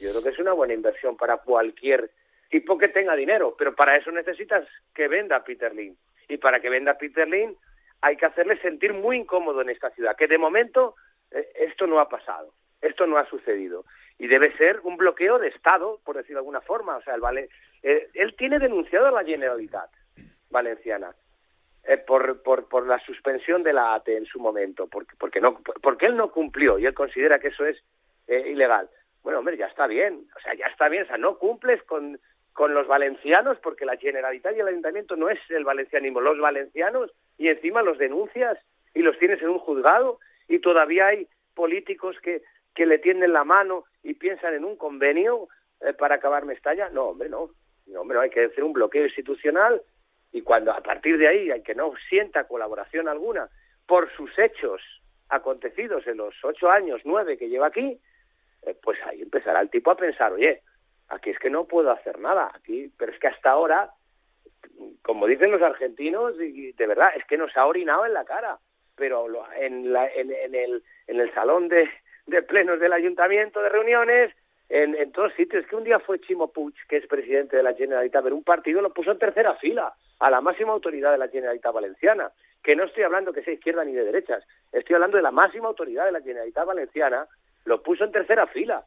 yo 0.00 0.10
creo 0.10 0.24
que 0.24 0.30
es 0.30 0.38
una 0.40 0.54
buena 0.54 0.74
inversión 0.74 1.16
para 1.16 1.36
cualquier 1.36 2.10
tipo 2.50 2.78
que 2.78 2.88
tenga 2.88 3.14
dinero, 3.16 3.54
pero 3.58 3.74
para 3.74 3.94
eso 3.94 4.10
necesitas 4.10 4.66
que 4.94 5.08
venda 5.08 5.44
Peter 5.44 5.74
Lin, 5.74 5.96
y 6.28 6.36
para 6.38 6.60
que 6.60 6.70
venda 6.70 6.98
Peter 6.98 7.28
Lin 7.28 7.56
hay 8.00 8.16
que 8.16 8.26
hacerle 8.26 8.60
sentir 8.60 8.92
muy 8.92 9.16
incómodo 9.16 9.62
en 9.62 9.70
esta 9.70 9.90
ciudad, 9.90 10.16
que 10.16 10.26
de 10.26 10.38
momento 10.38 10.94
eh, 11.30 11.48
esto 11.56 11.86
no 11.86 12.00
ha 12.00 12.08
pasado, 12.08 12.52
esto 12.80 13.06
no 13.06 13.18
ha 13.18 13.26
sucedido. 13.26 13.84
Y 14.18 14.28
debe 14.28 14.56
ser 14.56 14.80
un 14.84 14.96
bloqueo 14.96 15.38
de 15.38 15.48
Estado, 15.48 16.00
por 16.04 16.16
decirlo 16.16 16.36
de 16.36 16.40
alguna 16.40 16.60
forma. 16.60 16.96
O 16.96 17.02
sea, 17.02 17.14
el 17.14 17.20
Vale, 17.20 17.48
eh, 17.82 18.08
él 18.14 18.36
tiene 18.36 18.58
denunciado 18.58 19.06
a 19.06 19.10
la 19.10 19.24
Generalitat 19.24 19.90
valenciana 20.50 21.12
eh, 21.86 21.98
por, 21.98 22.42
por, 22.42 22.68
por 22.68 22.86
la 22.86 22.98
suspensión 23.00 23.62
de 23.62 23.72
la 23.72 23.94
ATE 23.94 24.16
en 24.16 24.26
su 24.26 24.38
momento, 24.38 24.86
porque, 24.86 25.14
porque, 25.18 25.40
no, 25.40 25.60
porque 25.82 26.06
él 26.06 26.16
no 26.16 26.30
cumplió 26.30 26.78
y 26.78 26.86
él 26.86 26.94
considera 26.94 27.38
que 27.38 27.48
eso 27.48 27.66
es 27.66 27.76
eh, 28.28 28.50
ilegal. 28.50 28.88
Bueno, 29.22 29.40
hombre, 29.40 29.56
ya 29.56 29.66
está 29.66 29.86
bien, 29.86 30.26
o 30.36 30.40
sea, 30.40 30.54
ya 30.54 30.66
está 30.66 30.88
bien, 30.88 31.02
o 31.04 31.06
sea, 31.06 31.18
no 31.18 31.38
cumples 31.38 31.82
con, 31.82 32.18
con 32.54 32.72
los 32.72 32.86
valencianos 32.86 33.58
porque 33.62 33.84
la 33.84 33.96
Generalitat 33.96 34.56
y 34.56 34.60
el 34.60 34.68
Ayuntamiento 34.68 35.16
no 35.16 35.28
es 35.28 35.38
el 35.50 35.64
valencianismo, 35.64 36.20
los 36.20 36.38
valencianos 36.38 37.10
y 37.36 37.48
encima 37.48 37.82
los 37.82 37.98
denuncias 37.98 38.58
y 38.94 39.02
los 39.02 39.18
tienes 39.18 39.42
en 39.42 39.48
un 39.48 39.58
juzgado 39.58 40.20
y 40.48 40.60
todavía 40.60 41.08
hay 41.08 41.28
políticos 41.54 42.16
que, 42.22 42.42
que 42.74 42.86
le 42.86 42.98
tienden 42.98 43.32
la 43.32 43.44
mano 43.44 43.84
y 44.02 44.14
piensan 44.14 44.54
en 44.54 44.64
un 44.64 44.76
convenio 44.76 45.48
eh, 45.80 45.92
para 45.94 46.14
acabar 46.14 46.44
Mestalla. 46.44 46.88
No, 46.90 47.06
hombre, 47.06 47.28
no. 47.28 47.50
No, 47.86 48.00
hombre, 48.00 48.18
hay 48.18 48.30
que 48.30 48.44
hacer 48.44 48.64
un 48.64 48.72
bloqueo 48.72 49.04
institucional 49.04 49.82
y 50.32 50.40
cuando 50.40 50.72
a 50.72 50.80
partir 50.80 51.18
de 51.18 51.28
ahí 51.28 51.50
hay 51.50 51.62
que 51.62 51.74
no 51.74 51.92
sienta 52.08 52.46
colaboración 52.46 53.08
alguna 53.08 53.48
por 53.86 54.10
sus 54.16 54.30
hechos 54.38 54.80
acontecidos 55.28 56.06
en 56.06 56.18
los 56.18 56.34
ocho 56.44 56.70
años, 56.70 57.00
nueve 57.04 57.36
que 57.36 57.48
lleva 57.48 57.66
aquí, 57.66 57.98
eh, 58.62 58.76
pues 58.82 58.98
ahí 59.06 59.22
empezará 59.22 59.60
el 59.60 59.70
tipo 59.70 59.90
a 59.90 59.96
pensar, 59.96 60.32
oye, 60.32 60.62
aquí 61.08 61.30
es 61.30 61.38
que 61.38 61.50
no 61.50 61.64
puedo 61.64 61.90
hacer 61.90 62.18
nada, 62.18 62.50
aquí, 62.54 62.90
pero 62.98 63.12
es 63.12 63.18
que 63.18 63.28
hasta 63.28 63.50
ahora, 63.50 63.90
como 65.02 65.26
dicen 65.26 65.50
los 65.50 65.62
argentinos, 65.62 66.34
y 66.40 66.72
de 66.72 66.86
verdad, 66.86 67.10
es 67.16 67.24
que 67.26 67.36
nos 67.38 67.56
ha 67.56 67.66
orinado 67.66 68.06
en 68.06 68.14
la 68.14 68.24
cara, 68.24 68.58
pero 68.96 69.26
en, 69.56 69.92
la- 69.92 70.08
en, 70.08 70.32
en 70.32 70.54
el, 70.54 70.82
en 71.06 71.20
el 71.20 71.32
salón 71.34 71.68
de, 71.68 71.88
de 72.26 72.42
plenos 72.42 72.80
del 72.80 72.92
ayuntamiento, 72.92 73.60
de 73.62 73.68
reuniones, 73.68 74.34
en, 74.70 74.94
en 74.94 75.12
todos 75.12 75.32
sitios, 75.34 75.66
que 75.66 75.76
un 75.76 75.84
día 75.84 75.98
fue 76.00 76.20
Chimo 76.20 76.50
Puig, 76.50 76.74
que 76.88 76.96
es 76.96 77.06
presidente 77.06 77.56
de 77.56 77.62
la 77.62 77.74
Generalitat, 77.74 78.24
ver 78.24 78.32
un 78.32 78.42
partido, 78.44 78.80
lo 78.80 78.94
puso 78.94 79.10
en 79.12 79.18
tercera 79.18 79.54
fila, 79.56 79.92
a 80.20 80.30
la 80.30 80.40
máxima 80.40 80.72
autoridad 80.72 81.12
de 81.12 81.18
la 81.18 81.28
Generalitat 81.28 81.74
Valenciana, 81.74 82.30
que 82.62 82.74
no 82.74 82.84
estoy 82.84 83.02
hablando 83.02 83.32
que 83.32 83.42
sea 83.42 83.52
izquierda 83.52 83.84
ni 83.84 83.92
de 83.92 84.04
derechas, 84.04 84.42
estoy 84.72 84.94
hablando 84.94 85.18
de 85.18 85.22
la 85.22 85.30
máxima 85.30 85.68
autoridad 85.68 86.06
de 86.06 86.12
la 86.12 86.22
Generalitat 86.22 86.64
Valenciana, 86.66 87.26
lo 87.66 87.82
puso 87.82 88.04
en 88.04 88.12
tercera 88.12 88.46
fila. 88.46 88.84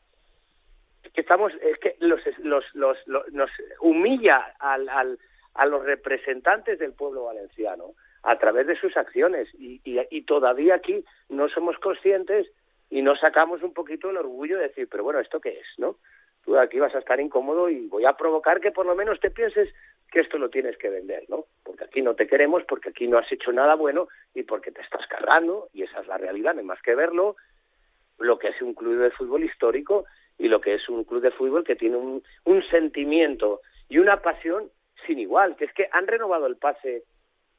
Que 1.13 1.21
estamos, 1.21 1.53
es 1.61 1.77
que 1.79 1.95
los, 1.99 2.19
los, 2.39 2.63
los, 2.75 2.97
los- 3.07 3.33
nos 3.33 3.49
humilla 3.81 4.53
al, 4.59 4.87
al, 4.89 5.19
a 5.53 5.65
los 5.65 5.83
representantes 5.85 6.79
del 6.79 6.93
pueblo 6.93 7.25
valenciano 7.25 7.93
a 8.23 8.37
través 8.39 8.67
de 8.67 8.75
sus 8.75 8.95
acciones 8.97 9.47
y, 9.53 9.79
y, 9.83 9.99
y 10.09 10.21
todavía 10.23 10.75
aquí 10.75 11.03
no 11.29 11.47
somos 11.49 11.77
conscientes 11.79 12.47
y 12.89 13.01
no 13.01 13.15
sacamos 13.15 13.63
un 13.63 13.73
poquito 13.73 14.09
el 14.09 14.17
orgullo 14.17 14.57
de 14.57 14.67
decir, 14.69 14.87
pero 14.89 15.03
bueno, 15.03 15.19
¿esto 15.19 15.39
qué 15.39 15.59
es? 15.59 15.67
¿no? 15.77 15.97
Tú 16.45 16.57
aquí 16.57 16.79
vas 16.79 16.95
a 16.95 16.99
estar 16.99 17.19
incómodo 17.19 17.69
y 17.69 17.87
voy 17.87 18.05
a 18.05 18.13
provocar 18.13 18.59
que 18.61 18.71
por 18.71 18.85
lo 18.85 18.95
menos 18.95 19.19
te 19.19 19.29
pienses 19.31 19.73
que 20.11 20.19
esto 20.19 20.37
lo 20.37 20.49
tienes 20.49 20.77
que 20.77 20.89
vender, 20.89 21.25
¿no? 21.27 21.45
Porque 21.63 21.83
aquí 21.83 22.01
no 22.01 22.15
te 22.15 22.27
queremos, 22.27 22.63
porque 22.63 22.89
aquí 22.89 23.07
no 23.07 23.17
has 23.17 23.29
hecho 23.31 23.51
nada 23.51 23.75
bueno 23.75 24.07
y 24.33 24.43
porque 24.43 24.71
te 24.71 24.81
estás 24.81 25.05
cargando 25.07 25.67
y 25.73 25.83
esa 25.83 25.99
es 25.99 26.07
la 26.07 26.17
realidad, 26.17 26.53
no 26.53 26.61
hay 26.61 26.65
más 26.65 26.81
que 26.81 26.95
verlo, 26.95 27.35
lo 28.19 28.39
que 28.39 28.47
es 28.47 28.61
un 28.61 28.73
club 28.73 28.97
de 28.99 29.11
fútbol 29.11 29.43
histórico 29.43 30.05
y 30.37 30.47
lo 30.47 30.61
que 30.61 30.75
es 30.75 30.87
un 30.89 31.03
club 31.03 31.21
de 31.21 31.31
fútbol 31.31 31.63
que 31.63 31.75
tiene 31.75 31.97
un, 31.97 32.23
sentimiento 32.69 33.61
y 33.89 33.97
una 33.97 34.21
pasión 34.21 34.69
sin 35.05 35.19
igual, 35.19 35.55
que 35.55 35.65
es 35.65 35.73
que 35.73 35.87
han 35.91 36.07
renovado 36.07 36.47
el 36.47 36.57
pase, 36.57 37.03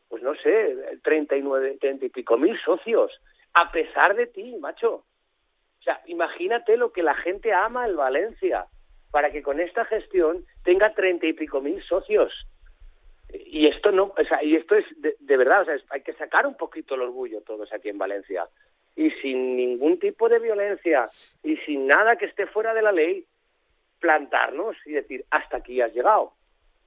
pues 0.09 0.23
no 0.23 0.35
sé, 0.37 0.77
39, 1.03 1.79
30 1.81 2.07
y 2.07 2.09
pico 2.09 2.37
mil 2.37 2.59
socios, 2.61 3.13
a 3.55 3.71
pesar 3.73 4.15
de 4.15 4.27
ti, 4.27 4.57
macho. 4.61 4.95
O 4.95 5.83
sea, 5.83 6.01
imagínate 6.07 6.77
lo 6.77 6.93
que 6.93 7.03
la 7.03 7.15
gente 7.15 7.53
ama 7.53 7.87
el 7.87 7.97
Valencia 7.97 8.67
para 9.11 9.31
que 9.31 9.43
con 9.43 9.61
esta 9.61 9.85
gestión 9.85 10.45
tenga 10.65 10.95
treinta 10.95 11.27
y 11.27 11.33
pico 11.33 11.61
mil 11.61 11.83
socios. 11.83 12.33
Y 13.33 13.67
esto 13.67 13.93
no, 13.93 14.15
o 14.17 14.25
sea, 14.25 14.43
y 14.43 14.57
esto 14.57 14.75
es 14.75 14.85
de, 15.01 15.17
de 15.19 15.37
verdad, 15.37 15.63
o 15.63 15.65
sea, 15.65 15.77
hay 15.91 16.03
que 16.03 16.15
sacar 16.15 16.47
un 16.47 16.57
poquito 16.57 16.95
el 16.95 17.03
orgullo 17.03 17.43
todos 17.43 17.73
aquí 17.73 17.89
en 17.89 17.99
Valencia. 17.99 18.49
Y 18.99 19.11
sin 19.23 19.57
ningún 19.57 19.99
tipo 20.01 20.29
de 20.29 20.41
violencia 20.41 21.09
y 21.45 21.57
sin 21.59 21.87
nada 21.87 22.17
que 22.17 22.27
esté 22.27 22.47
fuera 22.49 22.75
de 22.75 22.83
la 22.83 22.91
ley, 22.91 23.25
plantarnos 24.01 24.77
y 24.87 24.93
decir, 24.93 25.25
hasta 25.31 25.59
aquí 25.59 25.81
has 25.81 25.93
llegado, 25.95 26.33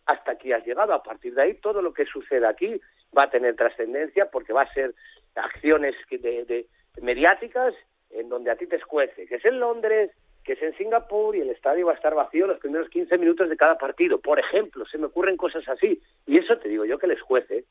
hasta 0.05 0.31
aquí 0.33 0.51
has 0.51 0.65
llegado. 0.65 0.93
A 0.93 1.03
partir 1.03 1.33
de 1.33 1.41
ahí, 1.41 1.53
todo 1.55 1.81
lo 1.81 1.93
que 1.93 2.05
suceda 2.05 2.49
aquí 2.49 2.79
va 3.17 3.23
a 3.23 3.29
tener 3.29 3.55
trascendencia 3.55 4.29
porque 4.29 4.53
va 4.53 4.63
a 4.63 4.73
ser 4.73 4.93
acciones 5.35 5.95
de, 6.09 6.45
de- 6.45 6.67
mediáticas 7.01 7.73
en 8.09 8.27
donde 8.27 8.51
a 8.51 8.55
ti 8.57 8.67
te 8.67 8.75
escuece, 8.75 9.25
que 9.25 9.35
es 9.35 9.45
en 9.45 9.59
Londres, 9.59 10.11
que 10.43 10.53
es 10.53 10.61
en 10.61 10.75
Singapur 10.75 11.35
y 11.35 11.41
el 11.41 11.49
estadio 11.49 11.85
va 11.85 11.93
a 11.93 11.95
estar 11.95 12.13
vacío 12.13 12.47
los 12.47 12.59
primeros 12.59 12.89
15 12.89 13.17
minutos 13.17 13.47
de 13.47 13.55
cada 13.55 13.77
partido. 13.77 14.19
Por 14.19 14.37
ejemplo, 14.39 14.85
se 14.85 14.97
me 14.97 15.05
ocurren 15.05 15.37
cosas 15.37 15.67
así. 15.69 16.01
Y 16.25 16.37
eso 16.39 16.57
te 16.57 16.67
digo 16.67 16.83
yo 16.83 16.97
que 16.97 17.07
les 17.07 17.21
juece. 17.21 17.65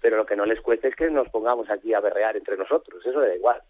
Pero 0.00 0.16
lo 0.16 0.26
que 0.26 0.36
no 0.36 0.46
les 0.46 0.60
cuece 0.60 0.88
es 0.88 0.96
que 0.96 1.10
nos 1.10 1.28
pongamos 1.28 1.68
aquí 1.70 1.92
a 1.94 2.00
berrear 2.00 2.36
entre 2.36 2.56
nosotros. 2.56 3.04
Eso 3.04 3.20
da 3.20 3.34
igual. 3.34 3.60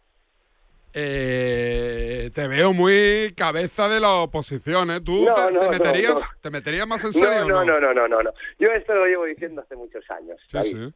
Eh, 0.93 2.31
te 2.35 2.49
veo 2.49 2.73
muy 2.73 3.33
cabeza 3.37 3.89
de 3.89 4.01
la 4.01 4.15
oposición, 4.15 4.91
¿eh? 4.91 5.01
¿Tú 5.01 5.25
No, 5.25 5.35
te, 5.35 5.53
no, 5.53 5.61
te 5.61 5.67
no, 5.67 5.71
meterías, 5.73 6.15
no. 6.15 6.21
te 6.41 6.51
meterías 6.51 6.87
más 6.87 7.05
en 7.05 7.13
serio 7.13 7.47
no, 7.47 7.65
no, 7.65 7.81
no, 7.81 7.95
no, 7.95 8.09
no, 8.09 8.23
no. 8.23 8.33
Yo 8.59 8.73
esto 8.73 8.95
lo 8.95 9.07
llevo 9.07 9.25
diciendo 9.25 9.61
hace 9.61 9.77
muchos 9.77 10.09
años. 10.11 10.41
Sí, 10.51 10.63
sí. 10.63 10.93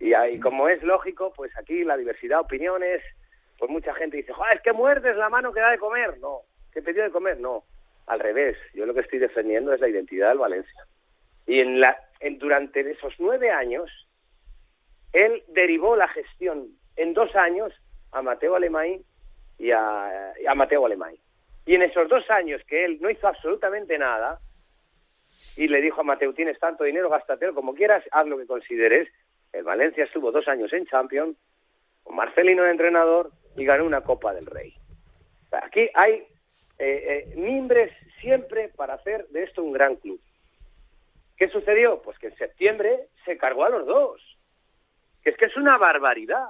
Y, 0.00 0.14
ahí, 0.14 0.38
como 0.38 0.68
es 0.68 0.82
lógico, 0.82 1.32
pues 1.34 1.50
aquí 1.58 1.82
la 1.82 1.96
diversidad 1.96 2.36
de 2.36 2.42
opiniones, 2.42 3.02
pues 3.58 3.70
mucha 3.70 3.94
gente 3.94 4.18
dice, 4.18 4.32
"Joder, 4.32 4.56
es 4.56 4.62
que 4.62 4.72
muerdes 4.72 5.16
la 5.16 5.28
mano 5.28 5.52
que 5.52 5.60
da 5.60 5.70
de 5.70 5.78
comer. 5.78 6.18
No, 6.20 6.40
que 6.72 6.82
te 6.82 6.92
dio 6.92 7.02
de 7.02 7.10
comer, 7.10 7.38
no. 7.40 7.64
Al 8.06 8.20
revés, 8.20 8.56
yo 8.74 8.86
lo 8.86 8.94
que 8.94 9.00
estoy 9.00 9.18
defendiendo 9.18 9.72
es 9.72 9.80
la 9.80 9.88
identidad 9.88 10.28
del 10.28 10.38
Valencia. 10.38 10.86
Y 11.46 11.60
en 11.60 11.80
la, 11.80 11.96
en, 12.20 12.38
durante 12.38 12.88
esos 12.88 13.14
nueve 13.18 13.50
años, 13.50 13.90
él 15.14 15.44
derivó 15.48 15.96
la 15.96 16.08
gestión 16.08 16.68
en 16.96 17.14
dos 17.14 17.34
años 17.36 17.72
a 18.10 18.20
Mateo 18.20 18.56
Alemán 18.56 19.00
y 19.58 19.70
a, 19.70 20.34
Mateo 20.54 20.84
Alemán. 20.84 21.14
Y 21.64 21.76
en 21.76 21.82
esos 21.82 22.08
dos 22.08 22.28
años 22.30 22.60
que 22.66 22.84
él 22.84 22.98
no 23.00 23.08
hizo 23.08 23.26
absolutamente 23.26 23.96
nada, 23.96 24.40
y 25.56 25.68
le 25.68 25.80
dijo 25.80 26.00
a 26.00 26.04
Mateo, 26.04 26.34
tienes 26.34 26.58
tanto 26.58 26.82
dinero, 26.82 27.08
gástatelo 27.08 27.54
como 27.54 27.74
quieras, 27.74 28.04
haz 28.10 28.26
lo 28.26 28.36
que 28.36 28.46
consideres. 28.46 29.08
El 29.52 29.62
Valencia 29.62 30.04
estuvo 30.04 30.32
dos 30.32 30.48
años 30.48 30.72
en 30.72 30.84
Champions, 30.86 31.36
con 32.02 32.16
Marcelino 32.16 32.64
de 32.64 32.72
entrenador, 32.72 33.30
y 33.56 33.64
ganó 33.64 33.84
una 33.84 34.00
Copa 34.00 34.34
del 34.34 34.46
Rey. 34.46 34.74
Aquí 35.52 35.88
hay 35.94 36.26
eh, 36.78 37.28
eh, 37.30 37.34
mimbres 37.36 37.92
siempre 38.20 38.70
para 38.74 38.94
hacer 38.94 39.28
de 39.28 39.44
esto 39.44 39.62
un 39.62 39.72
gran 39.72 39.94
club. 39.94 40.20
¿Qué 41.36 41.48
sucedió? 41.48 42.02
Pues 42.02 42.18
que 42.18 42.28
en 42.28 42.36
septiembre 42.36 43.08
se 43.24 43.38
cargó 43.38 43.64
a 43.64 43.70
los 43.70 43.86
dos. 43.86 44.33
Es 45.24 45.36
que 45.36 45.46
es 45.46 45.56
una 45.56 45.78
barbaridad. 45.78 46.48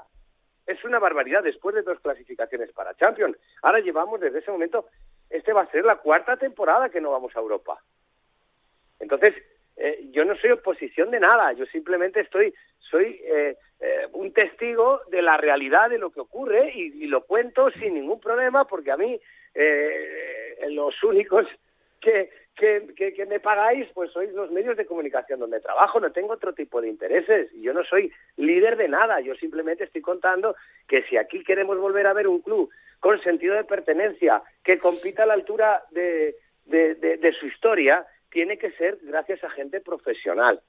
Es 0.66 0.82
una 0.84 0.98
barbaridad 0.98 1.42
después 1.42 1.74
de 1.74 1.82
dos 1.82 2.00
clasificaciones 2.00 2.72
para 2.72 2.94
Champions. 2.94 3.36
Ahora 3.62 3.80
llevamos 3.80 4.20
desde 4.20 4.38
ese 4.38 4.50
momento, 4.50 4.86
este 5.28 5.52
va 5.52 5.62
a 5.62 5.70
ser 5.70 5.84
la 5.84 5.96
cuarta 5.96 6.36
temporada 6.36 6.88
que 6.88 7.00
no 7.00 7.10
vamos 7.10 7.36
a 7.36 7.40
Europa. 7.40 7.82
Entonces, 8.98 9.34
eh, 9.76 10.08
yo 10.12 10.24
no 10.24 10.36
soy 10.36 10.52
oposición 10.52 11.10
de 11.10 11.20
nada, 11.20 11.52
yo 11.52 11.66
simplemente 11.66 12.20
estoy, 12.20 12.54
soy 12.78 13.20
eh, 13.24 13.56
eh, 13.80 14.08
un 14.12 14.32
testigo 14.32 15.00
de 15.10 15.20
la 15.20 15.36
realidad 15.36 15.90
de 15.90 15.98
lo 15.98 16.10
que 16.10 16.20
ocurre 16.20 16.72
y, 16.74 17.04
y 17.04 17.06
lo 17.06 17.24
cuento 17.24 17.70
sin 17.72 17.94
ningún 17.94 18.20
problema 18.20 18.66
porque 18.66 18.92
a 18.92 18.96
mí 18.96 19.20
los 20.68 21.00
únicos 21.04 21.46
que, 22.04 23.26
me 23.28 23.40
pagáis 23.40 23.88
pues 23.94 24.12
sois 24.12 24.32
los 24.32 24.50
medios 24.50 24.76
de 24.76 24.86
comunicación 24.86 25.40
donde 25.40 25.60
trabajo, 25.60 25.98
no 25.98 26.12
tengo 26.12 26.34
otro 26.34 26.52
tipo 26.52 26.80
de 26.80 26.88
intereses 26.88 27.50
yo 27.54 27.72
no 27.72 27.82
soy 27.84 28.12
líder 28.36 28.76
de 28.76 28.88
nada, 28.88 29.20
yo 29.20 29.34
simplemente 29.34 29.84
estoy 29.84 30.02
contando 30.02 30.54
que 30.86 31.02
si 31.04 31.16
aquí 31.16 31.42
queremos 31.42 31.78
volver 31.78 32.06
a 32.06 32.12
ver 32.12 32.28
un 32.28 32.40
club 32.40 32.70
con 33.00 33.20
sentido 33.22 33.54
de 33.54 33.64
pertenencia, 33.64 34.42
que 34.62 34.78
compita 34.78 35.24
a 35.24 35.26
la 35.26 35.34
altura 35.34 35.82
de, 35.90 36.36
de, 36.64 36.94
de, 36.94 37.18
de 37.18 37.32
su 37.32 37.46
historia, 37.46 38.06
tiene 38.30 38.56
que 38.56 38.70
ser 38.72 38.98
gracias 39.02 39.44
a 39.44 39.50
gente 39.50 39.80
profesional. 39.80 40.62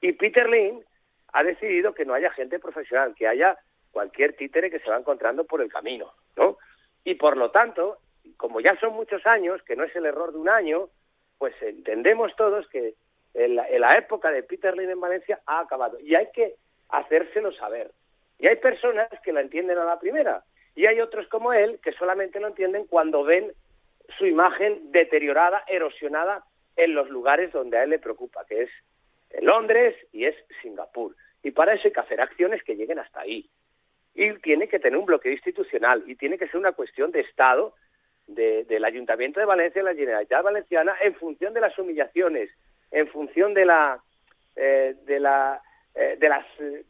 Y 0.00 0.12
Peter 0.12 0.48
Lynn 0.48 0.84
ha 1.32 1.44
decidido 1.44 1.94
que 1.94 2.04
no 2.04 2.14
haya 2.14 2.30
gente 2.32 2.58
profesional, 2.58 3.14
que 3.14 3.28
haya 3.28 3.56
cualquier 3.92 4.34
títere 4.34 4.70
que 4.70 4.80
se 4.80 4.90
va 4.90 4.98
encontrando 4.98 5.44
por 5.44 5.62
el 5.62 5.70
camino, 5.70 6.12
¿no? 6.36 6.58
Y 7.04 7.14
por 7.14 7.36
lo 7.36 7.52
tanto, 7.52 7.98
como 8.36 8.60
ya 8.60 8.78
son 8.80 8.94
muchos 8.94 9.24
años, 9.26 9.62
que 9.62 9.76
no 9.76 9.84
es 9.84 9.94
el 9.96 10.06
error 10.06 10.32
de 10.32 10.38
un 10.38 10.48
año, 10.48 10.88
pues 11.38 11.54
entendemos 11.60 12.34
todos 12.36 12.66
que 12.68 12.94
en 13.34 13.54
la, 13.54 13.94
época 13.98 14.30
de 14.30 14.42
Peter 14.42 14.76
Lynn 14.76 14.90
en 14.90 15.00
Valencia 15.00 15.40
ha 15.46 15.60
acabado. 15.60 16.00
Y 16.00 16.14
hay 16.14 16.28
que 16.32 16.54
hacérselo 16.88 17.52
saber. 17.52 17.90
Y 18.38 18.48
hay 18.48 18.56
personas 18.56 19.08
que 19.22 19.32
la 19.32 19.42
entienden 19.42 19.78
a 19.78 19.84
la 19.84 19.98
primera. 19.98 20.42
Y 20.74 20.86
hay 20.86 21.00
otros 21.00 21.28
como 21.28 21.52
él 21.52 21.78
que 21.82 21.92
solamente 21.92 22.40
lo 22.40 22.48
entienden 22.48 22.86
cuando 22.86 23.24
ven 23.24 23.52
su 24.18 24.26
imagen 24.26 24.90
deteriorada, 24.90 25.64
erosionada 25.66 26.44
en 26.76 26.94
los 26.94 27.10
lugares 27.10 27.52
donde 27.52 27.78
a 27.78 27.84
él 27.84 27.90
le 27.90 27.98
preocupa, 27.98 28.44
que 28.46 28.62
es 28.62 28.70
en 29.30 29.46
Londres 29.46 29.94
y 30.12 30.24
es 30.24 30.34
Singapur. 30.62 31.14
Y 31.42 31.50
para 31.50 31.74
eso 31.74 31.82
hay 31.86 31.92
que 31.92 32.00
hacer 32.00 32.20
acciones 32.20 32.62
que 32.62 32.76
lleguen 32.76 32.98
hasta 32.98 33.20
ahí. 33.20 33.48
Y 34.14 34.32
tiene 34.38 34.68
que 34.68 34.78
tener 34.78 34.98
un 34.98 35.06
bloqueo 35.06 35.32
institucional 35.32 36.02
y 36.06 36.16
tiene 36.16 36.38
que 36.38 36.46
ser 36.48 36.56
una 36.56 36.72
cuestión 36.72 37.10
de 37.10 37.20
Estado 37.20 37.74
de- 38.26 38.64
del 38.64 38.84
Ayuntamiento 38.84 39.40
de 39.40 39.46
Valencia 39.46 39.80
y 39.80 39.84
la 39.84 39.94
Generalitat 39.94 40.42
Valenciana 40.42 40.94
en 41.02 41.14
función 41.14 41.54
de 41.54 41.60
las 41.60 41.78
humillaciones, 41.78 42.50
en 42.90 43.08
función 43.08 43.54
de 43.54 43.64
la 43.64 44.00
eh, 44.56 44.94
de 45.04 45.20
la 45.20 45.60
eh, 45.94 46.16
de 46.18 46.28
las 46.28 46.46
eh, 46.60 46.84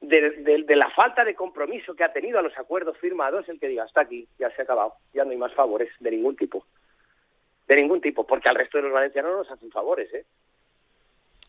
de, 0.00 0.76
la 0.76 0.90
falta 0.90 1.24
de 1.24 1.34
compromiso 1.34 1.94
que 1.94 2.04
ha 2.04 2.12
tenido 2.12 2.38
a 2.38 2.42
los 2.42 2.56
acuerdos 2.56 2.96
firmados 2.98 3.48
el 3.48 3.58
que 3.58 3.68
diga 3.68 3.84
hasta 3.84 4.02
aquí 4.02 4.28
ya 4.38 4.48
se 4.50 4.62
ha 4.62 4.64
acabado 4.64 4.94
ya 5.12 5.24
no 5.24 5.32
hay 5.32 5.36
más 5.36 5.52
favores 5.54 5.88
de 5.98 6.10
ningún 6.12 6.36
tipo 6.36 6.64
de 7.66 7.76
ningún 7.76 8.00
tipo 8.00 8.24
porque 8.26 8.48
al 8.48 8.54
resto 8.54 8.78
de 8.78 8.84
los 8.84 8.92
valencianos 8.92 9.32
no 9.32 9.38
nos 9.38 9.50
hacen 9.50 9.70
favores 9.70 10.12
eh 10.14 10.24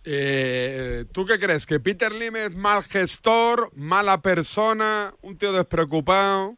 Eh, 0.06 1.04
¿Tú 1.14 1.26
qué 1.26 1.38
crees? 1.40 1.66
¿Que 1.66 1.80
Peter 1.80 2.12
Lim 2.12 2.36
es 2.38 2.56
mal 2.56 2.84
gestor, 2.84 3.70
mala 3.76 4.22
persona, 4.22 5.14
un 5.22 5.38
tío 5.38 5.52
despreocupado? 5.52 6.56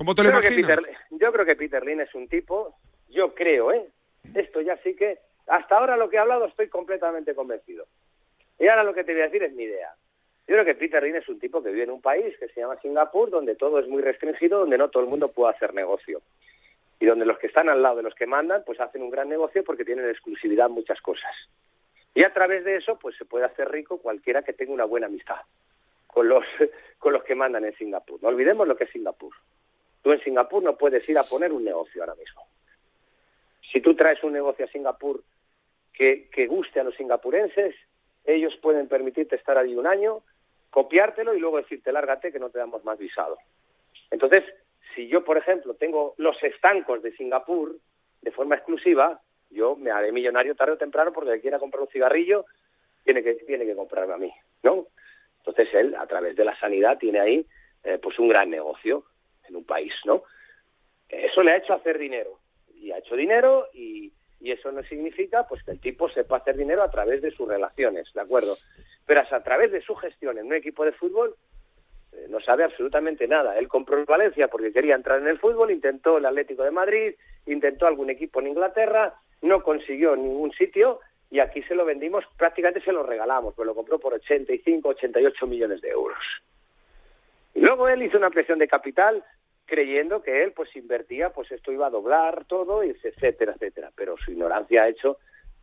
¿Cómo 0.00 0.14
te 0.14 0.22
lo 0.22 0.30
Yo 0.30 0.38
creo, 0.38 0.48
que 0.48 0.60
imaginas? 0.60 0.78
Peter, 0.78 0.96
yo 1.10 1.30
creo 1.30 1.44
que 1.44 1.56
Peter 1.56 1.84
Lin 1.84 2.00
es 2.00 2.14
un 2.14 2.26
tipo, 2.26 2.74
yo 3.10 3.34
creo, 3.34 3.70
¿eh? 3.70 3.86
Esto 4.34 4.62
ya 4.62 4.78
sí 4.78 4.96
que, 4.96 5.18
hasta 5.46 5.76
ahora 5.76 5.98
lo 5.98 6.08
que 6.08 6.16
he 6.16 6.18
hablado 6.18 6.46
estoy 6.46 6.68
completamente 6.68 7.34
convencido. 7.34 7.84
Y 8.58 8.66
ahora 8.68 8.82
lo 8.82 8.94
que 8.94 9.04
te 9.04 9.12
voy 9.12 9.20
a 9.20 9.24
decir 9.24 9.42
es 9.42 9.52
mi 9.52 9.64
idea. 9.64 9.92
Yo 10.48 10.54
creo 10.54 10.64
que 10.64 10.74
Peter 10.74 11.02
Lin 11.02 11.16
es 11.16 11.28
un 11.28 11.38
tipo 11.38 11.62
que 11.62 11.68
vive 11.68 11.82
en 11.82 11.90
un 11.90 12.00
país 12.00 12.34
que 12.38 12.48
se 12.48 12.62
llama 12.62 12.80
Singapur, 12.80 13.28
donde 13.28 13.56
todo 13.56 13.78
es 13.78 13.86
muy 13.88 14.00
restringido, 14.00 14.60
donde 14.60 14.78
no 14.78 14.88
todo 14.88 15.02
el 15.02 15.10
mundo 15.10 15.32
puede 15.32 15.54
hacer 15.54 15.74
negocio. 15.74 16.22
Y 16.98 17.04
donde 17.04 17.26
los 17.26 17.38
que 17.38 17.48
están 17.48 17.68
al 17.68 17.82
lado 17.82 17.96
de 17.96 18.02
los 18.02 18.14
que 18.14 18.26
mandan, 18.26 18.62
pues 18.64 18.80
hacen 18.80 19.02
un 19.02 19.10
gran 19.10 19.28
negocio 19.28 19.62
porque 19.64 19.84
tienen 19.84 20.08
exclusividad 20.08 20.68
en 20.68 20.72
muchas 20.72 21.02
cosas. 21.02 21.30
Y 22.14 22.24
a 22.24 22.32
través 22.32 22.64
de 22.64 22.76
eso, 22.76 22.98
pues 22.98 23.18
se 23.18 23.26
puede 23.26 23.44
hacer 23.44 23.70
rico 23.70 23.98
cualquiera 23.98 24.40
que 24.40 24.54
tenga 24.54 24.72
una 24.72 24.86
buena 24.86 25.08
amistad 25.08 25.42
con 26.06 26.26
los, 26.26 26.46
con 26.98 27.12
los 27.12 27.22
que 27.22 27.34
mandan 27.34 27.66
en 27.66 27.76
Singapur. 27.76 28.18
No 28.22 28.30
olvidemos 28.30 28.66
lo 28.66 28.78
que 28.78 28.84
es 28.84 28.90
Singapur. 28.92 29.34
Tú 30.02 30.12
en 30.12 30.20
Singapur 30.20 30.62
no 30.62 30.76
puedes 30.76 31.06
ir 31.08 31.18
a 31.18 31.24
poner 31.24 31.52
un 31.52 31.64
negocio 31.64 32.02
ahora 32.02 32.14
mismo. 32.14 32.46
Si 33.72 33.80
tú 33.80 33.94
traes 33.94 34.22
un 34.24 34.32
negocio 34.32 34.64
a 34.64 34.68
Singapur 34.68 35.22
que, 35.92 36.46
guste 36.46 36.80
a 36.80 36.84
los 36.84 36.94
singapurenses, 36.96 37.74
ellos 38.24 38.56
pueden 38.62 38.88
permitirte 38.88 39.36
estar 39.36 39.58
allí 39.58 39.76
un 39.76 39.86
año, 39.86 40.22
copiártelo 40.70 41.34
y 41.34 41.40
luego 41.40 41.58
decirte 41.58 41.92
lárgate 41.92 42.32
que 42.32 42.38
no 42.38 42.48
te 42.48 42.58
damos 42.58 42.84
más 42.84 42.98
visado. 42.98 43.36
Entonces, 44.10 44.44
si 44.94 45.08
yo, 45.08 45.24
por 45.24 45.36
ejemplo, 45.36 45.74
tengo 45.74 46.14
los 46.16 46.42
estancos 46.42 47.02
de 47.02 47.12
Singapur 47.12 47.76
de 48.22 48.30
forma 48.30 48.56
exclusiva, 48.56 49.20
yo 49.50 49.76
me 49.76 49.90
haré 49.90 50.10
millonario 50.10 50.54
tarde 50.54 50.72
o 50.72 50.78
temprano 50.78 51.12
porque 51.12 51.32
el 51.32 51.40
quiera 51.40 51.58
comprar 51.58 51.82
un 51.82 51.88
cigarrillo 51.88 52.46
tiene 53.04 53.22
que, 53.22 53.34
tiene 53.34 53.66
que 53.66 53.76
comprarme 53.76 54.14
a 54.14 54.18
mí, 54.18 54.32
¿no? 54.62 54.86
Entonces 55.38 55.68
él, 55.74 55.94
a 55.96 56.06
través 56.06 56.34
de 56.34 56.44
la 56.44 56.58
sanidad, 56.58 56.98
tiene 56.98 57.20
ahí 57.20 57.46
eh, 57.84 57.98
pues 58.02 58.18
un 58.18 58.28
gran 58.28 58.48
negocio 58.48 59.04
en 59.50 59.56
un 59.56 59.64
país, 59.64 59.92
¿no? 60.04 60.22
Eso 61.08 61.42
le 61.42 61.52
ha 61.52 61.56
hecho 61.56 61.74
hacer 61.74 61.98
dinero. 61.98 62.38
Y 62.74 62.92
ha 62.92 62.98
hecho 62.98 63.16
dinero 63.16 63.66
y, 63.74 64.12
eso 64.42 64.72
no 64.72 64.82
significa 64.84 65.46
pues 65.46 65.62
que 65.62 65.72
el 65.72 65.80
tipo 65.80 66.08
sepa 66.08 66.38
hacer 66.38 66.56
dinero 66.56 66.82
a 66.82 66.90
través 66.90 67.20
de 67.20 67.30
sus 67.30 67.46
relaciones, 67.46 68.10
¿de 68.14 68.22
acuerdo? 68.22 68.56
Pero 69.04 69.20
a 69.30 69.42
través 69.42 69.70
de 69.70 69.82
su 69.82 69.94
gestión 69.94 70.38
en 70.38 70.46
un 70.46 70.54
equipo 70.54 70.84
de 70.84 70.92
fútbol 70.92 71.36
eh, 72.12 72.26
no 72.30 72.40
sabe 72.40 72.64
absolutamente 72.64 73.28
nada. 73.28 73.58
Él 73.58 73.68
compró 73.68 73.98
el 73.98 74.06
Valencia 74.06 74.48
porque 74.48 74.72
quería 74.72 74.94
entrar 74.94 75.20
en 75.20 75.28
el 75.28 75.38
fútbol, 75.38 75.70
intentó 75.70 76.16
el 76.16 76.24
Atlético 76.24 76.64
de 76.64 76.70
Madrid, 76.70 77.14
intentó 77.46 77.86
algún 77.86 78.08
equipo 78.08 78.40
en 78.40 78.48
Inglaterra, 78.48 79.14
no 79.42 79.62
consiguió 79.62 80.16
ningún 80.16 80.52
sitio 80.52 81.00
y 81.30 81.38
aquí 81.38 81.62
se 81.64 81.74
lo 81.74 81.84
vendimos, 81.84 82.24
prácticamente 82.36 82.82
se 82.82 82.92
lo 82.92 83.02
regalamos, 83.02 83.54
pues 83.54 83.66
lo 83.66 83.74
compró 83.74 83.98
por 83.98 84.14
85, 84.14 84.88
88 84.88 85.46
millones 85.46 85.80
de 85.82 85.90
euros. 85.90 86.18
Y 87.54 87.60
luego 87.60 87.88
él 87.88 88.02
hizo 88.02 88.16
una 88.16 88.30
presión 88.30 88.58
de 88.58 88.68
capital 88.68 89.22
creyendo 89.70 90.22
que 90.22 90.42
él 90.42 90.52
pues 90.52 90.74
invertía, 90.74 91.30
pues 91.30 91.50
esto 91.52 91.70
iba 91.70 91.86
a 91.86 91.90
doblar 91.90 92.44
todo, 92.46 92.82
etcétera, 92.82 93.52
etcétera. 93.52 93.90
Pero 93.94 94.16
su 94.18 94.32
ignorancia 94.32 94.82
ha 94.82 94.88
hecho 94.88 95.18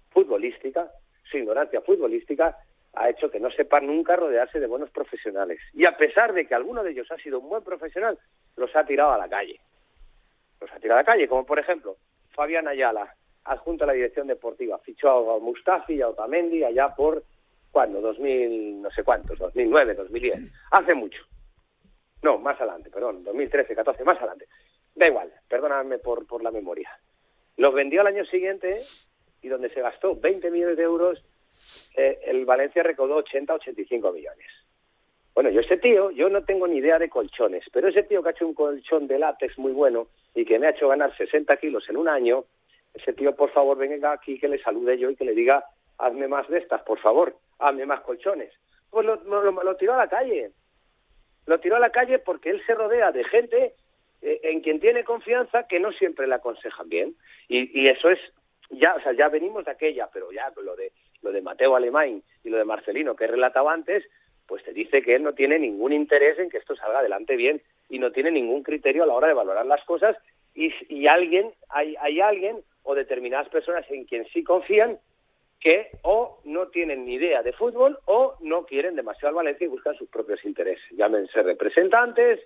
futbolística, 0.09 0.89
su 1.29 1.37
ignorancia 1.37 1.81
futbolística 1.81 2.57
ha 2.93 3.09
hecho 3.09 3.29
que 3.29 3.39
no 3.39 3.51
sepa 3.51 3.81
nunca 3.81 4.15
rodearse 4.15 4.59
de 4.59 4.65
buenos 4.65 4.89
profesionales. 4.89 5.59
Y 5.73 5.85
a 5.85 5.95
pesar 5.95 6.33
de 6.33 6.47
que 6.47 6.55
alguno 6.55 6.81
de 6.83 6.91
ellos 6.91 7.11
ha 7.11 7.17
sido 7.17 7.39
un 7.39 7.49
buen 7.49 7.63
profesional, 7.63 8.17
los 8.55 8.75
ha 8.75 8.85
tirado 8.85 9.11
a 9.11 9.17
la 9.17 9.29
calle. 9.29 9.59
Los 10.59 10.71
ha 10.71 10.79
tirado 10.79 10.99
a 10.99 11.03
la 11.03 11.05
calle, 11.05 11.27
como 11.27 11.45
por 11.45 11.59
ejemplo 11.59 11.97
Fabián 12.31 12.67
Ayala, 12.67 13.13
adjunto 13.43 13.83
a 13.83 13.87
la 13.87 13.93
dirección 13.93 14.27
deportiva, 14.27 14.79
fichó 14.79 15.35
a 15.35 15.39
Mustafi 15.39 15.95
y 15.95 16.01
a 16.01 16.09
Otamendi 16.09 16.63
allá 16.63 16.95
por, 16.95 17.23
¿cuándo? 17.71 18.01
2000, 18.01 18.81
no 18.81 18.89
sé 18.91 19.03
cuántos, 19.03 19.37
2009, 19.37 19.93
2010. 19.93 20.39
Hace 20.71 20.93
mucho. 20.95 21.21
No, 22.23 22.37
más 22.39 22.59
adelante, 22.59 22.89
perdón, 22.89 23.23
2013, 23.23 23.75
14, 23.75 24.03
más 24.03 24.17
adelante. 24.17 24.47
da 24.95 25.07
igual, 25.07 25.31
perdóname 25.47 25.99
por, 25.99 26.25
por 26.25 26.41
la 26.43 26.51
memoria. 26.51 26.89
Los 27.57 27.73
vendió 27.73 28.01
al 28.01 28.07
año 28.07 28.25
siguiente 28.25 28.81
y 29.41 29.47
donde 29.47 29.69
se 29.69 29.81
gastó 29.81 30.15
20 30.15 30.49
millones 30.51 30.77
de 30.77 30.83
euros, 30.83 31.23
eh, 31.95 32.19
el 32.25 32.45
Valencia 32.45 32.83
recaudó 32.83 33.17
80, 33.17 33.53
85 33.53 34.11
millones. 34.11 34.47
Bueno, 35.35 35.51
yo 35.51 35.61
ese 35.61 35.77
tío, 35.77 36.09
yo 36.11 36.29
no 36.29 36.43
tengo 36.43 36.67
ni 36.67 36.77
idea 36.77 36.97
de 36.97 37.09
colchones, 37.09 37.63
pero 37.71 37.87
ese 37.89 38.01
tío 38.03 38.23
que 38.23 38.29
ha 38.29 38.31
hecho 38.31 38.47
un 38.47 38.55
colchón 38.55 39.07
de 39.07 39.19
látex 39.19 39.57
muy 39.59 39.71
bueno 39.71 40.07
y 40.33 40.45
que 40.45 40.57
me 40.57 40.65
ha 40.67 40.71
hecho 40.71 40.87
ganar 40.87 41.15
60 41.15 41.55
kilos 41.57 41.87
en 41.89 41.97
un 41.97 42.07
año, 42.09 42.45
ese 42.95 43.13
tío, 43.13 43.35
por 43.35 43.51
favor, 43.51 43.77
venga 43.77 44.11
aquí 44.11 44.39
que 44.39 44.47
le 44.47 44.57
salude 44.59 44.97
yo 44.97 45.11
y 45.11 45.15
que 45.15 45.25
le 45.25 45.35
diga, 45.35 45.63
hazme 45.99 46.27
más 46.27 46.47
de 46.47 46.57
estas, 46.57 46.81
por 46.81 46.99
favor, 46.99 47.35
hazme 47.59 47.85
más 47.85 48.01
colchones. 48.01 48.51
Pues 48.89 49.05
lo, 49.05 49.15
lo- 49.17 49.51
lo- 49.51 49.75
tiró 49.75 49.93
a 49.93 49.97
la 49.97 50.07
calle. 50.09 50.51
Lo 51.47 51.59
tiró 51.59 51.77
a 51.77 51.79
la 51.79 51.89
calle 51.89 52.19
porque 52.19 52.51
él 52.51 52.61
se 52.65 52.75
rodea 52.75 53.11
de 53.11 53.23
gente 53.23 53.73
eh, 54.21 54.39
en 54.43 54.61
quien 54.61 54.79
tiene 54.79 55.03
confianza 55.03 55.67
que 55.67 55.79
no 55.79 55.91
siempre 55.91 56.27
le 56.27 56.35
aconsejan 56.35 56.89
bien. 56.89 57.15
Y, 57.47 57.81
y 57.81 57.87
eso 57.87 58.09
es, 58.09 58.19
ya, 58.69 58.93
o 58.95 59.01
sea, 59.01 59.13
ya 59.13 59.29
venimos 59.29 59.65
de 59.65 59.71
aquella, 59.71 60.09
pero 60.13 60.31
ya 60.31 60.51
lo 60.61 60.75
de, 60.75 60.91
lo 61.21 61.31
de 61.31 61.41
Mateo 61.41 61.75
Alemán 61.75 62.21
y 62.43 62.49
lo 62.49 62.57
de 62.57 62.65
Marcelino 62.65 63.15
que 63.15 63.23
he 63.23 63.27
relatado 63.27 63.69
antes, 63.69 64.03
pues 64.45 64.63
te 64.63 64.73
dice 64.73 65.01
que 65.01 65.15
él 65.15 65.23
no 65.23 65.33
tiene 65.33 65.57
ningún 65.59 65.93
interés 65.93 66.37
en 66.39 66.49
que 66.49 66.57
esto 66.57 66.75
salga 66.75 66.99
adelante 66.99 67.35
bien 67.35 67.61
y 67.89 67.99
no 67.99 68.11
tiene 68.11 68.31
ningún 68.31 68.63
criterio 68.63 69.03
a 69.03 69.07
la 69.07 69.13
hora 69.13 69.27
de 69.27 69.33
valorar 69.33 69.65
las 69.65 69.83
cosas 69.85 70.15
y, 70.53 70.73
y 70.89 71.07
alguien, 71.07 71.51
hay, 71.69 71.95
hay 71.99 72.19
alguien 72.19 72.63
o 72.83 72.95
determinadas 72.95 73.49
personas 73.49 73.85
en 73.89 74.05
quien 74.05 74.25
sí 74.33 74.43
confían 74.43 74.99
que 75.59 75.89
o 76.03 76.39
no 76.43 76.67
tienen 76.67 77.05
ni 77.05 77.15
idea 77.15 77.41
de 77.41 77.53
fútbol 77.53 77.99
o 78.05 78.35
no 78.41 78.65
quieren 78.65 78.95
demasiado 78.95 79.29
al 79.29 79.35
Valencia 79.35 79.65
y 79.65 79.69
buscan 79.69 79.95
sus 79.95 80.09
propios 80.09 80.43
intereses. 80.45 80.85
Llámense 80.91 81.41
representantes, 81.41 82.41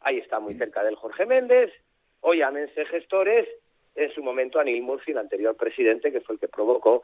ahí 0.00 0.18
está 0.18 0.40
muy 0.40 0.54
cerca 0.54 0.82
del 0.82 0.96
Jorge 0.96 1.26
Méndez, 1.26 1.72
o 2.20 2.34
llámense 2.34 2.84
gestores, 2.86 3.48
en 3.94 4.12
su 4.12 4.22
momento 4.22 4.60
Anil 4.60 4.82
Murphy, 4.82 5.12
el 5.12 5.18
anterior 5.18 5.56
presidente, 5.56 6.12
que 6.12 6.20
fue 6.20 6.34
el 6.34 6.40
que 6.40 6.48
provocó 6.48 7.02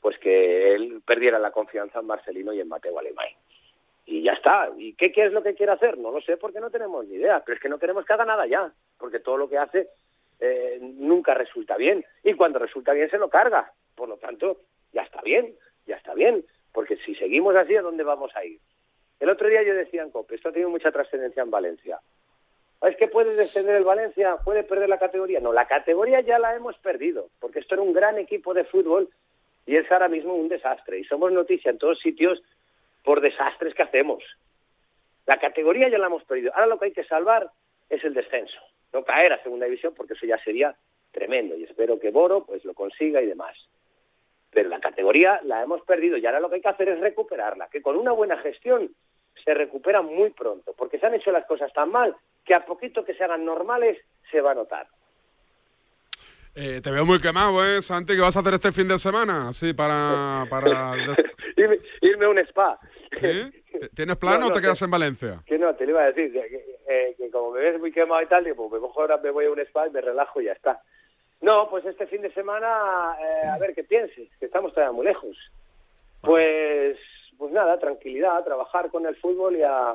pues 0.00 0.18
que 0.18 0.74
él 0.74 1.02
perdiera 1.04 1.38
la 1.38 1.50
confianza 1.50 1.98
en 1.98 2.06
Marcelino 2.06 2.52
y 2.52 2.60
en 2.60 2.68
Mateo 2.68 2.96
Alemán. 2.96 3.26
Y 4.04 4.22
ya 4.22 4.34
está. 4.34 4.70
¿Y 4.76 4.92
qué, 4.94 5.10
qué 5.10 5.26
es 5.26 5.32
lo 5.32 5.42
que 5.42 5.54
quiere 5.54 5.72
hacer? 5.72 5.98
No 5.98 6.12
lo 6.12 6.20
sé 6.20 6.36
porque 6.36 6.60
no 6.60 6.70
tenemos 6.70 7.04
ni 7.06 7.16
idea, 7.16 7.42
pero 7.44 7.56
es 7.56 7.60
que 7.60 7.68
no 7.68 7.78
queremos 7.80 8.04
que 8.04 8.12
haga 8.12 8.24
nada 8.24 8.46
ya, 8.46 8.72
porque 8.98 9.18
todo 9.18 9.36
lo 9.36 9.48
que 9.48 9.58
hace 9.58 9.88
eh, 10.38 10.78
nunca 10.80 11.34
resulta 11.34 11.76
bien. 11.76 12.04
Y 12.22 12.34
cuando 12.34 12.60
resulta 12.60 12.92
bien 12.92 13.10
se 13.10 13.18
lo 13.18 13.28
carga. 13.28 13.72
Por 13.96 14.08
lo 14.08 14.16
tanto, 14.16 14.60
ya 14.92 15.02
está 15.02 15.20
bien, 15.22 15.54
ya 15.86 15.96
está 15.96 16.14
bien, 16.14 16.44
porque 16.72 16.96
si 16.98 17.14
seguimos 17.14 17.56
así, 17.56 17.76
¿a 17.76 17.82
dónde 17.82 18.04
vamos 18.04 18.34
a 18.36 18.44
ir? 18.44 18.60
El 19.20 19.30
otro 19.30 19.48
día 19.48 19.62
yo 19.62 19.74
decía 19.74 20.02
en 20.02 20.10
COPE, 20.10 20.34
esto 20.34 20.50
ha 20.50 20.52
tenido 20.52 20.70
mucha 20.70 20.92
trascendencia 20.92 21.42
en 21.42 21.50
Valencia. 21.50 22.00
Es 22.82 22.96
que 22.96 23.08
puede 23.08 23.34
descender 23.34 23.76
el 23.76 23.84
Valencia, 23.84 24.36
puede 24.44 24.62
perder 24.62 24.88
la 24.88 24.98
categoría. 24.98 25.40
No, 25.40 25.52
la 25.52 25.66
categoría 25.66 26.20
ya 26.20 26.38
la 26.38 26.54
hemos 26.54 26.76
perdido, 26.78 27.30
porque 27.40 27.60
esto 27.60 27.74
era 27.74 27.82
un 27.82 27.92
gran 27.92 28.18
equipo 28.18 28.52
de 28.52 28.64
fútbol 28.64 29.08
y 29.64 29.76
es 29.76 29.90
ahora 29.90 30.08
mismo 30.08 30.34
un 30.34 30.48
desastre. 30.48 30.98
Y 30.98 31.04
somos 31.04 31.32
noticia 31.32 31.70
en 31.70 31.78
todos 31.78 31.98
sitios 31.98 32.42
por 33.02 33.20
desastres 33.20 33.74
que 33.74 33.82
hacemos. 33.82 34.22
La 35.26 35.38
categoría 35.38 35.88
ya 35.88 35.98
la 35.98 36.06
hemos 36.06 36.24
perdido. 36.24 36.52
Ahora 36.54 36.66
lo 36.66 36.78
que 36.78 36.86
hay 36.86 36.92
que 36.92 37.04
salvar 37.04 37.50
es 37.88 38.04
el 38.04 38.14
descenso, 38.14 38.58
no 38.92 39.04
caer 39.04 39.32
a 39.32 39.42
segunda 39.42 39.66
división, 39.66 39.94
porque 39.94 40.12
eso 40.12 40.26
ya 40.26 40.38
sería 40.44 40.76
tremendo. 41.10 41.56
Y 41.56 41.64
espero 41.64 41.98
que 41.98 42.10
Boro 42.10 42.44
pues 42.44 42.64
lo 42.64 42.74
consiga 42.74 43.22
y 43.22 43.26
demás. 43.26 43.56
Pero 44.56 44.70
la 44.70 44.80
categoría 44.80 45.38
la 45.44 45.62
hemos 45.62 45.82
perdido 45.82 46.16
y 46.16 46.24
ahora 46.24 46.40
lo 46.40 46.48
que 46.48 46.54
hay 46.54 46.60
que 46.62 46.68
hacer 46.70 46.88
es 46.88 46.98
recuperarla, 46.98 47.68
que 47.70 47.82
con 47.82 47.94
una 47.94 48.12
buena 48.12 48.38
gestión 48.38 48.90
se 49.44 49.52
recupera 49.52 50.00
muy 50.00 50.30
pronto, 50.30 50.72
porque 50.78 50.98
se 50.98 51.04
han 51.04 51.12
hecho 51.14 51.30
las 51.30 51.44
cosas 51.44 51.70
tan 51.74 51.90
mal 51.92 52.16
que 52.42 52.54
a 52.54 52.64
poquito 52.64 53.04
que 53.04 53.12
se 53.12 53.22
hagan 53.22 53.44
normales 53.44 53.98
se 54.30 54.40
va 54.40 54.52
a 54.52 54.54
notar. 54.54 54.86
Eh, 56.54 56.80
te 56.82 56.90
veo 56.90 57.04
muy 57.04 57.20
quemado, 57.20 57.62
¿eh, 57.66 57.82
Santi? 57.82 58.14
¿Qué 58.14 58.22
vas 58.22 58.34
a 58.34 58.40
hacer 58.40 58.54
este 58.54 58.72
fin 58.72 58.88
de 58.88 58.98
semana? 58.98 59.52
Sí, 59.52 59.74
para... 59.74 60.46
irme, 61.58 61.78
irme 62.00 62.24
a 62.24 62.28
un 62.30 62.38
spa. 62.38 62.78
¿Sí? 63.12 63.52
¿Tienes 63.94 64.16
plan 64.16 64.40
No, 64.40 64.46
o 64.46 64.52
te 64.54 64.62
quedas 64.62 64.78
que- 64.78 64.86
en 64.86 64.90
Valencia? 64.90 65.42
Que 65.44 65.58
no, 65.58 65.74
te 65.74 65.84
lo 65.84 65.90
iba 65.90 66.02
a 66.04 66.06
decir, 66.12 66.32
que, 66.32 66.48
que, 66.48 66.64
eh, 66.88 67.14
que 67.18 67.30
como 67.30 67.50
me 67.50 67.60
ves 67.60 67.78
muy 67.78 67.92
quemado 67.92 68.22
y 68.22 68.26
tal, 68.26 68.42
digo, 68.42 68.70
pues 68.70 68.80
me 68.80 68.88
ahora, 68.88 69.18
me 69.18 69.28
voy 69.32 69.44
a 69.44 69.50
un 69.50 69.60
spa 69.60 69.86
y 69.86 69.90
me 69.90 70.00
relajo 70.00 70.40
y 70.40 70.46
ya 70.46 70.52
está. 70.52 70.80
No, 71.40 71.68
pues 71.68 71.84
este 71.84 72.06
fin 72.06 72.22
de 72.22 72.32
semana, 72.32 73.14
eh, 73.20 73.46
a 73.48 73.58
ver 73.58 73.74
qué 73.74 73.84
pienses, 73.84 74.28
que 74.38 74.46
estamos 74.46 74.72
todavía 74.72 74.92
muy 74.92 75.06
lejos. 75.06 75.36
Pues, 76.22 76.98
pues 77.38 77.52
nada, 77.52 77.78
tranquilidad, 77.78 78.42
trabajar 78.44 78.90
con 78.90 79.06
el 79.06 79.14
fútbol 79.16 79.56
y 79.56 79.62
a, 79.62 79.94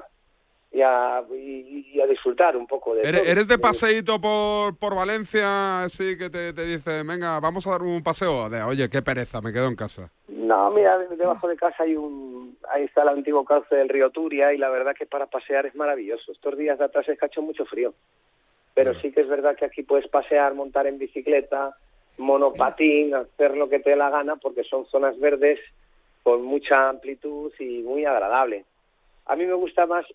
y 0.71 0.81
a, 0.81 1.23
y, 1.31 1.91
y 1.93 1.99
a 1.99 2.05
disfrutar 2.07 2.55
un 2.55 2.67
poco 2.67 2.93
de 2.95 3.01
¿Eres, 3.01 3.21
todo. 3.23 3.31
eres 3.31 3.47
de 3.47 3.57
paseíto 3.57 4.21
por, 4.21 4.77
por 4.77 4.95
Valencia, 4.95 5.83
así 5.83 6.17
que 6.17 6.29
te, 6.29 6.53
te 6.53 6.63
dice, 6.63 7.03
venga, 7.03 7.39
vamos 7.39 7.65
a 7.67 7.71
dar 7.71 7.81
un 7.81 8.01
paseo? 8.03 8.49
De, 8.49 8.61
oye, 8.63 8.89
qué 8.89 9.01
pereza, 9.01 9.41
me 9.41 9.51
quedo 9.51 9.67
en 9.67 9.75
casa. 9.75 10.09
No, 10.27 10.69
mira, 10.71 10.97
debajo 10.99 11.47
de 11.47 11.57
casa 11.57 11.83
hay 11.83 11.95
un, 11.95 12.57
ahí 12.69 12.83
está 12.83 13.01
el 13.01 13.09
antiguo 13.09 13.43
cauce 13.43 13.75
del 13.75 13.89
río 13.89 14.09
Turia 14.11 14.53
y 14.53 14.57
la 14.57 14.69
verdad 14.69 14.95
que 14.97 15.05
para 15.05 15.25
pasear 15.25 15.65
es 15.65 15.75
maravilloso. 15.75 16.31
Estos 16.31 16.57
días 16.57 16.77
de 16.79 16.85
atrás 16.85 17.07
es 17.09 17.17
que 17.17 17.25
ha 17.25 17.27
hecho 17.27 17.41
mucho 17.41 17.65
frío, 17.65 17.93
pero 18.73 18.93
sí 19.01 19.11
que 19.11 19.21
es 19.21 19.27
verdad 19.27 19.55
que 19.55 19.65
aquí 19.65 19.83
puedes 19.83 20.07
pasear, 20.07 20.53
montar 20.53 20.87
en 20.87 20.97
bicicleta, 20.97 21.75
monopatín, 22.17 23.13
hacer 23.13 23.57
lo 23.57 23.69
que 23.69 23.79
te 23.79 23.91
dé 23.91 23.95
la 23.95 24.09
gana 24.09 24.37
porque 24.37 24.63
son 24.63 24.85
zonas 24.85 25.19
verdes 25.19 25.59
con 26.23 26.43
mucha 26.43 26.89
amplitud 26.89 27.51
y 27.59 27.81
muy 27.81 28.05
agradable. 28.05 28.65
A 29.25 29.35
mí 29.35 29.45
me 29.45 29.53
gusta 29.53 29.85
más, 29.85 30.05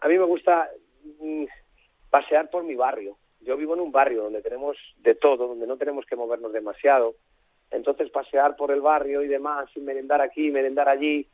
a 0.00 0.08
mí 0.08 0.18
me 0.18 0.24
gusta 0.24 0.68
mm, 1.20 1.44
pasear 2.10 2.50
por 2.50 2.64
mi 2.64 2.74
barrio. 2.74 3.16
Yo 3.40 3.56
vivo 3.56 3.74
en 3.74 3.80
un 3.80 3.92
barrio 3.92 4.24
donde 4.24 4.42
tenemos 4.42 4.76
de 4.98 5.14
todo, 5.14 5.48
donde 5.48 5.66
no 5.66 5.76
tenemos 5.76 6.06
que 6.06 6.16
movernos 6.16 6.52
demasiado. 6.52 7.14
Entonces 7.70 8.10
pasear 8.10 8.56
por 8.56 8.70
el 8.70 8.80
barrio 8.80 9.22
y 9.22 9.28
demás, 9.28 9.68
y 9.74 9.80
merendar 9.80 10.20
aquí, 10.20 10.50
merendar 10.50 10.88
allí, 10.88 11.26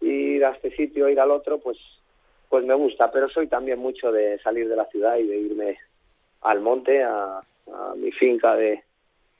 ir 0.00 0.44
a 0.44 0.50
este 0.50 0.70
sitio, 0.76 1.08
ir 1.08 1.20
al 1.20 1.30
otro, 1.30 1.58
pues, 1.58 1.78
pues 2.48 2.64
me 2.64 2.74
gusta. 2.74 3.10
Pero 3.10 3.28
soy 3.28 3.48
también 3.48 3.78
mucho 3.78 4.10
de 4.12 4.38
salir 4.38 4.68
de 4.68 4.76
la 4.76 4.86
ciudad 4.86 5.18
y 5.18 5.26
de 5.26 5.36
irme 5.36 5.78
al 6.42 6.60
monte, 6.60 7.02
a, 7.02 7.38
a 7.38 7.94
mi 7.96 8.12
finca 8.12 8.54
de, 8.56 8.82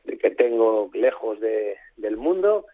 de 0.04 0.18
que 0.18 0.30
tengo 0.30 0.90
lejos 0.94 1.40
de, 1.40 1.76
del 1.96 2.16
mundo 2.16 2.66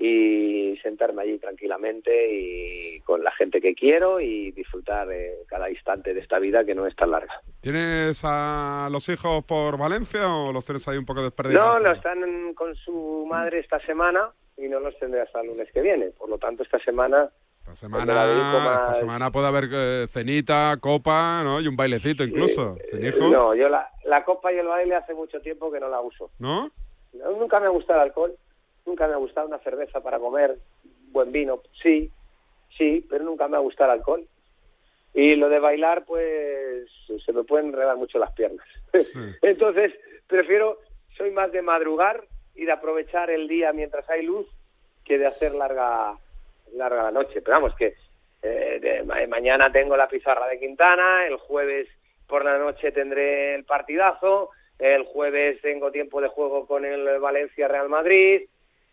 y 0.00 0.76
sentarme 0.80 1.22
allí 1.22 1.38
tranquilamente 1.38 2.32
y 2.32 3.00
con 3.00 3.24
la 3.24 3.32
gente 3.32 3.60
que 3.60 3.74
quiero 3.74 4.20
y 4.20 4.52
disfrutar 4.52 5.10
eh, 5.10 5.38
cada 5.48 5.68
instante 5.70 6.14
de 6.14 6.20
esta 6.20 6.38
vida 6.38 6.64
que 6.64 6.74
no 6.76 6.86
es 6.86 6.94
tan 6.94 7.10
larga. 7.10 7.40
¿Tienes 7.60 8.20
a 8.22 8.88
los 8.92 9.08
hijos 9.08 9.44
por 9.44 9.76
Valencia 9.76 10.32
o 10.32 10.52
los 10.52 10.64
tienes 10.64 10.86
ahí 10.86 10.98
un 10.98 11.04
poco 11.04 11.18
No, 11.20 11.24
desperdigados? 11.24 11.80
lo 11.82 11.92
están 11.92 12.54
con 12.54 12.76
su 12.76 13.26
madre 13.28 13.58
esta 13.58 13.80
semana 13.80 14.30
y 14.56 14.68
no 14.68 14.78
los 14.78 14.96
tendré 15.00 15.20
hasta 15.22 15.40
el 15.40 15.48
lunes 15.48 15.68
que 15.72 15.80
viene. 15.82 16.10
Por 16.10 16.28
lo 16.28 16.38
tanto, 16.38 16.62
esta 16.62 16.78
semana... 16.80 17.28
Esta 17.72 17.86
semana, 17.86 18.14
más- 18.14 18.80
esta 18.80 18.94
semana 18.94 19.30
puede 19.30 19.46
haber 19.46 19.68
eh, 19.72 20.06
cenita, 20.10 20.76
copa, 20.80 21.42
¿no? 21.44 21.60
Y 21.60 21.68
un 21.68 21.76
bailecito 21.76 22.24
incluso. 22.24 22.76
¿Sin 22.90 23.04
hijo? 23.04 23.28
No, 23.28 23.54
yo 23.54 23.68
la, 23.68 23.90
la 24.04 24.24
copa 24.24 24.52
y 24.52 24.56
el 24.58 24.66
baile 24.66 24.94
hace 24.96 25.14
mucho 25.14 25.40
tiempo 25.40 25.70
que 25.70 25.80
no 25.80 25.88
la 25.88 26.00
uso. 26.00 26.30
¿No? 26.38 26.70
No, 27.12 27.30
Nunca 27.32 27.60
me 27.60 27.66
ha 27.66 27.70
gustado 27.70 28.00
el 28.00 28.08
alcohol, 28.08 28.34
nunca 28.86 29.06
me 29.06 29.14
ha 29.14 29.18
gustado 29.18 29.46
una 29.48 29.58
cerveza 29.58 30.00
para 30.00 30.18
comer, 30.18 30.58
buen 31.10 31.32
vino, 31.32 31.60
sí, 31.82 32.10
sí, 32.76 33.06
pero 33.08 33.24
nunca 33.24 33.48
me 33.48 33.56
ha 33.56 33.60
gustado 33.60 33.92
el 33.92 33.98
alcohol. 33.98 34.24
Y 35.14 35.34
lo 35.36 35.48
de 35.48 35.58
bailar, 35.58 36.04
pues 36.04 36.86
se 37.24 37.32
me 37.32 37.42
pueden 37.44 37.66
enredar 37.68 37.96
mucho 37.96 38.18
las 38.18 38.32
piernas. 38.32 38.66
Entonces, 39.42 39.92
prefiero, 40.26 40.78
soy 41.16 41.30
más 41.30 41.50
de 41.50 41.62
madrugar 41.62 42.24
y 42.54 42.64
de 42.66 42.72
aprovechar 42.72 43.30
el 43.30 43.48
día 43.48 43.72
mientras 43.72 44.08
hay 44.10 44.22
luz 44.24 44.46
que 45.04 45.16
de 45.18 45.26
hacer 45.26 45.54
larga, 45.54 46.14
larga 46.74 47.02
la 47.04 47.10
noche. 47.10 47.40
Pero 47.42 47.56
vamos, 47.56 47.74
que 47.76 47.94
eh, 48.42 48.78
de 48.80 49.02
ma- 49.04 49.26
mañana 49.26 49.70
tengo 49.72 49.96
la 49.96 50.08
pizarra 50.08 50.46
de 50.48 50.58
Quintana, 50.58 51.26
el 51.26 51.36
jueves 51.36 51.88
por 52.26 52.44
la 52.44 52.58
noche 52.58 52.92
tendré 52.92 53.54
el 53.54 53.64
partidazo, 53.64 54.50
el 54.78 55.04
jueves 55.04 55.60
tengo 55.62 55.90
tiempo 55.90 56.20
de 56.20 56.28
juego 56.28 56.66
con 56.66 56.84
el 56.84 57.18
Valencia 57.18 57.66
Real 57.68 57.88
Madrid, 57.88 58.42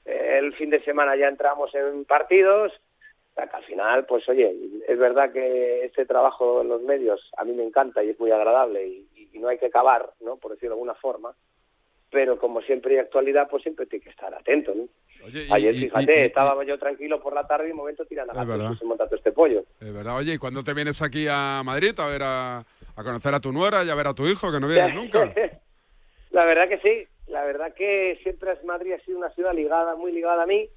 eh, 0.05 0.37
el 0.39 0.53
fin 0.55 0.69
de 0.69 0.81
semana 0.83 1.15
ya 1.15 1.27
entramos 1.27 1.73
en 1.75 2.05
partidos, 2.05 2.73
al 3.35 3.63
final, 3.65 4.05
pues 4.05 4.27
oye, 4.29 4.55
es 4.87 4.97
verdad 4.97 5.33
que 5.33 5.83
este 5.83 6.05
trabajo 6.05 6.61
en 6.61 6.69
los 6.69 6.81
medios 6.81 7.19
a 7.37 7.43
mí 7.43 7.51
me 7.51 7.65
encanta 7.65 8.01
y 8.01 8.11
es 8.11 8.19
muy 8.19 8.31
agradable 8.31 8.87
y, 8.87 9.29
y 9.33 9.39
no 9.39 9.49
hay 9.49 9.57
que 9.57 9.65
acabar, 9.65 10.09
¿no? 10.21 10.37
Por 10.37 10.51
decirlo 10.51 10.75
de 10.75 10.79
alguna 10.79 10.93
forma, 10.95 11.35
pero 12.15 12.39
como 12.39 12.61
siempre 12.61 12.93
hay 12.93 12.99
actualidad, 12.99 13.49
pues 13.49 13.61
siempre 13.61 13.85
tiene 13.87 14.05
que 14.05 14.09
estar 14.09 14.33
atento, 14.33 14.73
¿no? 14.73 14.83
Oye, 15.25 15.43
y- 15.49 15.51
Ayer, 15.51 15.75
y- 15.75 15.79
fíjate, 15.81 16.15
y- 16.17 16.21
y- 16.21 16.25
estaba 16.27 16.63
yo 16.63 16.79
tranquilo 16.79 17.19
por 17.21 17.33
la 17.33 17.45
tarde 17.45 17.65
y 17.65 17.67
de 17.67 17.73
momento 17.73 18.05
tiran 18.05 18.29
a 18.29 18.33
la 18.33 18.45
verdad. 18.45 18.71
se 18.79 18.85
monta 18.85 19.05
todo 19.05 19.17
este 19.17 19.33
pollo. 19.33 19.65
Es 19.81 19.93
verdad. 19.93 20.15
Oye, 20.15 20.35
¿y 20.35 20.37
cuándo 20.37 20.63
te 20.63 20.73
vienes 20.73 21.01
aquí 21.01 21.27
a 21.29 21.61
Madrid 21.65 21.93
a 21.99 22.07
ver 22.07 22.21
a, 22.23 22.59
a 22.59 23.03
conocer 23.03 23.33
a 23.33 23.41
tu 23.41 23.51
nuera 23.51 23.83
y 23.83 23.89
a 23.89 23.95
ver 23.95 24.07
a 24.07 24.13
tu 24.13 24.25
hijo, 24.27 24.49
que 24.49 24.61
no 24.61 24.67
vienes 24.69 24.95
nunca? 24.95 25.29
La 26.31 26.45
verdad 26.45 26.69
que 26.69 26.77
sí, 26.79 27.05
la 27.27 27.43
verdad 27.43 27.73
que 27.73 28.17
siempre 28.23 28.51
Madrid 28.63 28.93
ha 28.93 28.99
sido 29.01 29.17
una 29.17 29.29
ciudad 29.31 29.53
ligada, 29.53 29.97
muy 29.97 30.13
ligada 30.13 30.43
a 30.43 30.47
mí, 30.47 30.69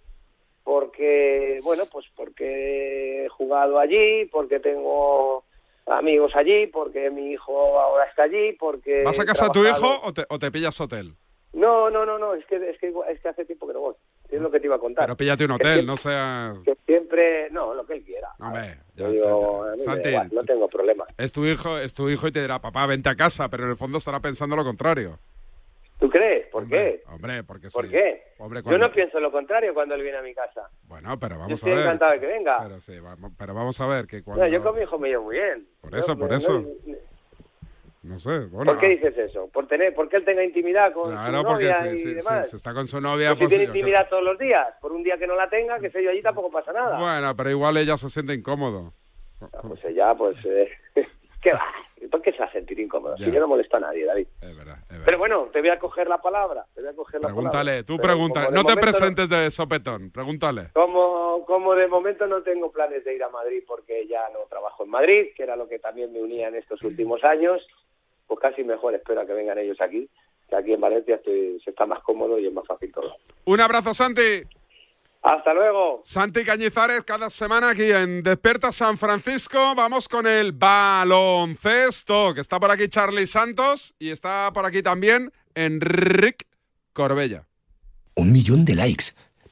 porque, 0.65 1.61
bueno, 1.63 1.85
pues 1.87 2.07
porque 2.17 3.27
he 3.27 3.29
jugado 3.29 3.79
allí, 3.79 4.25
porque 4.33 4.59
tengo 4.59 5.45
amigos 5.87 6.33
allí, 6.35 6.67
porque 6.67 7.11
mi 7.11 7.31
hijo 7.33 7.81
ahora 7.81 8.05
está 8.07 8.25
allí, 8.25 8.53
porque... 8.59 9.03
¿Vas 9.05 9.19
a 9.21 9.25
casa 9.25 9.45
de 9.47 9.51
tu 9.53 9.65
hijo 9.65 10.01
o 10.03 10.13
te, 10.13 10.25
o 10.29 10.39
te 10.39 10.51
pillas 10.51 10.79
hotel? 10.81 11.15
No, 11.53 11.89
no, 11.91 12.05
no, 12.05 12.19
no, 12.19 12.35
es 12.35 12.45
que, 12.47 12.57
es 12.57 12.79
que, 12.79 12.93
es 13.09 13.21
que 13.21 13.29
hace 13.29 13.45
tiempo 13.45 13.67
que 13.67 13.73
no 13.73 13.81
voy. 13.81 13.95
Es 14.31 14.41
lo 14.41 14.51
que 14.51 14.61
te 14.61 14.67
iba 14.67 14.77
a 14.77 14.79
contar. 14.79 15.07
Pero 15.07 15.17
píllate 15.17 15.45
un 15.47 15.53
hotel, 15.53 15.87
no 15.87 15.97
sea... 15.97 16.53
Que 16.65 16.77
siempre, 16.87 17.49
no, 17.51 17.75
lo 17.75 17.87
que 17.87 17.95
él 17.95 18.05
quiera. 18.05 18.29
Hombre, 18.39 18.79
Yo 18.95 19.11
digo, 19.11 19.67
Santi, 19.85 20.11
igual, 20.11 20.29
no 20.33 20.43
tengo 20.43 20.69
problema. 20.69 21.07
es 21.17 21.33
tu 21.33 21.47
hijo, 21.47 21.79
es 21.79 21.95
tu 21.95 22.09
hijo 22.11 22.29
y 22.29 22.33
te 22.33 22.43
dirá, 22.43 22.61
papá, 22.61 22.87
vente 22.87 23.09
a 23.09 23.17
casa, 23.17 23.49
pero 23.49 23.65
en 23.65 23.71
el 23.71 23.77
fondo 23.77 23.99
estará 23.99 24.21
pensando 24.21 24.57
lo 24.57 24.65
contrario. 24.65 25.19
¿Tú 25.99 26.09
crees? 26.11 26.47
¿Por 26.49 26.69
qué? 26.69 27.03
Hombre, 27.09 27.43
porque 27.43 27.69
¿Por 27.71 27.87
sí. 27.87 27.91
qué? 27.91 28.23
Hombre, 28.39 28.61
Yo 28.61 28.65
cuando- 28.65 28.87
no 28.87 28.93
pienso 28.95 29.19
lo 29.19 29.33
contrario 29.33 29.75
cuando 29.75 29.97
él 29.97 30.03
viene 30.03 30.19
a 30.19 30.23
mi 30.23 30.33
casa. 30.33 30.69
Bueno, 30.85 31.19
pero 31.19 31.35
Yo 31.35 31.41
vamos 31.41 31.51
a 31.53 31.55
estoy 31.57 31.73
ver. 31.73 31.81
encantado 31.81 32.13
de 32.13 32.21
que 32.21 32.27
venga. 32.27 32.59
Pero 32.63 32.81
sí, 32.81 33.01
vamos, 33.01 33.33
pero 33.37 33.53
vamos 33.55 33.81
a 33.81 33.87
ver 33.89 34.07
que 34.07 34.23
cuando... 34.23 34.45
No, 34.45 34.51
yo 34.51 34.63
con 34.63 34.77
mi 34.77 34.83
hijo 34.83 34.97
me 34.99 35.09
llevo 35.09 35.25
muy 35.25 35.37
bien. 35.37 35.67
Por 35.81 35.95
eso, 35.97 36.13
Yo- 36.13 36.19
por 36.21 36.33
eso. 36.33 36.61
no- 36.61 36.69
No 38.09 38.19
sé, 38.19 38.39
bueno. 38.47 38.73
¿Por 38.73 38.81
qué 38.81 38.89
dices 38.89 39.17
eso? 39.19 39.49
¿Por 39.53 39.67
tener, 39.69 39.95
porque 39.95 40.17
él 40.17 40.25
tenga 40.25 40.43
intimidad 40.43 40.93
con 40.95 41.11
Claro, 41.11 41.41
su 41.41 41.47
porque 41.47 41.65
novia 41.67 41.83
si, 41.83 41.89
y 41.89 41.99
si- 41.99 42.15
demás? 42.15 42.49
si 42.51 42.57
está 42.57 42.73
con 42.73 42.89
su 42.89 43.01
novia, 43.01 43.29
Pues 43.29 43.39
si 43.39 43.45
pues 43.45 43.49
tiene 43.51 43.65
yo 43.67 43.71
intimidad 43.75 44.09
todos 44.09 44.23
los 44.25 44.39
días, 44.39 44.67
por 44.81 44.93
un 44.93 45.03
día 45.03 45.19
que 45.19 45.27
no 45.27 45.37
la 45.37 45.49
tenga, 45.51 45.79
que 45.79 45.91
sé 45.91 46.03
yo 46.03 46.11
allí 46.11 46.23
tampoco 46.23 46.51
pasa 46.51 46.73
nada. 46.73 46.99
Bueno, 46.99 47.37
pero 47.37 47.51
igual 47.51 47.77
ella 47.77 47.99
se 47.99 48.09
siente 48.09 48.33
incómodo. 48.33 48.95
Ah, 49.43 49.61
Pues 49.69 49.85
ella, 49.85 50.15
pues, 50.15 50.37
eh, 50.47 50.71
¿qué 51.43 51.53
va? 51.53 51.63
¿Por 52.11 52.23
qué 52.23 52.33
se 52.33 52.39
va 52.39 52.47
a 52.47 52.53
sentir 52.53 52.79
incómodo? 52.81 53.17
Ya. 53.19 53.27
Si 53.27 53.33
yo 53.33 53.41
no 53.41 53.49
molesto 53.49 53.77
a 53.77 53.81
nadie, 53.81 54.05
David. 54.07 54.27
Es 54.41 54.57
verdad, 54.57 54.79
es 54.85 54.89
verdad. 54.89 55.05
Pero 55.05 55.19
bueno, 55.19 55.49
te 55.53 55.61
voy 55.61 55.69
a 55.71 55.79
coger 55.79 56.09
la 56.09 56.19
palabra, 56.23 56.65
te 56.75 56.81
voy 56.81 56.91
a 56.91 56.95
coger 56.97 57.21
la 57.21 57.27
Pregúntale, 57.29 57.71
palabra. 57.71 57.87
tú 57.87 57.99
pregúntale. 57.99 58.51
No 58.53 58.65
te 58.65 58.77
presentes 58.77 59.29
de 59.29 59.51
sopetón, 59.51 60.11
pregúntale. 60.11 60.69
Como, 60.73 61.45
como 61.45 61.75
de 61.75 61.89
momento 61.89 62.27
no 62.27 62.43
tengo 62.43 62.71
planes 62.73 63.05
de 63.05 63.15
ir 63.17 63.23
a 63.23 63.29
Madrid 63.29 63.63
porque 63.67 64.07
ya 64.07 64.23
no 64.33 64.41
trabajo 64.49 64.85
en 64.85 64.91
Madrid, 64.91 65.29
que 65.37 65.43
era 65.43 65.57
lo 65.57 65.69
que 65.69 65.79
también 65.81 66.13
me 66.13 66.23
unía 66.23 66.49
en 66.49 66.55
estos 66.55 66.81
últimos 66.83 67.23
años, 67.25 67.67
pues 68.29 68.39
casi 68.41 68.63
mejor 68.63 68.95
espero 68.95 69.23
a 69.23 69.27
que 69.27 69.33
vengan 69.33 69.59
ellos 69.59 69.81
aquí, 69.81 70.09
que 70.49 70.55
aquí 70.57 70.73
en 70.75 70.81
Valencia 70.81 71.17
estoy- 71.17 71.59
se 71.65 71.71
está 71.71 71.85
más 71.87 72.01
cómodo 72.05 72.39
y 72.39 72.47
es 72.47 72.53
más 72.53 72.65
fácil 72.67 72.93
todo. 72.93 73.17
Un 73.47 73.61
abrazo, 73.61 73.93
Santi. 73.95 74.43
Hasta 75.21 75.53
luego. 75.53 76.01
Santi 76.05 76.45
Cañizares, 76.45 77.03
cada 77.03 77.29
semana 77.29 77.71
aquí 77.71 77.91
en 77.91 78.23
Despierta 78.23 78.71
San 78.71 78.97
Francisco. 78.99 79.75
Vamos 79.75 80.07
con 80.09 80.29
el 80.29 80.53
baloncesto, 80.53 82.35
que 82.35 82.41
está 82.41 82.61
por 82.61 82.71
aquí 82.71 82.89
Charlie 82.89 83.27
Santos 83.27 83.95
y 83.99 84.11
está 84.11 84.51
por 84.55 84.65
aquí 84.65 84.81
también 84.83 85.33
Enric 85.55 86.45
Corbella. 86.93 87.47
Un 88.15 88.33
millón 88.33 88.65
de 88.65 88.75
likes. 88.77 89.07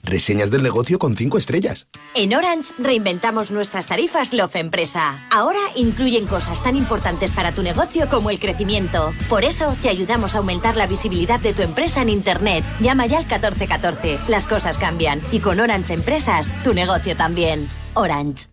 Reseñas 0.06 0.52
del 0.52 0.62
negocio 0.62 1.00
con 1.00 1.16
cinco 1.16 1.36
estrellas. 1.36 1.88
En 2.14 2.32
Orange 2.32 2.72
reinventamos 2.78 3.50
nuestras 3.50 3.88
tarifas 3.88 4.32
Love 4.32 4.54
Empresa. 4.54 5.26
Ahora 5.32 5.58
incluyen 5.74 6.26
cosas 6.26 6.62
tan 6.62 6.76
importantes 6.76 7.32
para 7.32 7.50
tu 7.50 7.64
negocio 7.64 8.08
como 8.08 8.30
el 8.30 8.38
crecimiento. 8.38 9.12
Por 9.28 9.42
eso 9.42 9.74
te 9.82 9.88
ayudamos 9.88 10.36
a 10.36 10.38
aumentar 10.38 10.76
la 10.76 10.86
visibilidad 10.86 11.40
de 11.40 11.54
tu 11.54 11.62
empresa 11.62 12.02
en 12.02 12.08
Internet. 12.08 12.64
Llama 12.78 13.06
ya 13.06 13.18
al 13.18 13.24
1414. 13.24 14.20
Las 14.28 14.46
cosas 14.46 14.78
cambian. 14.78 15.20
Y 15.32 15.40
con 15.40 15.58
Orange 15.58 15.94
Empresas, 15.94 16.62
tu 16.62 16.72
negocio 16.72 17.16
también. 17.16 17.68
Orange. 17.94 18.46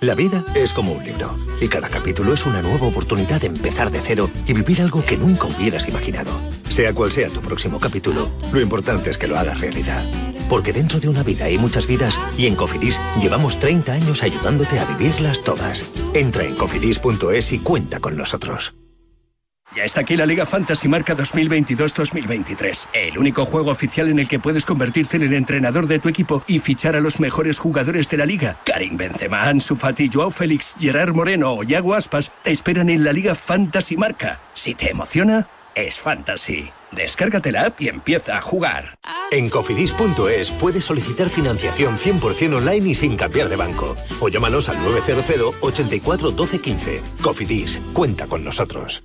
La 0.00 0.14
vida 0.14 0.44
es 0.54 0.72
como 0.72 0.92
un 0.92 1.04
libro 1.04 1.36
y 1.60 1.68
cada 1.68 1.88
capítulo 1.88 2.32
es 2.32 2.46
una 2.46 2.62
nueva 2.62 2.86
oportunidad 2.86 3.40
de 3.40 3.48
empezar 3.48 3.90
de 3.90 4.00
cero 4.00 4.30
y 4.46 4.52
vivir 4.54 4.80
algo 4.80 5.04
que 5.04 5.18
nunca 5.18 5.48
hubieras 5.48 5.86
imaginado. 5.86 6.30
Sea 6.68 6.94
cual 6.94 7.12
sea 7.12 7.28
tu 7.28 7.40
próximo 7.40 7.78
capítulo, 7.78 8.30
lo 8.52 8.60
importante 8.60 9.10
es 9.10 9.18
que 9.18 9.26
lo 9.26 9.38
hagas 9.38 9.60
realidad. 9.60 10.04
Porque 10.48 10.72
dentro 10.72 11.00
de 11.00 11.08
una 11.08 11.22
vida 11.22 11.46
hay 11.46 11.58
muchas 11.58 11.86
vidas 11.86 12.18
y 12.36 12.46
en 12.46 12.54
Cofidis 12.54 13.00
llevamos 13.20 13.58
30 13.58 13.92
años 13.92 14.22
ayudándote 14.22 14.78
a 14.78 14.84
vivirlas 14.84 15.42
todas. 15.42 15.86
Entra 16.14 16.44
en 16.44 16.56
cofidis.es 16.56 17.52
y 17.52 17.58
cuenta 17.58 18.00
con 18.00 18.16
nosotros. 18.16 18.74
Ya 19.74 19.82
está 19.82 20.02
aquí 20.02 20.16
la 20.16 20.24
Liga 20.24 20.46
Fantasy 20.46 20.86
Marca 20.86 21.16
2022-2023. 21.16 22.88
El 22.92 23.18
único 23.18 23.44
juego 23.44 23.72
oficial 23.72 24.08
en 24.08 24.20
el 24.20 24.28
que 24.28 24.38
puedes 24.38 24.64
convertirte 24.64 25.16
en 25.16 25.24
el 25.24 25.32
entrenador 25.32 25.88
de 25.88 25.98
tu 25.98 26.08
equipo 26.08 26.44
y 26.46 26.60
fichar 26.60 26.94
a 26.94 27.00
los 27.00 27.18
mejores 27.18 27.58
jugadores 27.58 28.08
de 28.08 28.16
la 28.18 28.24
liga. 28.24 28.60
Karim 28.64 28.96
Benzema, 28.96 29.42
Ansu 29.42 29.74
Fati, 29.74 30.08
Joao 30.12 30.30
Félix, 30.30 30.76
Gerard 30.78 31.12
Moreno 31.12 31.54
o 31.54 31.64
Yago 31.64 31.94
Aspas 31.94 32.30
te 32.42 32.52
esperan 32.52 32.88
en 32.88 33.02
la 33.02 33.12
Liga 33.12 33.34
Fantasy 33.34 33.96
Marca. 33.96 34.40
Si 34.52 34.76
te 34.76 34.92
emociona, 34.92 35.48
es 35.74 35.98
Fantasy. 35.98 36.70
Descárgate 36.92 37.52
la 37.52 37.66
app 37.66 37.80
y 37.80 37.88
empieza 37.88 38.36
a 38.36 38.40
jugar. 38.40 38.98
En 39.30 39.48
cofidis.es 39.48 40.50
puedes 40.52 40.84
solicitar 40.84 41.28
financiación 41.28 41.96
100% 41.96 42.56
online 42.56 42.90
y 42.90 42.94
sin 42.94 43.16
cambiar 43.16 43.48
de 43.48 43.56
banco. 43.56 43.96
O 44.20 44.28
llámanos 44.28 44.68
al 44.68 44.82
900 44.82 45.56
84 45.60 46.30
12 46.30 46.58
15. 46.60 47.02
Cofidis, 47.22 47.80
cuenta 47.92 48.26
con 48.26 48.44
nosotros. 48.44 49.04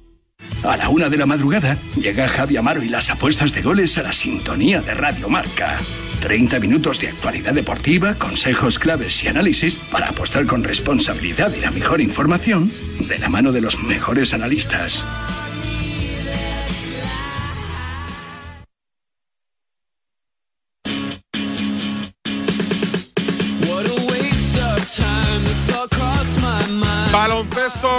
A 0.63 0.77
la 0.77 0.89
una 0.89 1.09
de 1.09 1.17
la 1.17 1.25
madrugada 1.25 1.77
llega 1.95 2.27
Javi 2.27 2.57
Amaro 2.57 2.83
y 2.83 2.89
las 2.89 3.09
apuestas 3.09 3.53
de 3.53 3.61
goles 3.61 3.97
a 3.97 4.03
la 4.03 4.13
sintonía 4.13 4.81
de 4.81 4.93
Radio 4.93 5.29
Marca. 5.29 5.77
30 6.21 6.59
minutos 6.59 6.99
de 6.99 7.09
actualidad 7.09 7.53
deportiva, 7.53 8.15
consejos 8.15 8.77
claves 8.77 9.23
y 9.23 9.29
análisis 9.29 9.75
para 9.75 10.09
apostar 10.09 10.45
con 10.45 10.63
responsabilidad 10.63 11.53
y 11.55 11.61
la 11.61 11.71
mejor 11.71 12.01
información 12.01 12.69
de 12.99 13.17
la 13.17 13.29
mano 13.29 13.51
de 13.53 13.61
los 13.61 13.81
mejores 13.81 14.33
analistas. 14.33 15.05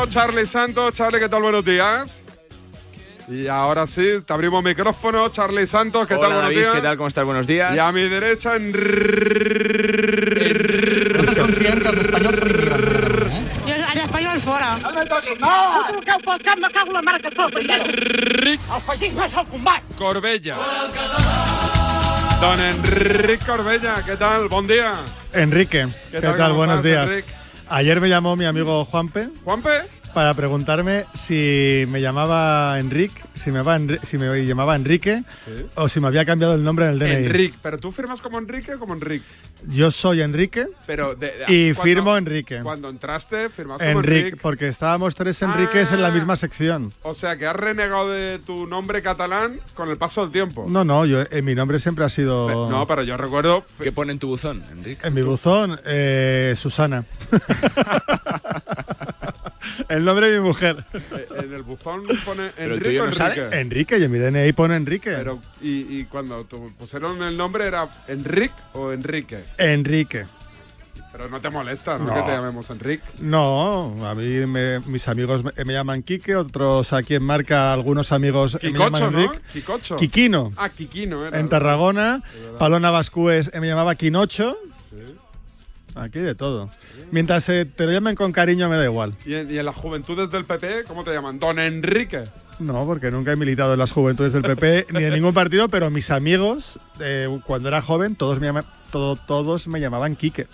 Charlie 0.08 0.46
Santos. 0.46 0.94
Charlie, 0.94 1.20
¿qué 1.20 1.28
tal? 1.28 1.42
Buenos 1.42 1.64
días. 1.64 2.22
Y 3.28 3.46
ahora 3.46 3.86
sí, 3.86 4.02
te 4.26 4.32
abrimos 4.32 4.62
micrófono. 4.64 5.28
Charlie 5.28 5.66
Santos, 5.66 6.06
¿qué 6.08 6.14
Hola, 6.14 6.22
tal? 6.22 6.32
Buenos 6.32 6.42
David, 6.50 6.56
días. 6.58 6.74
¿qué 6.74 6.80
tal? 6.80 6.96
¿Cómo 6.96 7.08
estás? 7.08 7.24
Buenos 7.24 7.46
días. 7.46 7.76
Y 7.76 7.78
a 7.78 7.92
mi 7.92 8.08
derecha, 8.08 8.56
en... 8.56 8.72
No 11.20 11.22
estàs 11.22 11.36
conscient 11.38 11.82
que 11.82 11.88
els 11.90 11.98
espanyols 12.00 12.38
són 12.40 12.48
immigrants 12.50 12.80
a 12.80 12.88
Catalunya, 12.88 13.36
eh? 13.36 14.40
Fora. 14.40 14.70
No 14.80 14.90
me 14.94 15.04
toquis, 15.06 15.38
no! 15.38 15.50
Pel 16.24 16.42
cap 16.42 16.58
me 16.58 16.70
cago 16.72 16.88
en 16.88 16.94
la 16.94 17.02
mare 17.02 17.20
que 17.20 17.28
et 17.28 17.36
sóc, 17.36 17.52
El 17.60 18.82
feixisme 18.86 19.26
és 19.26 19.34
el 19.36 19.46
combat. 19.50 19.82
Corbella. 19.98 20.56
Don 22.40 22.58
Enrique 22.60 23.44
Corbella, 23.44 24.02
¿qué 24.06 24.16
tal? 24.16 24.48
Buen 24.48 24.66
día. 24.66 24.94
Enrique, 25.34 25.86
¿Qué 26.10 26.20
¿qué, 26.20 26.26
tal, 26.26 26.52
Buenos 26.54 26.78
estás, 26.78 26.90
días. 26.90 27.08
Enrique? 27.10 27.39
Ayer 27.70 28.00
me 28.00 28.08
llamó 28.08 28.34
mi 28.34 28.44
amigo 28.44 28.84
Juanpe 28.84 29.28
¿Juanpe? 29.44 29.99
Para 30.14 30.34
preguntarme 30.34 31.04
si 31.18 31.84
me 31.88 32.00
llamaba 32.00 32.78
Enrique, 32.78 33.20
si 33.34 33.50
me, 33.50 33.58
llamaba 33.58 33.78
Enri- 33.78 34.00
si 34.02 34.18
me 34.18 34.44
llamaba 34.44 34.76
Enrique 34.76 35.22
Sí. 35.46 35.66
o 35.76 35.88
si 35.88 36.00
me 36.00 36.08
había 36.08 36.24
cambiado 36.24 36.54
el 36.54 36.62
nombre 36.64 36.86
en 36.86 36.92
el 36.92 36.98
DNI. 36.98 37.26
Enrique. 37.26 37.56
¿Pero 37.62 37.78
tú 37.78 37.92
firmas 37.92 38.20
como 38.20 38.38
Enrique 38.38 38.74
o 38.74 38.78
como 38.78 38.94
Enrique? 38.94 39.24
Yo 39.68 39.90
soy 39.90 40.22
Enrique 40.22 40.66
Pero 40.86 41.14
de- 41.14 41.32
de- 41.32 41.44
y 41.48 41.72
cuando- 41.74 41.82
firmo 41.82 42.16
Enrique. 42.16 42.60
Cuando 42.62 42.88
entraste, 42.88 43.48
firmaste 43.50 43.84
como 43.86 44.00
Enrique, 44.00 44.18
Enrique. 44.20 44.36
porque 44.40 44.68
estábamos 44.68 45.14
tres 45.14 45.40
Enriques 45.42 45.92
en 45.92 46.02
la 46.02 46.08
Ah. 46.08 46.12
misma 46.12 46.36
sección. 46.36 46.92
O 47.02 47.14
sea, 47.14 47.36
que 47.36 47.46
has 47.46 47.56
renegado 47.56 48.10
de 48.10 48.38
tu 48.40 48.66
nombre 48.66 49.02
catalán 49.02 49.60
con 49.74 49.90
el 49.90 49.96
paso 49.96 50.22
del 50.22 50.32
tiempo. 50.32 50.66
No, 50.68 50.84
no, 50.84 51.04
yo, 51.06 51.22
eh, 51.30 51.42
mi 51.42 51.54
nombre 51.54 51.78
siempre 51.78 52.04
ha 52.04 52.08
sido... 52.08 52.68
No, 52.70 52.86
pero 52.86 53.02
yo 53.02 53.16
recuerdo. 53.16 53.64
¿Qué 53.82 53.92
pone 53.92 54.12
en 54.12 54.18
tu 54.18 54.28
buzón, 54.28 54.62
Enrique? 54.72 55.06
En 55.06 55.14
mi 55.14 55.22
buzón, 55.22 55.78
eh, 55.84 56.54
Susana. 56.56 57.04
el 59.88 60.04
nombre 60.04 60.30
de 60.30 60.40
mi 60.40 60.46
mujer. 60.46 60.84
eh, 60.94 61.26
En 61.44 61.52
el 61.52 61.62
buzón 61.62 62.02
pone 62.24 62.50
Enrique 62.56 62.98
no. 62.98 63.04
Enrique. 63.06 63.48
Enrique, 63.60 63.98
y 63.98 64.04
en 64.04 64.10
mi 64.10 64.18
DNI 64.18 64.52
pone 64.52 64.76
Enrique. 64.76 65.10
Pero, 65.10 65.40
y, 65.60 65.98
y 66.00 66.04
cuando 66.04 66.44
tu- 66.44 66.72
pusieron 66.78 67.22
el 67.22 67.36
nombre 67.36 67.66
era 67.66 67.88
Enrique 68.08 68.54
o 68.74 68.92
Enrique. 68.92 69.44
Enrique. 69.58 70.24
Pero 71.12 71.28
no 71.28 71.40
te 71.40 71.50
molesta, 71.50 71.98
¿no? 71.98 72.04
No. 72.04 72.14
Que 72.14 72.22
te 72.22 72.28
llamemos 72.28 72.70
Enrique. 72.70 73.02
No, 73.18 74.06
a 74.06 74.14
mí 74.14 74.46
me- 74.46 74.78
mis 74.80 75.08
amigos 75.08 75.42
me, 75.42 75.52
me 75.64 75.72
llaman 75.72 76.04
Quique, 76.04 76.36
otros 76.36 76.92
aquí 76.92 77.16
en 77.16 77.24
Marca, 77.24 77.72
algunos 77.72 78.12
amigos 78.12 78.56
me 78.62 78.70
llaman 78.70 78.92
Quicocho, 78.92 79.10
¿no? 79.10 79.32
Quicocho. 79.52 79.96
Quiquino. 79.96 80.52
Ah, 80.56 80.68
Quiquino 80.68 81.26
era. 81.26 81.40
En. 81.40 81.48
Tarragona. 81.48 82.22
Palona 82.60 82.90
Bascúes 82.92 83.50
eh, 83.52 83.58
me 83.60 83.66
llamaba 83.66 83.96
Quinocho. 83.96 84.56
Sí. 84.88 84.96
Aquí 85.94 86.18
de 86.20 86.34
todo. 86.34 86.70
Mientras 87.10 87.48
eh, 87.48 87.64
te 87.64 87.86
lo 87.86 87.92
llamen 87.92 88.14
con 88.14 88.32
cariño 88.32 88.68
me 88.68 88.76
da 88.76 88.84
igual. 88.84 89.14
¿Y 89.26 89.34
en, 89.34 89.50
y 89.50 89.58
en 89.58 89.64
las 89.66 89.76
juventudes 89.76 90.30
del 90.30 90.44
PP, 90.44 90.84
¿cómo 90.86 91.04
te 91.04 91.12
llaman? 91.12 91.38
Don 91.38 91.58
Enrique. 91.58 92.24
No, 92.58 92.84
porque 92.86 93.10
nunca 93.10 93.32
he 93.32 93.36
militado 93.36 93.72
en 93.72 93.78
las 93.78 93.90
juventudes 93.92 94.32
del 94.32 94.42
PP 94.42 94.86
ni 94.92 95.04
en 95.04 95.14
ningún 95.14 95.32
partido, 95.34 95.68
pero 95.68 95.90
mis 95.90 96.10
amigos, 96.10 96.78
eh, 97.00 97.28
cuando 97.46 97.68
era 97.68 97.80
joven, 97.82 98.16
todos 98.16 98.38
me, 98.38 98.46
llama- 98.46 98.64
todo- 98.92 99.16
todos 99.16 99.66
me 99.66 99.80
llamaban 99.80 100.14
Quique. 100.16 100.46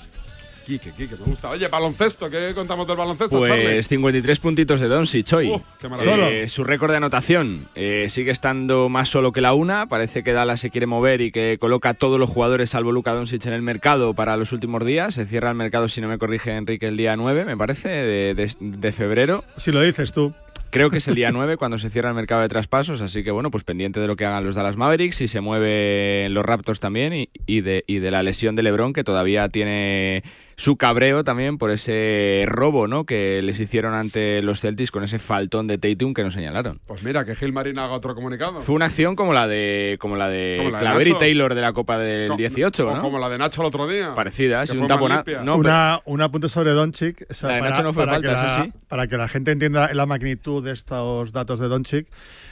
Quique, 0.66 0.90
Quique, 0.90 1.14
me 1.14 1.24
gusta. 1.26 1.48
Oye, 1.50 1.68
baloncesto, 1.68 2.28
¿qué 2.28 2.52
contamos 2.52 2.88
del 2.88 2.96
baloncesto, 2.96 3.46
Charlie? 3.46 3.64
Pues 3.74 3.86
53 3.88 4.40
puntitos 4.40 4.80
de 4.80 4.88
Doncic 4.88 5.32
hoy. 5.32 5.48
Uh, 5.48 5.62
qué 5.80 5.88
maravilla. 5.88 6.28
Eh, 6.28 6.48
su 6.48 6.64
récord 6.64 6.90
de 6.90 6.96
anotación 6.96 7.68
eh, 7.76 8.08
sigue 8.10 8.32
estando 8.32 8.88
más 8.88 9.08
solo 9.08 9.30
que 9.30 9.40
la 9.40 9.54
una. 9.54 9.86
Parece 9.86 10.24
que 10.24 10.32
Dallas 10.32 10.58
se 10.60 10.70
quiere 10.70 10.86
mover 10.86 11.20
y 11.20 11.30
que 11.30 11.56
coloca 11.60 11.90
a 11.90 11.94
todos 11.94 12.18
los 12.18 12.28
jugadores 12.28 12.70
salvo 12.70 12.90
Luka 12.90 13.12
Doncic 13.14 13.46
en 13.46 13.52
el 13.52 13.62
mercado 13.62 14.12
para 14.14 14.36
los 14.36 14.52
últimos 14.52 14.84
días. 14.84 15.14
Se 15.14 15.24
cierra 15.26 15.50
el 15.50 15.56
mercado, 15.56 15.88
si 15.88 16.00
no 16.00 16.08
me 16.08 16.18
corrige 16.18 16.50
Enrique, 16.56 16.88
el 16.88 16.96
día 16.96 17.16
9, 17.16 17.44
me 17.44 17.56
parece, 17.56 17.88
de, 17.88 18.34
de- 18.34 18.50
de 18.58 18.92
febrero. 18.92 19.44
Si 19.58 19.70
lo 19.70 19.80
dices 19.82 20.12
tú. 20.12 20.34
Creo 20.70 20.90
que 20.90 20.98
es 20.98 21.06
el 21.08 21.14
día 21.14 21.30
9 21.30 21.56
cuando 21.58 21.78
se 21.78 21.88
cierra 21.90 22.08
el 22.10 22.16
mercado 22.16 22.42
de 22.42 22.48
traspasos, 22.48 23.00
así 23.00 23.22
que 23.22 23.30
bueno, 23.30 23.52
pues 23.52 23.62
pendiente 23.62 24.00
de 24.00 24.08
lo 24.08 24.16
que 24.16 24.26
hagan 24.26 24.44
los 24.44 24.56
Dallas 24.56 24.76
Mavericks 24.76 25.20
y 25.20 25.28
se 25.28 25.40
mueven 25.40 26.34
los 26.34 26.44
Raptors 26.44 26.80
también 26.80 27.14
y, 27.14 27.30
y 27.46 27.60
de, 27.60 27.84
y 27.86 28.00
de 28.00 28.10
la 28.10 28.22
lesión 28.24 28.56
de 28.56 28.64
LeBron 28.64 28.92
que 28.92 29.04
todavía 29.04 29.48
tiene 29.48 30.24
su 30.58 30.76
cabreo 30.78 31.22
también 31.22 31.58
por 31.58 31.70
ese 31.70 32.44
robo 32.46 32.88
¿no? 32.88 33.04
que 33.04 33.42
les 33.42 33.60
hicieron 33.60 33.92
ante 33.92 34.40
los 34.40 34.60
Celtics 34.62 34.90
con 34.90 35.04
ese 35.04 35.18
faltón 35.18 35.66
de 35.66 35.76
Tatum 35.76 36.14
que 36.14 36.24
nos 36.24 36.32
señalaron. 36.32 36.80
Pues 36.86 37.02
mira, 37.02 37.26
que 37.26 37.34
Gil 37.34 37.52
Marín 37.52 37.78
haga 37.78 37.92
otro 37.92 38.14
comunicado. 38.14 38.62
Fue 38.62 38.74
una 38.74 38.86
acción 38.86 39.16
como 39.16 39.34
la 39.34 39.46
de 39.46 39.98
como 40.00 40.16
la 40.16 40.28
de 40.30 40.54
Como 40.58 40.70
la 40.70 40.78
de 40.78 40.84
Claver 40.84 41.08
y. 41.08 41.14
Taylor 41.18 41.54
de 41.54 41.60
la 41.60 41.72
Copa 41.74 41.98
del 41.98 42.28
Co- 42.30 42.36
18, 42.36 42.88
o 42.88 42.96
¿no? 42.96 43.02
Como 43.02 43.18
la 43.18 43.28
de 43.28 43.36
Nacho 43.36 43.60
el 43.60 43.66
otro 43.66 43.86
día. 43.86 44.14
Parecida, 44.14 44.64
fue 44.66 44.76
un 44.76 44.80
más 44.86 44.88
tapona- 44.88 45.14
limpia. 45.16 45.42
no, 45.42 45.56
una, 45.56 46.00
un 46.06 46.22
apunte 46.22 46.48
sobre 46.48 46.70
Doncic. 46.70 47.26
o 47.30 47.34
sea, 47.34 47.48
La 47.50 47.54
de 47.56 47.60
para, 47.60 47.70
Nacho 47.72 47.82
no 47.82 47.92
fue 47.92 48.06
para 48.06 48.20
que 48.22 48.26
falta, 48.28 48.56
la, 48.58 48.64
sí. 48.64 48.72
para 48.88 49.06
que 49.08 49.16
la 49.18 49.28
gente 49.28 49.50
entienda 49.52 49.92
la 49.92 50.06
magnitud 50.06 50.64
de 50.64 50.72
estos 50.72 51.32
datos 51.32 51.60
de 51.60 51.68
Doncic, 51.68 52.06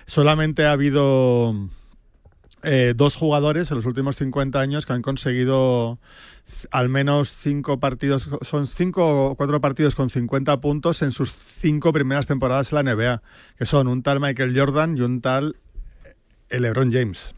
solamente 0.06 0.66
ha 0.66 0.72
habido 0.72 1.54
eh, 2.64 2.94
dos 2.96 3.14
jugadores 3.14 3.70
en 3.70 3.76
los 3.76 3.86
últimos 3.86 4.16
50 4.16 4.58
años 4.58 4.86
que 4.86 4.92
han 4.92 5.02
conseguido 5.02 5.98
al 6.70 6.88
menos 6.88 7.36
cinco 7.38 7.78
partidos, 7.78 8.28
son 8.42 8.66
cinco 8.66 9.30
o 9.30 9.34
cuatro 9.34 9.60
partidos 9.60 9.94
con 9.94 10.10
50 10.10 10.60
puntos 10.60 11.02
en 11.02 11.10
sus 11.10 11.32
cinco 11.32 11.92
primeras 11.92 12.26
temporadas 12.26 12.72
en 12.72 12.84
la 12.84 12.94
NBA, 12.94 13.22
que 13.58 13.66
son 13.66 13.88
un 13.88 14.02
tal 14.02 14.20
Michael 14.20 14.58
Jordan 14.58 14.96
y 14.96 15.02
un 15.02 15.20
tal 15.20 15.56
eh, 16.48 16.60
LeBron 16.60 16.92
James. 16.92 17.34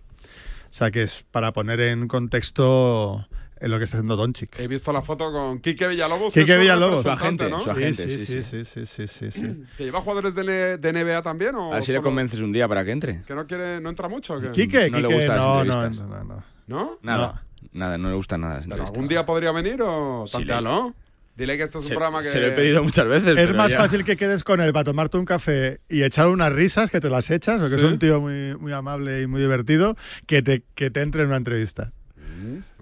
O 0.70 0.74
sea 0.74 0.90
que 0.90 1.02
es 1.02 1.24
para 1.30 1.52
poner 1.52 1.80
en 1.80 2.08
contexto 2.08 3.26
en 3.58 3.70
lo 3.70 3.78
que 3.78 3.84
está 3.84 3.96
haciendo 3.96 4.16
Doncic. 4.16 4.58
He 4.60 4.68
visto 4.68 4.92
la 4.92 5.02
foto 5.02 5.32
con 5.32 5.60
Quique 5.60 5.86
Villalobos. 5.88 6.32
que 6.34 6.40
Quique 6.40 6.58
Villalobos, 6.58 7.04
representante, 7.04 7.48
¿no? 7.50 7.60
su 7.60 7.70
agente, 7.70 8.08
sí, 8.10 8.26
sí, 8.26 8.42
sí, 8.42 8.64
sí, 8.64 8.86
sí, 8.86 9.06
sí, 9.08 9.30
sí. 9.30 9.62
¿Que 9.76 9.84
lleva 9.84 10.00
jugadores 10.00 10.34
de, 10.34 10.76
de 10.78 10.92
NBA 10.92 11.22
también 11.22 11.54
o 11.54 11.72
A 11.72 11.76
ver 11.76 11.84
si 11.84 11.92
le 11.92 12.02
convences 12.02 12.40
un 12.40 12.52
día 12.52 12.68
para 12.68 12.84
que 12.84 12.92
entre. 12.92 13.22
que 13.22 13.34
no 13.34 13.46
quiere, 13.46 13.80
no 13.80 13.88
entra 13.90 14.08
mucho? 14.08 14.34
o 14.34 14.40
qué? 14.40 14.50
Quique, 14.52 14.90
No 14.90 14.98
le 15.00 15.08
Quique, 15.08 15.14
gustan 15.20 15.36
las 15.36 15.44
no, 15.44 15.64
no, 15.64 15.72
entrevistas. 15.84 16.08
no, 16.08 16.24
no. 16.24 16.44
¿No? 16.66 16.98
Nada, 17.02 17.42
nada, 17.72 17.96
no 17.98 18.08
le 18.10 18.14
gustan 18.16 18.40
nada. 18.42 18.54
las 18.54 18.62
¿Pero 18.64 18.74
entrevistas. 18.74 18.94
algún 18.96 19.08
día 19.08 19.24
podría 19.26 19.52
venir 19.52 19.80
o 19.82 20.24
Sí, 20.26 20.32
tantealo? 20.32 20.94
Dile 21.36 21.58
que 21.58 21.64
esto 21.64 21.78
es 21.80 21.84
un 21.84 21.88
Se, 21.88 21.94
programa 21.94 22.22
que... 22.22 22.28
se 22.28 22.40
lo 22.40 22.46
he 22.46 22.50
pedido 22.52 22.82
muchas 22.82 23.06
veces. 23.06 23.36
Es 23.36 23.54
más 23.54 23.70
ya- 23.70 23.76
fácil 23.78 24.04
que 24.04 24.16
quedes 24.16 24.42
con 24.42 24.60
él 24.62 24.72
para 24.72 24.84
tomarte 24.84 25.18
un 25.18 25.26
café 25.26 25.80
y 25.88 26.02
echar 26.02 26.28
unas 26.28 26.50
risas 26.52 26.90
que 26.90 26.98
te 27.00 27.10
las 27.10 27.30
echas, 27.30 27.60
porque 27.60 27.74
Sí. 27.76 27.84
es 27.84 27.90
un 27.92 27.98
tío 27.98 28.20
muy, 28.22 28.56
muy 28.56 28.72
amable 28.72 29.20
y 29.22 29.26
muy 29.26 29.42
divertido, 29.42 29.96
que 30.26 30.40
te, 30.42 30.62
que 30.74 30.90
te 30.90 31.02
entre 31.02 31.20
en 31.22 31.28
una 31.28 31.36
entrevista. 31.36 31.92
Mm, 32.16 32.75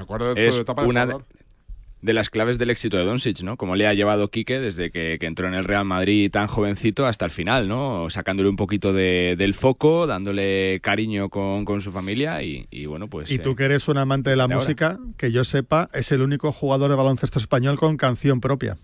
Me 0.00 0.04
acuerdo 0.04 0.34
de 0.34 0.42
su 0.50 0.56
es 0.56 0.60
etapa 0.60 0.82
de 0.82 0.88
una 0.88 1.06
de, 1.06 1.12
jugador. 1.12 1.28
de 2.02 2.12
las 2.14 2.30
claves 2.30 2.56
del 2.58 2.70
éxito 2.70 2.96
de 2.96 3.04
Doncic, 3.04 3.42
¿no? 3.42 3.56
Como 3.58 3.76
le 3.76 3.86
ha 3.86 3.92
llevado 3.92 4.28
Quique 4.28 4.58
desde 4.58 4.90
que, 4.90 5.18
que 5.20 5.26
entró 5.26 5.46
en 5.46 5.52
el 5.54 5.64
Real 5.64 5.84
Madrid 5.84 6.30
tan 6.30 6.46
jovencito 6.46 7.04
hasta 7.06 7.26
el 7.26 7.30
final, 7.30 7.68
¿no? 7.68 8.08
Sacándole 8.08 8.48
un 8.48 8.56
poquito 8.56 8.92
de- 8.94 9.34
del 9.36 9.52
foco, 9.54 10.06
dándole 10.06 10.80
cariño 10.80 11.28
con, 11.28 11.64
con 11.66 11.82
su 11.82 11.92
familia 11.92 12.42
y, 12.42 12.66
y 12.70 12.86
bueno, 12.86 13.08
pues... 13.08 13.30
y 13.30 13.34
eh, 13.34 13.38
tú 13.40 13.54
que 13.54 13.64
eres 13.64 13.86
un 13.88 13.98
amante 13.98 14.30
de 14.30 14.36
la 14.36 14.46
de 14.46 14.54
ahora. 14.54 14.64
música, 14.64 14.98
que 15.18 15.30
yo 15.32 15.44
sepa, 15.44 15.90
es 15.92 16.10
el 16.12 16.22
único 16.22 16.50
jugador 16.52 16.88
de 16.90 16.96
baloncesto 16.96 17.38
español 17.38 17.76
con 17.78 17.96
canción 17.98 18.40
propia. 18.40 18.78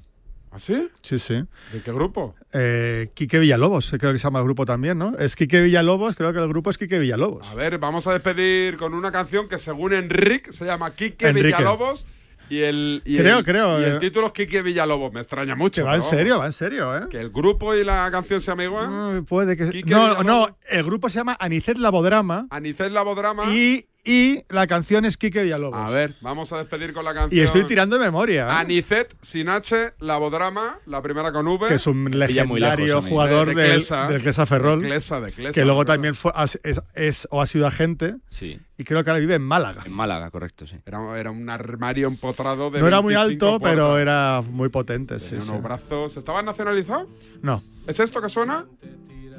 ¿Ah, 0.56 0.58
sí? 0.58 0.88
Sí, 1.02 1.18
sí. 1.18 1.34
¿De 1.72 1.82
qué 1.84 1.92
grupo? 1.92 2.34
Eh, 2.52 3.10
Quique 3.14 3.38
Villalobos, 3.38 3.90
creo 3.98 4.12
que 4.12 4.18
se 4.18 4.24
llama 4.24 4.38
el 4.38 4.44
grupo 4.46 4.64
también, 4.64 4.96
¿no? 4.98 5.14
Es 5.18 5.36
Quique 5.36 5.60
Villalobos, 5.60 6.16
creo 6.16 6.32
que 6.32 6.38
el 6.38 6.48
grupo 6.48 6.70
es 6.70 6.78
Quique 6.78 6.98
Villalobos. 6.98 7.46
A 7.46 7.54
ver, 7.54 7.78
vamos 7.78 8.06
a 8.06 8.12
despedir 8.14 8.76
con 8.78 8.94
una 8.94 9.12
canción 9.12 9.48
que 9.48 9.58
según 9.58 9.92
Enrique 9.92 10.52
se 10.52 10.64
llama 10.64 10.92
Quique 10.94 11.28
Enrique. 11.28 11.48
Villalobos 11.48 12.06
y 12.48 12.60
el, 12.60 13.02
y 13.04 13.18
Creo, 13.18 13.38
el- 13.38 13.44
creo, 13.44 13.80
y 13.80 13.84
el 13.84 13.92
eh. 13.96 13.98
título 13.98 14.28
es 14.28 14.32
Quique 14.32 14.62
Villalobos. 14.62 15.12
Me 15.12 15.20
extraña 15.20 15.54
mucho. 15.56 15.82
Que 15.82 15.86
va 15.86 15.96
en 15.96 16.00
pero 16.00 16.10
serio, 16.10 16.38
va 16.38 16.46
en 16.46 16.52
serio, 16.52 16.96
¿eh? 16.96 17.00
Que 17.10 17.20
el 17.20 17.30
grupo 17.30 17.74
y 17.74 17.84
la 17.84 18.08
canción 18.10 18.40
se 18.40 18.52
igual. 18.64 18.88
Mm, 18.88 19.24
Puede 19.26 19.56
que... 19.56 19.68
Quique 19.70 19.90
No, 19.90 19.98
Villalobos. 20.16 20.24
no, 20.24 20.56
el 20.70 20.84
grupo 20.84 21.10
se 21.10 21.18
llama 21.18 21.36
Anicet 21.40 21.76
Labodrama 21.76 22.46
Anicet 22.50 22.90
Labodrama. 22.92 23.52
y, 23.54 23.86
y 24.06 24.44
la 24.48 24.66
canción 24.66 25.04
es 25.04 25.16
Quique 25.16 25.42
Villalobos. 25.42 25.78
A 25.78 25.90
ver, 25.90 26.14
vamos 26.20 26.52
a 26.52 26.58
despedir 26.58 26.92
con 26.92 27.04
la 27.04 27.12
canción. 27.12 27.38
Y 27.38 27.44
estoy 27.44 27.64
tirando 27.64 27.98
de 27.98 28.04
memoria. 28.06 28.46
¿eh? 28.46 28.50
Anicet 28.50 29.14
Sinache 29.20 29.92
Labodrama, 30.00 30.78
la 30.86 31.02
primera 31.02 31.32
con 31.32 31.46
V. 31.46 31.68
que 31.68 31.74
es 31.74 31.86
un 31.86 32.04
lejos 32.16 32.34
legendario 32.36 33.02
jugador 33.02 33.48
De- 33.48 33.54
de 33.54 33.62
del, 33.62 33.70
Clesa. 33.72 34.08
del 34.08 34.22
Clesa 34.22 34.46
Ferrol, 34.46 34.80
De 34.80 34.86
Clesa, 34.88 35.20
de 35.20 35.32
Clesa, 35.32 35.52
que 35.52 35.64
luego 35.64 35.84
también 35.84 36.14
fue, 36.14 36.32
es, 36.62 36.80
es- 36.94 37.28
o 37.30 37.42
ha 37.42 37.46
sido 37.46 37.66
agente 37.66 38.16
Sí, 38.28 38.58
y 38.78 38.84
creo 38.84 39.02
que 39.02 39.10
ahora 39.10 39.20
vive 39.20 39.34
en 39.34 39.42
Málaga. 39.42 39.82
en 39.84 39.92
Málaga, 39.92 40.30
correcto, 40.30 40.66
sí. 40.66 40.76
Era, 40.86 41.18
era 41.18 41.30
un 41.30 41.48
armario 41.50 42.06
empotrado 42.06 42.70
de 42.70 42.80
No 42.80 42.86
era 42.86 43.00
muy 43.00 43.14
25 43.14 43.46
alto, 43.54 43.60
pero 43.64 43.98
era 43.98 44.42
muy 44.48 44.68
potente. 44.68 45.18
Sí, 45.18 45.30
Tenía 45.30 45.42
sí. 45.44 45.50
unos 45.50 45.62
brazos. 45.62 46.16
¿Estaban 46.16 46.44
nacionalizados? 46.44 47.08
No, 47.42 47.62
¿Es 47.86 47.98
esto 48.00 48.20
que 48.22 48.28
suena? 48.28 48.66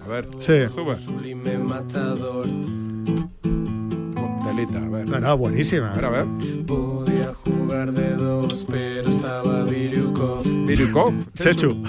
A 0.03 0.07
ver. 0.07 0.28
Sí. 0.39 0.68
Sube. 0.74 0.95
Sublime 0.95 1.57
matador. 1.57 2.47
Delita, 4.58 4.80
a 4.84 4.89
ver. 4.89 5.08
no, 5.08 5.20
no, 5.20 5.38
buenísima. 5.38 5.91
A 5.91 5.95
ver, 5.95 6.05
a 6.05 6.10
ver. 6.10 6.26
Podía 6.66 7.32
jugar 7.34 7.91
de 7.91 8.16
dos, 8.16 8.66
pero 8.70 9.08
estaba 9.10 9.64
Viryukov. 9.64 10.43
Virukov. 10.66 11.14
Sechu. 11.36 11.78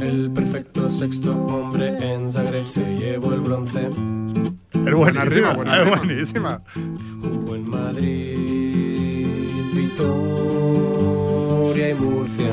El 0.00 0.30
perfecto 0.32 0.90
sexto 0.90 1.32
hombre 1.36 1.96
en 2.14 2.30
Zagreb 2.30 2.64
se 2.64 2.96
llevó 2.98 3.32
el 3.32 3.40
bronce. 3.40 3.88
Es 4.72 4.94
buenísima. 4.94 5.52
buena 5.54 5.82
es 5.82 5.88
buenísima. 5.88 6.60
Jugó 7.20 7.56
en 7.56 7.70
Madrid, 7.70 9.26
Vitoria 9.74 11.26
y 11.90 11.94
Murcia. 11.94 12.50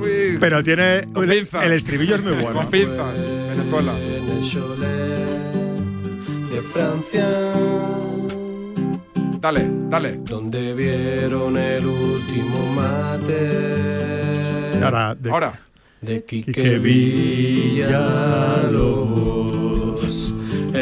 Uy, 0.00 0.36
Pero 0.40 0.62
tiene. 0.62 1.08
Con 1.12 1.30
El, 1.30 1.38
pinza. 1.38 1.64
el 1.64 1.72
estribillo 1.72 2.16
es 2.16 2.22
muy 2.22 2.32
bueno. 2.32 2.52
Con 2.60 2.66
pinza. 2.70 3.04
Venezuela. 3.48 3.92
De 6.54 6.62
Francia, 6.62 7.26
Dale, 9.40 9.68
dale. 9.90 10.20
donde 10.24 10.72
vieron 10.72 11.56
el 11.56 11.84
último 11.84 12.72
mate. 12.76 14.78
Ahora, 14.80 15.16
de- 15.16 15.30
Ahora. 15.30 15.58
de 16.00 16.24
Quique 16.24 16.52
Quique 16.52 16.78
Villalobos. 16.78 19.43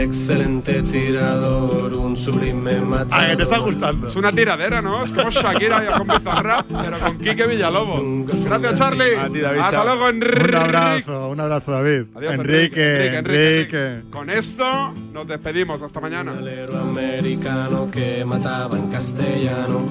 Excelente 0.03 0.83
tirador, 0.83 1.93
un 1.95 2.17
sublime 2.17 2.81
matador. 2.81 3.25
Ah, 3.25 3.31
que 3.31 3.37
te 3.37 3.43
está 3.45 3.59
gustando. 3.59 4.07
Es 4.09 4.17
una 4.17 4.33
tiradera, 4.33 4.83
¿no? 4.83 5.05
Es 5.05 5.13
como 5.13 5.31
Shakira 5.31 5.85
y 5.85 5.97
con 5.97 6.09
Bizarrap, 6.09 6.67
pero 6.67 6.99
con 6.99 7.19
Quique 7.19 7.47
Villalobos. 7.47 8.03
Gracias, 8.45 8.79
Charlie. 8.79 9.17
A 9.17 9.29
ti, 9.29 9.39
David, 9.39 9.61
Hasta 9.61 9.71
chao. 9.77 9.85
luego, 9.85 10.09
Enrique. 10.09 10.49
Un 10.49 10.55
abrazo, 10.57 11.29
un 11.29 11.41
abrazo, 11.41 11.71
David. 11.71 12.03
Adiós, 12.17 12.35
Enrique, 12.35 13.07
Enrique. 13.17 14.03
Con 14.11 14.29
esto 14.29 14.93
nos 15.13 15.27
despedimos. 15.29 15.81
Hasta 15.83 16.01
mañana. 16.01 16.33
Un 16.33 16.77
americano 16.77 17.89
que 17.91 18.25
mataba 18.25 18.77
en 18.77 18.89
castellano. 18.91 19.89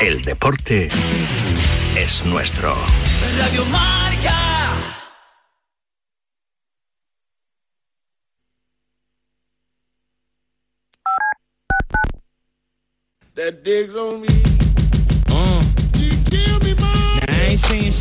El 0.00 0.20
deporte 0.20 0.90
es 1.96 2.26
nuestro. 2.26 2.74
Radio 3.38 3.64
Marca. 3.66 5.01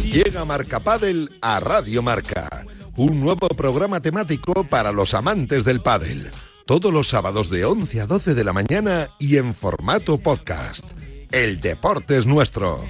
Llega 0.03 0.43
Marca 0.43 0.82
Padel 0.82 1.38
a 1.41 1.61
Radio 1.61 2.01
Marca, 2.01 2.65
un 2.97 3.21
nuevo 3.21 3.47
programa 3.47 4.01
temático 4.01 4.65
para 4.65 4.91
los 4.91 5.13
amantes 5.13 5.63
del 5.63 5.82
pádel. 5.82 6.29
Todos 6.65 6.91
los 6.91 7.07
sábados 7.07 7.49
de 7.49 7.63
11 7.63 8.01
a 8.01 8.07
12 8.07 8.36
de 8.36 8.43
la 8.43 8.51
mañana 8.51 9.09
y 9.19 9.38
en 9.38 9.53
formato 9.53 10.17
podcast. 10.17 10.86
El 11.32 11.61
deporte 11.61 12.17
es 12.17 12.25
nuestro. 12.25 12.84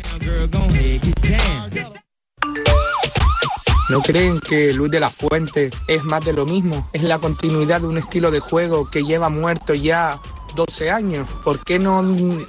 ¿No 3.90 4.02
creen 4.02 4.40
que 4.40 4.74
Luis 4.74 4.90
de 4.90 5.00
la 5.00 5.12
Fuente 5.12 5.70
es 5.88 6.04
más 6.06 6.26
de 6.26 6.34
lo 6.34 6.48
mismo? 6.48 6.90
Es 6.92 7.04
la 7.04 7.20
continuidad 7.20 7.82
de 7.82 7.88
un 7.88 8.00
estilo 8.00 8.32
de 8.32 8.40
juego 8.40 8.90
que 8.90 9.04
lleva 9.04 9.30
muerto 9.30 9.76
ya 9.76 10.20
12 10.56 10.92
años. 10.92 11.28
¿Por 11.44 11.60
qué 11.60 11.80
no 11.80 12.04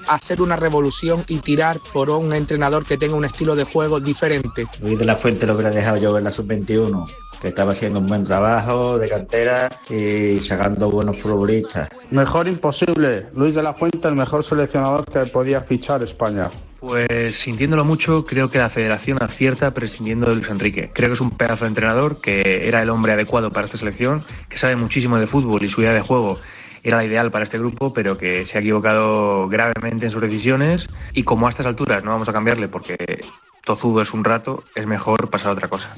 hacer 0.09 0.41
una 0.43 0.57
revolución 0.57 1.25
y 1.29 1.39
tirar 1.39 1.79
por 1.93 2.11
un 2.11 2.33
entrenador 2.33 2.85
que 2.85 2.97
tenga 2.99 3.15
un 3.15 3.25
estilo 3.25 3.55
de 3.55 3.65
juego 3.65 4.01
diferente? 4.01 4.67
Luis 4.81 4.99
de 4.99 5.05
la 5.05 5.17
Fuente 5.17 5.47
lo 5.47 5.55
hubiera 5.55 5.71
dejado 5.71 5.97
yo 5.97 6.19
en 6.19 6.25
la 6.25 6.31
sub-21. 6.31 7.07
que 7.41 7.49
estaba 7.49 7.73
haciendo 7.73 7.99
un 7.99 8.07
buen 8.07 8.23
trabajo 8.23 8.99
de 8.99 9.09
cantera 9.09 9.69
y 9.91 10.39
sacando 10.39 10.89
buenos 10.89 11.19
futbolistas. 11.19 11.89
Mejor 12.13 12.47
imposible. 12.47 13.27
Luis 13.35 13.55
de 13.55 13.65
la 13.65 13.75
Fuente, 13.75 14.07
el 14.07 14.15
mejor 14.15 14.45
seleccionador 14.45 15.05
que 15.05 15.21
podía 15.27 15.61
fichar 15.61 16.05
España. 16.05 16.49
Pues 16.79 17.37
sintiéndolo 17.37 17.85
mucho, 17.85 18.25
creo 18.25 18.49
que 18.49 18.59
la 18.59 18.69
federación 18.69 19.19
acierta 19.21 19.73
prescindiendo 19.73 20.29
de 20.29 20.37
Luis 20.37 20.49
Enrique. 20.49 20.91
Creo 20.93 21.09
que 21.09 21.15
es 21.15 21.21
un 21.21 21.31
pedazo 21.31 21.65
de 21.65 21.69
entrenador, 21.69 22.21
que 22.21 22.67
era 22.67 22.83
el 22.83 22.91
hombre 22.91 23.13
adecuado 23.13 23.51
para 23.51 23.67
esta 23.67 23.79
selección, 23.79 24.25
que 24.49 24.59
sabe 24.59 24.77
muchísimo 24.77 25.19
de 25.19 25.27
fútbol 25.27 25.63
y 25.65 25.69
su 25.69 25.81
idea 25.81 25.95
de 25.95 26.01
juego 26.01 26.39
era 26.83 26.97
la 26.97 27.05
ideal 27.05 27.31
para 27.31 27.45
este 27.45 27.59
grupo, 27.59 27.93
pero 27.93 28.19
que 28.19 28.45
se 28.47 28.59
ha 28.59 28.61
equivocado 28.61 29.49
gravemente 29.49 30.07
en 30.07 30.11
sus 30.11 30.23
decisiones 30.23 30.89
y 31.13 31.23
como 31.23 31.47
a 31.47 31.51
estas 31.51 31.67
alturas 31.67 32.05
no 32.05 32.11
vamos 32.11 32.29
a 32.29 32.33
cambiarle 32.33 32.69
porque 32.69 33.25
tozudo 33.65 34.03
es 34.03 34.13
un 34.13 34.25
rato, 34.25 34.63
es 34.75 34.87
mejor 34.87 35.31
pasar 35.31 35.51
a 35.51 35.53
otra 35.53 35.69
cosa. 35.69 35.95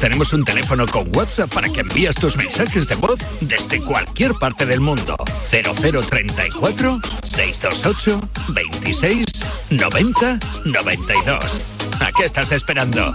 Tenemos 0.00 0.32
un 0.32 0.44
teléfono 0.44 0.86
con 0.86 1.14
WhatsApp 1.16 1.52
para 1.52 1.68
que 1.68 1.80
envías 1.80 2.14
tus 2.16 2.36
mensajes 2.36 2.88
de 2.88 2.96
voz 2.96 3.18
desde 3.40 3.80
cualquier 3.80 4.34
parte 4.34 4.66
del 4.66 4.80
mundo. 4.80 5.16
0034 5.50 7.00
628 7.22 8.20
26 8.48 9.24
90 9.70 10.38
92. 10.66 11.64
¿A 12.00 12.12
qué 12.12 12.24
estás 12.24 12.52
esperando? 12.52 13.14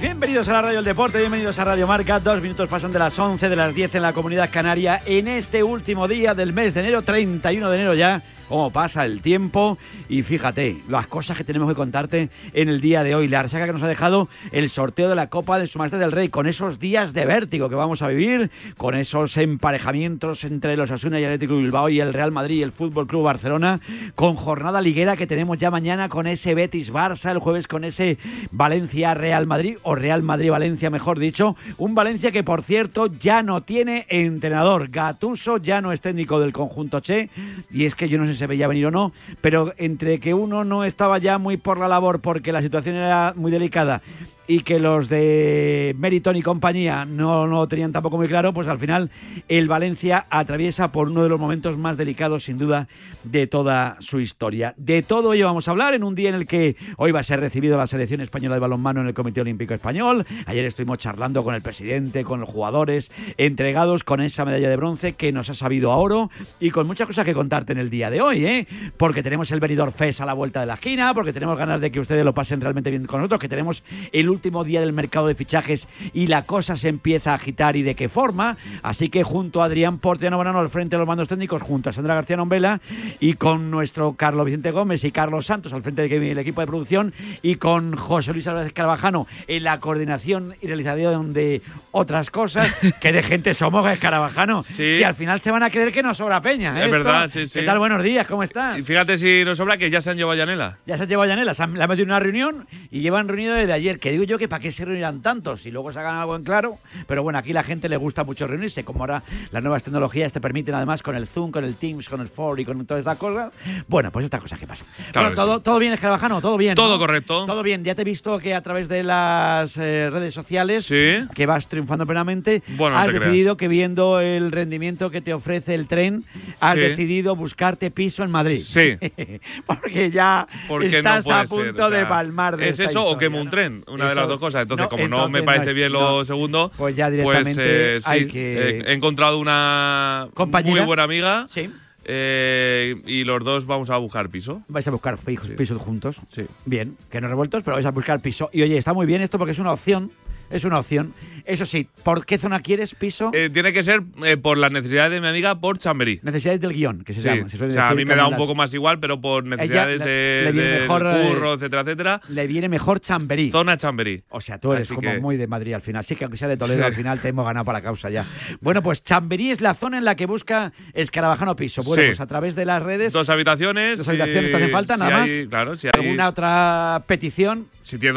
Bienvenidos 0.00 0.48
a 0.48 0.54
la 0.54 0.62
Radio 0.62 0.76
del 0.76 0.86
Deporte, 0.86 1.18
bienvenidos 1.18 1.58
a 1.58 1.64
Radio 1.64 1.86
Marca. 1.86 2.18
Dos 2.18 2.40
minutos 2.40 2.66
pasan 2.68 2.92
de 2.92 2.98
las 2.98 3.18
11 3.18 3.48
de 3.48 3.56
las 3.56 3.74
10 3.74 3.94
en 3.96 4.02
la 4.02 4.14
comunidad 4.14 4.48
canaria 4.50 5.02
en 5.04 5.28
este 5.28 5.62
último 5.62 6.08
día 6.08 6.34
del 6.34 6.54
mes 6.54 6.72
de 6.72 6.80
enero, 6.80 7.02
31 7.02 7.68
de 7.68 7.76
enero 7.76 7.94
ya. 7.94 8.22
Cómo 8.52 8.68
pasa 8.68 9.06
el 9.06 9.22
tiempo 9.22 9.78
y 10.10 10.20
fíjate, 10.20 10.76
las 10.86 11.06
cosas 11.06 11.38
que 11.38 11.42
tenemos 11.42 11.70
que 11.70 11.74
contarte 11.74 12.28
en 12.52 12.68
el 12.68 12.82
día 12.82 13.02
de 13.02 13.14
hoy. 13.14 13.26
La 13.26 13.42
resaca 13.42 13.64
que 13.64 13.72
nos 13.72 13.82
ha 13.82 13.88
dejado 13.88 14.28
el 14.50 14.68
sorteo 14.68 15.08
de 15.08 15.14
la 15.14 15.30
Copa 15.30 15.58
de 15.58 15.66
Su 15.66 15.78
Majestad 15.78 16.00
del 16.00 16.12
Rey, 16.12 16.28
con 16.28 16.46
esos 16.46 16.78
días 16.78 17.14
de 17.14 17.24
vértigo 17.24 17.70
que 17.70 17.76
vamos 17.76 18.02
a 18.02 18.08
vivir, 18.08 18.50
con 18.76 18.94
esos 18.94 19.38
emparejamientos 19.38 20.44
entre 20.44 20.76
los 20.76 20.90
Asuna 20.90 21.18
y 21.18 21.24
Atlético 21.24 21.56
Bilbao 21.56 21.88
y 21.88 22.00
el 22.00 22.12
Real 22.12 22.30
Madrid 22.30 22.58
y 22.58 22.62
el 22.62 22.72
Fútbol 22.72 23.06
Club 23.06 23.22
Barcelona, 23.22 23.80
con 24.16 24.34
jornada 24.34 24.82
liguera 24.82 25.16
que 25.16 25.26
tenemos 25.26 25.56
ya 25.56 25.70
mañana 25.70 26.10
con 26.10 26.26
ese 26.26 26.54
Betis 26.54 26.92
Barça, 26.92 27.30
el 27.30 27.38
jueves 27.38 27.66
con 27.66 27.84
ese 27.84 28.18
Valencia 28.50 29.14
Real 29.14 29.46
Madrid 29.46 29.78
o 29.82 29.94
Real 29.94 30.22
Madrid 30.22 30.50
Valencia, 30.50 30.90
mejor 30.90 31.18
dicho, 31.18 31.56
un 31.78 31.94
Valencia 31.94 32.32
que 32.32 32.44
por 32.44 32.64
cierto 32.64 33.06
ya 33.06 33.42
no 33.42 33.62
tiene 33.62 34.04
entrenador. 34.10 34.88
Gatuso 34.90 35.56
ya 35.56 35.80
no 35.80 35.90
es 35.90 36.02
técnico 36.02 36.38
del 36.38 36.52
conjunto 36.52 37.00
Che 37.00 37.30
y 37.70 37.86
es 37.86 37.94
que 37.94 38.10
yo 38.10 38.18
no 38.18 38.26
sé 38.26 38.34
si 38.34 38.41
se 38.42 38.48
veía 38.48 38.66
venir 38.66 38.86
o 38.86 38.90
no, 38.90 39.12
pero 39.40 39.72
entre 39.76 40.18
que 40.18 40.34
uno 40.34 40.64
no 40.64 40.82
estaba 40.82 41.18
ya 41.18 41.38
muy 41.38 41.56
por 41.56 41.78
la 41.78 41.86
labor 41.86 42.20
porque 42.20 42.50
la 42.50 42.60
situación 42.60 42.96
era 42.96 43.34
muy 43.36 43.52
delicada 43.52 44.02
y 44.46 44.60
que 44.60 44.78
los 44.78 45.08
de 45.08 45.94
Meriton 45.98 46.36
y 46.36 46.42
compañía 46.42 47.04
no 47.04 47.46
lo 47.46 47.66
tenían 47.68 47.92
tampoco 47.92 48.16
muy 48.16 48.28
claro, 48.28 48.52
pues 48.52 48.68
al 48.68 48.78
final 48.78 49.10
el 49.48 49.68
Valencia 49.68 50.26
atraviesa 50.30 50.92
por 50.92 51.08
uno 51.08 51.22
de 51.22 51.28
los 51.28 51.38
momentos 51.38 51.78
más 51.78 51.96
delicados, 51.96 52.44
sin 52.44 52.58
duda, 52.58 52.88
de 53.24 53.46
toda 53.46 53.96
su 54.00 54.20
historia. 54.20 54.74
De 54.76 55.02
todo 55.02 55.32
ello 55.32 55.46
vamos 55.46 55.68
a 55.68 55.70
hablar 55.70 55.94
en 55.94 56.02
un 56.04 56.14
día 56.14 56.28
en 56.28 56.34
el 56.34 56.46
que 56.46 56.76
hoy 56.96 57.12
va 57.12 57.20
a 57.20 57.24
ser 57.24 57.40
recibido 57.40 57.76
la 57.76 57.86
selección 57.86 58.20
española 58.20 58.56
de 58.56 58.60
balonmano 58.60 59.00
en 59.00 59.06
el 59.06 59.14
Comité 59.14 59.40
Olímpico 59.40 59.74
Español. 59.74 60.26
Ayer 60.46 60.64
estuvimos 60.64 60.98
charlando 60.98 61.44
con 61.44 61.54
el 61.54 61.62
presidente, 61.62 62.24
con 62.24 62.40
los 62.40 62.48
jugadores, 62.48 63.12
entregados 63.36 64.04
con 64.04 64.20
esa 64.20 64.44
medalla 64.44 64.68
de 64.68 64.76
bronce 64.76 65.12
que 65.14 65.32
nos 65.32 65.50
ha 65.50 65.54
sabido 65.54 65.92
a 65.92 65.96
oro 65.96 66.30
y 66.58 66.70
con 66.70 66.86
muchas 66.86 67.06
cosas 67.06 67.24
que 67.24 67.34
contarte 67.34 67.72
en 67.72 67.78
el 67.78 67.90
día 67.90 68.10
de 68.10 68.20
hoy, 68.20 68.44
¿eh? 68.44 68.66
Porque 68.96 69.22
tenemos 69.22 69.50
el 69.52 69.60
Benidorm 69.60 69.92
Fest 69.92 70.20
a 70.20 70.26
la 70.26 70.34
vuelta 70.34 70.60
de 70.60 70.66
la 70.66 70.74
esquina, 70.74 71.14
porque 71.14 71.32
tenemos 71.32 71.56
ganas 71.56 71.80
de 71.80 71.92
que 71.92 72.00
ustedes 72.00 72.24
lo 72.24 72.34
pasen 72.34 72.60
realmente 72.60 72.90
bien 72.90 73.06
con 73.06 73.20
nosotros, 73.20 73.40
que 73.40 73.48
tenemos 73.48 73.84
el 74.12 74.31
último 74.32 74.64
día 74.64 74.80
del 74.80 74.92
mercado 74.92 75.26
de 75.26 75.34
fichajes 75.34 75.88
y 76.12 76.26
la 76.26 76.42
cosa 76.42 76.76
se 76.76 76.88
empieza 76.88 77.32
a 77.32 77.34
agitar 77.34 77.76
y 77.76 77.82
de 77.82 77.94
qué 77.94 78.08
forma. 78.08 78.56
Así 78.82 79.08
que 79.08 79.22
junto 79.22 79.62
a 79.62 79.66
Adrián 79.66 79.98
Porteano 79.98 80.38
Banano 80.38 80.58
al 80.58 80.70
frente 80.70 80.96
de 80.96 80.98
los 80.98 81.08
mandos 81.08 81.28
técnicos, 81.28 81.62
junto 81.62 81.90
a 81.90 81.92
Sandra 81.92 82.14
García 82.14 82.36
Nombela 82.36 82.80
y 83.20 83.34
con 83.34 83.70
nuestro 83.70 84.14
Carlos 84.14 84.46
Vicente 84.46 84.70
Gómez 84.70 85.04
y 85.04 85.12
Carlos 85.12 85.46
Santos 85.46 85.72
al 85.72 85.82
frente 85.82 86.08
del 86.08 86.38
equipo 86.38 86.60
de 86.60 86.66
producción 86.66 87.12
y 87.42 87.56
con 87.56 87.96
José 87.96 88.32
Luis 88.32 88.46
Álvarez 88.46 88.72
Carvajano 88.72 89.26
en 89.46 89.64
la 89.64 89.78
coordinación 89.80 90.54
y 90.60 90.66
realización 90.66 91.32
de 91.32 91.62
otras 91.90 92.30
cosas. 92.30 92.72
que 93.00 93.12
de 93.12 93.22
gente 93.22 93.54
somos, 93.54 93.82
Carabajano. 93.98 94.62
Sí. 94.62 94.98
Si 94.98 95.04
al 95.04 95.14
final 95.14 95.40
se 95.40 95.50
van 95.50 95.62
a 95.62 95.70
creer 95.70 95.92
que 95.92 96.02
nos 96.02 96.16
sobra 96.16 96.40
peña. 96.40 96.80
¿eh? 96.80 96.84
Es 96.84 96.90
verdad, 96.90 97.28
sí, 97.28 97.46
sí. 97.46 97.60
¿Qué 97.60 97.66
tal? 97.66 97.78
Buenos 97.78 98.02
días, 98.02 98.26
¿cómo 98.26 98.42
estás? 98.42 98.78
Y 98.78 98.82
fíjate 98.82 99.18
si 99.18 99.44
nos 99.44 99.58
sobra 99.58 99.76
que 99.76 99.90
ya 99.90 100.00
se 100.00 100.10
han 100.10 100.16
llevado 100.16 100.32
a 100.32 100.36
Yanela. 100.36 100.78
Ya 100.86 100.96
se 100.96 101.04
ha 101.04 101.06
llevado 101.06 101.30
a 101.30 101.34
Yanela, 101.34 101.54
se 101.54 101.62
han, 101.62 101.76
la 101.76 101.84
han 101.84 101.90
metido 101.90 102.04
en 102.04 102.10
una 102.10 102.20
reunión 102.20 102.66
y 102.90 103.00
llevan 103.00 103.28
reunido 103.28 103.54
desde 103.54 103.72
ayer. 103.72 103.98
Que 103.98 104.12
digo 104.12 104.21
digo 104.22 104.30
yo 104.34 104.38
que 104.38 104.48
para 104.48 104.60
qué 104.62 104.72
se 104.72 104.84
reunirán 104.84 105.20
tantos 105.22 105.66
y 105.66 105.70
luego 105.70 105.92
se 105.92 105.98
hagan 105.98 106.16
algo 106.16 106.36
en 106.36 106.44
claro. 106.44 106.78
Pero 107.06 107.22
bueno, 107.22 107.38
aquí 107.38 107.52
la 107.52 107.62
gente 107.62 107.88
le 107.88 107.96
gusta 107.96 108.24
mucho 108.24 108.46
reunirse, 108.46 108.84
como 108.84 109.00
ahora 109.00 109.22
las 109.50 109.62
nuevas 109.62 109.82
tecnologías 109.84 110.32
te 110.32 110.40
permiten 110.40 110.74
además 110.74 111.02
con 111.02 111.14
el 111.16 111.26
Zoom, 111.26 111.50
con 111.50 111.64
el 111.64 111.74
Teams, 111.76 112.08
con 112.08 112.20
el 112.20 112.28
For 112.28 112.58
y 112.60 112.64
con 112.64 112.84
todas 112.86 113.00
estas 113.00 113.18
cosas. 113.18 113.52
Bueno, 113.88 114.10
pues 114.10 114.24
estas 114.24 114.40
cosas 114.40 114.58
que 114.58 114.66
pasan. 114.66 114.86
Claro 115.12 115.28
Bueno, 115.28 115.30
que 115.30 115.36
todo, 115.36 115.56
sí. 115.58 115.64
todo 115.64 115.78
bien, 115.78 115.92
Escarabajano, 115.92 116.40
todo 116.40 116.56
bien. 116.56 116.74
Todo 116.74 116.94
¿no? 116.94 116.98
correcto. 116.98 117.44
Todo 117.46 117.62
bien. 117.62 117.84
Ya 117.84 117.94
te 117.94 118.02
he 118.02 118.04
visto 118.04 118.38
que 118.38 118.54
a 118.54 118.60
través 118.62 118.88
de 118.88 119.02
las 119.02 119.76
eh, 119.76 120.08
redes 120.10 120.34
sociales 120.34 120.86
que 120.88 121.46
vas 121.46 121.68
triunfando 121.68 122.06
plenamente. 122.06 122.62
Bueno, 122.68 122.96
no 122.96 123.02
has 123.02 123.08
creas. 123.08 123.24
decidido 123.24 123.56
que 123.56 123.68
viendo 123.68 124.20
el 124.20 124.52
rendimiento 124.52 125.10
que 125.10 125.20
te 125.20 125.34
ofrece 125.34 125.74
el 125.74 125.86
tren, 125.88 126.24
has 126.60 126.74
Sí. 126.74 126.80
decidido 126.80 127.36
buscarte 127.36 127.90
piso 127.90 128.22
en 128.24 128.30
Madrid. 128.30 128.58
Sí. 128.58 128.96
Porque 129.66 130.10
ya 130.10 130.46
Porque 130.68 130.86
estás 130.98 131.26
no 131.26 131.34
a 131.34 131.44
punto 131.44 131.54
ser, 131.64 131.80
o 131.80 131.88
sea, 131.88 131.98
de 131.98 132.06
palmar 132.06 132.56
de 132.56 132.68
¿Es 132.68 132.80
eso 132.80 133.00
o 133.00 133.02
historia, 133.12 133.18
quemo 133.18 133.36
¿no? 133.38 133.42
un 133.44 133.50
tren? 133.50 133.84
Una 133.88 134.04
de 134.14 134.20
las 134.20 134.28
dos 134.28 134.40
cosas. 134.40 134.62
Entonces, 134.62 134.84
no, 134.84 134.88
como 134.88 135.08
no 135.08 135.28
me 135.28 135.42
parece 135.42 135.66
no- 135.66 135.74
bien 135.74 135.92
no. 135.92 136.18
lo 136.18 136.24
segundo, 136.24 136.70
Pues 136.76 136.96
ya 136.96 137.06
pues 137.08 137.16
directamente 137.18 137.96
eh, 137.96 138.00
sí, 138.00 138.06
hay 138.10 138.26
que- 138.28 138.78
eh, 138.78 138.82
he 138.86 138.92
encontrado 138.92 139.38
una 139.38 140.28
Compañera. 140.34 140.76
muy 140.76 140.86
buena 140.86 141.02
amiga. 141.04 141.46
Sí. 141.48 141.70
eh, 142.04 142.96
y 143.06 143.22
los 143.24 143.44
dos 143.44 143.64
vamos 143.66 143.88
a 143.90 143.96
buscar 143.96 144.28
piso. 144.28 144.62
Vais 144.68 144.86
a 144.88 144.90
buscar 144.90 145.18
pisos, 145.18 145.48
pisos 145.50 145.78
juntos. 145.80 146.16
Bien, 146.64 146.96
que 147.10 147.20
no 147.20 147.28
revueltos, 147.28 147.62
pero 147.62 147.76
vais 147.76 147.86
a 147.86 147.90
buscar 147.92 148.20
piso. 148.20 148.50
Y 148.52 148.62
oye, 148.62 148.76
está 148.76 148.92
muy 148.92 149.06
bien 149.06 149.22
esto 149.22 149.38
porque 149.38 149.52
es 149.52 149.58
una 149.60 149.72
opción. 149.72 150.10
Es 150.52 150.64
una 150.64 150.78
opción. 150.78 151.14
Eso 151.44 151.66
sí, 151.66 151.88
¿por 152.04 152.24
qué 152.24 152.38
zona 152.38 152.60
quieres 152.60 152.94
piso? 152.94 153.30
Eh, 153.32 153.50
tiene 153.52 153.72
que 153.72 153.82
ser 153.82 154.02
eh, 154.24 154.36
por 154.36 154.56
las 154.58 154.70
necesidades 154.70 155.10
de 155.12 155.20
mi 155.20 155.26
amiga 155.26 155.56
por 155.58 155.76
Chamberí. 155.78 156.20
Necesidades 156.22 156.60
del 156.60 156.72
guion, 156.72 157.02
que 157.04 157.14
se 157.14 157.20
Sí. 157.22 157.28
llama. 157.28 157.48
se 157.48 157.64
o 157.64 157.70
sea, 157.70 157.88
a 157.88 157.94
mí 157.94 158.04
me 158.04 158.14
da 158.14 158.26
un 158.26 158.32
las- 158.32 158.38
poco 158.40 158.54
más 158.54 158.72
igual, 158.74 159.00
pero 159.00 159.20
por 159.20 159.44
necesidades 159.44 159.98
le- 160.00 160.06
de, 160.06 160.42
le 160.44 160.52
viene 160.52 160.78
mejor, 160.80 161.06
eh, 161.06 161.28
curro, 161.28 161.54
etcétera, 161.54 161.82
etcétera. 161.82 162.20
Le 162.28 162.46
viene 162.46 162.68
mejor 162.68 163.00
Chamberí. 163.00 163.50
Zona 163.50 163.76
Chamberí. 163.76 164.22
O 164.28 164.40
sea, 164.40 164.58
tú 164.58 164.72
eres 164.72 164.84
Así 164.84 164.94
como 164.94 165.10
que- 165.10 165.18
muy 165.20 165.36
de 165.36 165.46
Madrid 165.48 165.72
al 165.74 165.82
final. 165.82 166.04
Sí 166.04 166.14
que 166.14 166.24
aunque 166.24 166.36
sea 166.38 166.46
de 166.48 166.56
Toledo, 166.56 166.78
Sí. 166.80 166.84
al 166.84 166.94
final 166.94 167.18
te 167.20 167.28
hemos 167.28 167.44
ganado 167.44 167.64
para 167.64 167.78
la 167.78 167.82
causa 167.82 168.08
ya. 168.08 168.24
Bueno, 168.60 168.82
pues 168.82 169.02
Chamberí 169.02 169.50
es 169.50 169.60
la 169.60 169.74
zona 169.74 169.98
en 169.98 170.04
la 170.04 170.14
que 170.14 170.26
busca 170.26 170.72
Escarabajano 170.94 171.56
Piso. 171.56 171.82
Bueno, 171.82 172.02
Sí. 172.02 172.08
pues 172.10 172.20
a 172.20 172.26
través 172.26 172.54
de 172.54 172.66
las 172.66 172.82
redes. 172.82 173.12
Dos 173.12 173.28
habitaciones. 173.30 173.98
Dos 173.98 174.08
habitaciones, 174.08 174.50
¿te 174.50 174.56
hace 174.56 174.68
falta 174.68 174.94
si 174.94 175.00
nada 175.00 175.22
hay- 175.22 175.40
más? 175.40 175.48
Claro, 175.48 175.76
si 175.76 175.86
hay, 175.88 175.92
¿Alguna 176.00 176.28
otra 176.28 177.02
petición? 177.06 177.66
si 177.82 177.98
tiene 177.98 178.10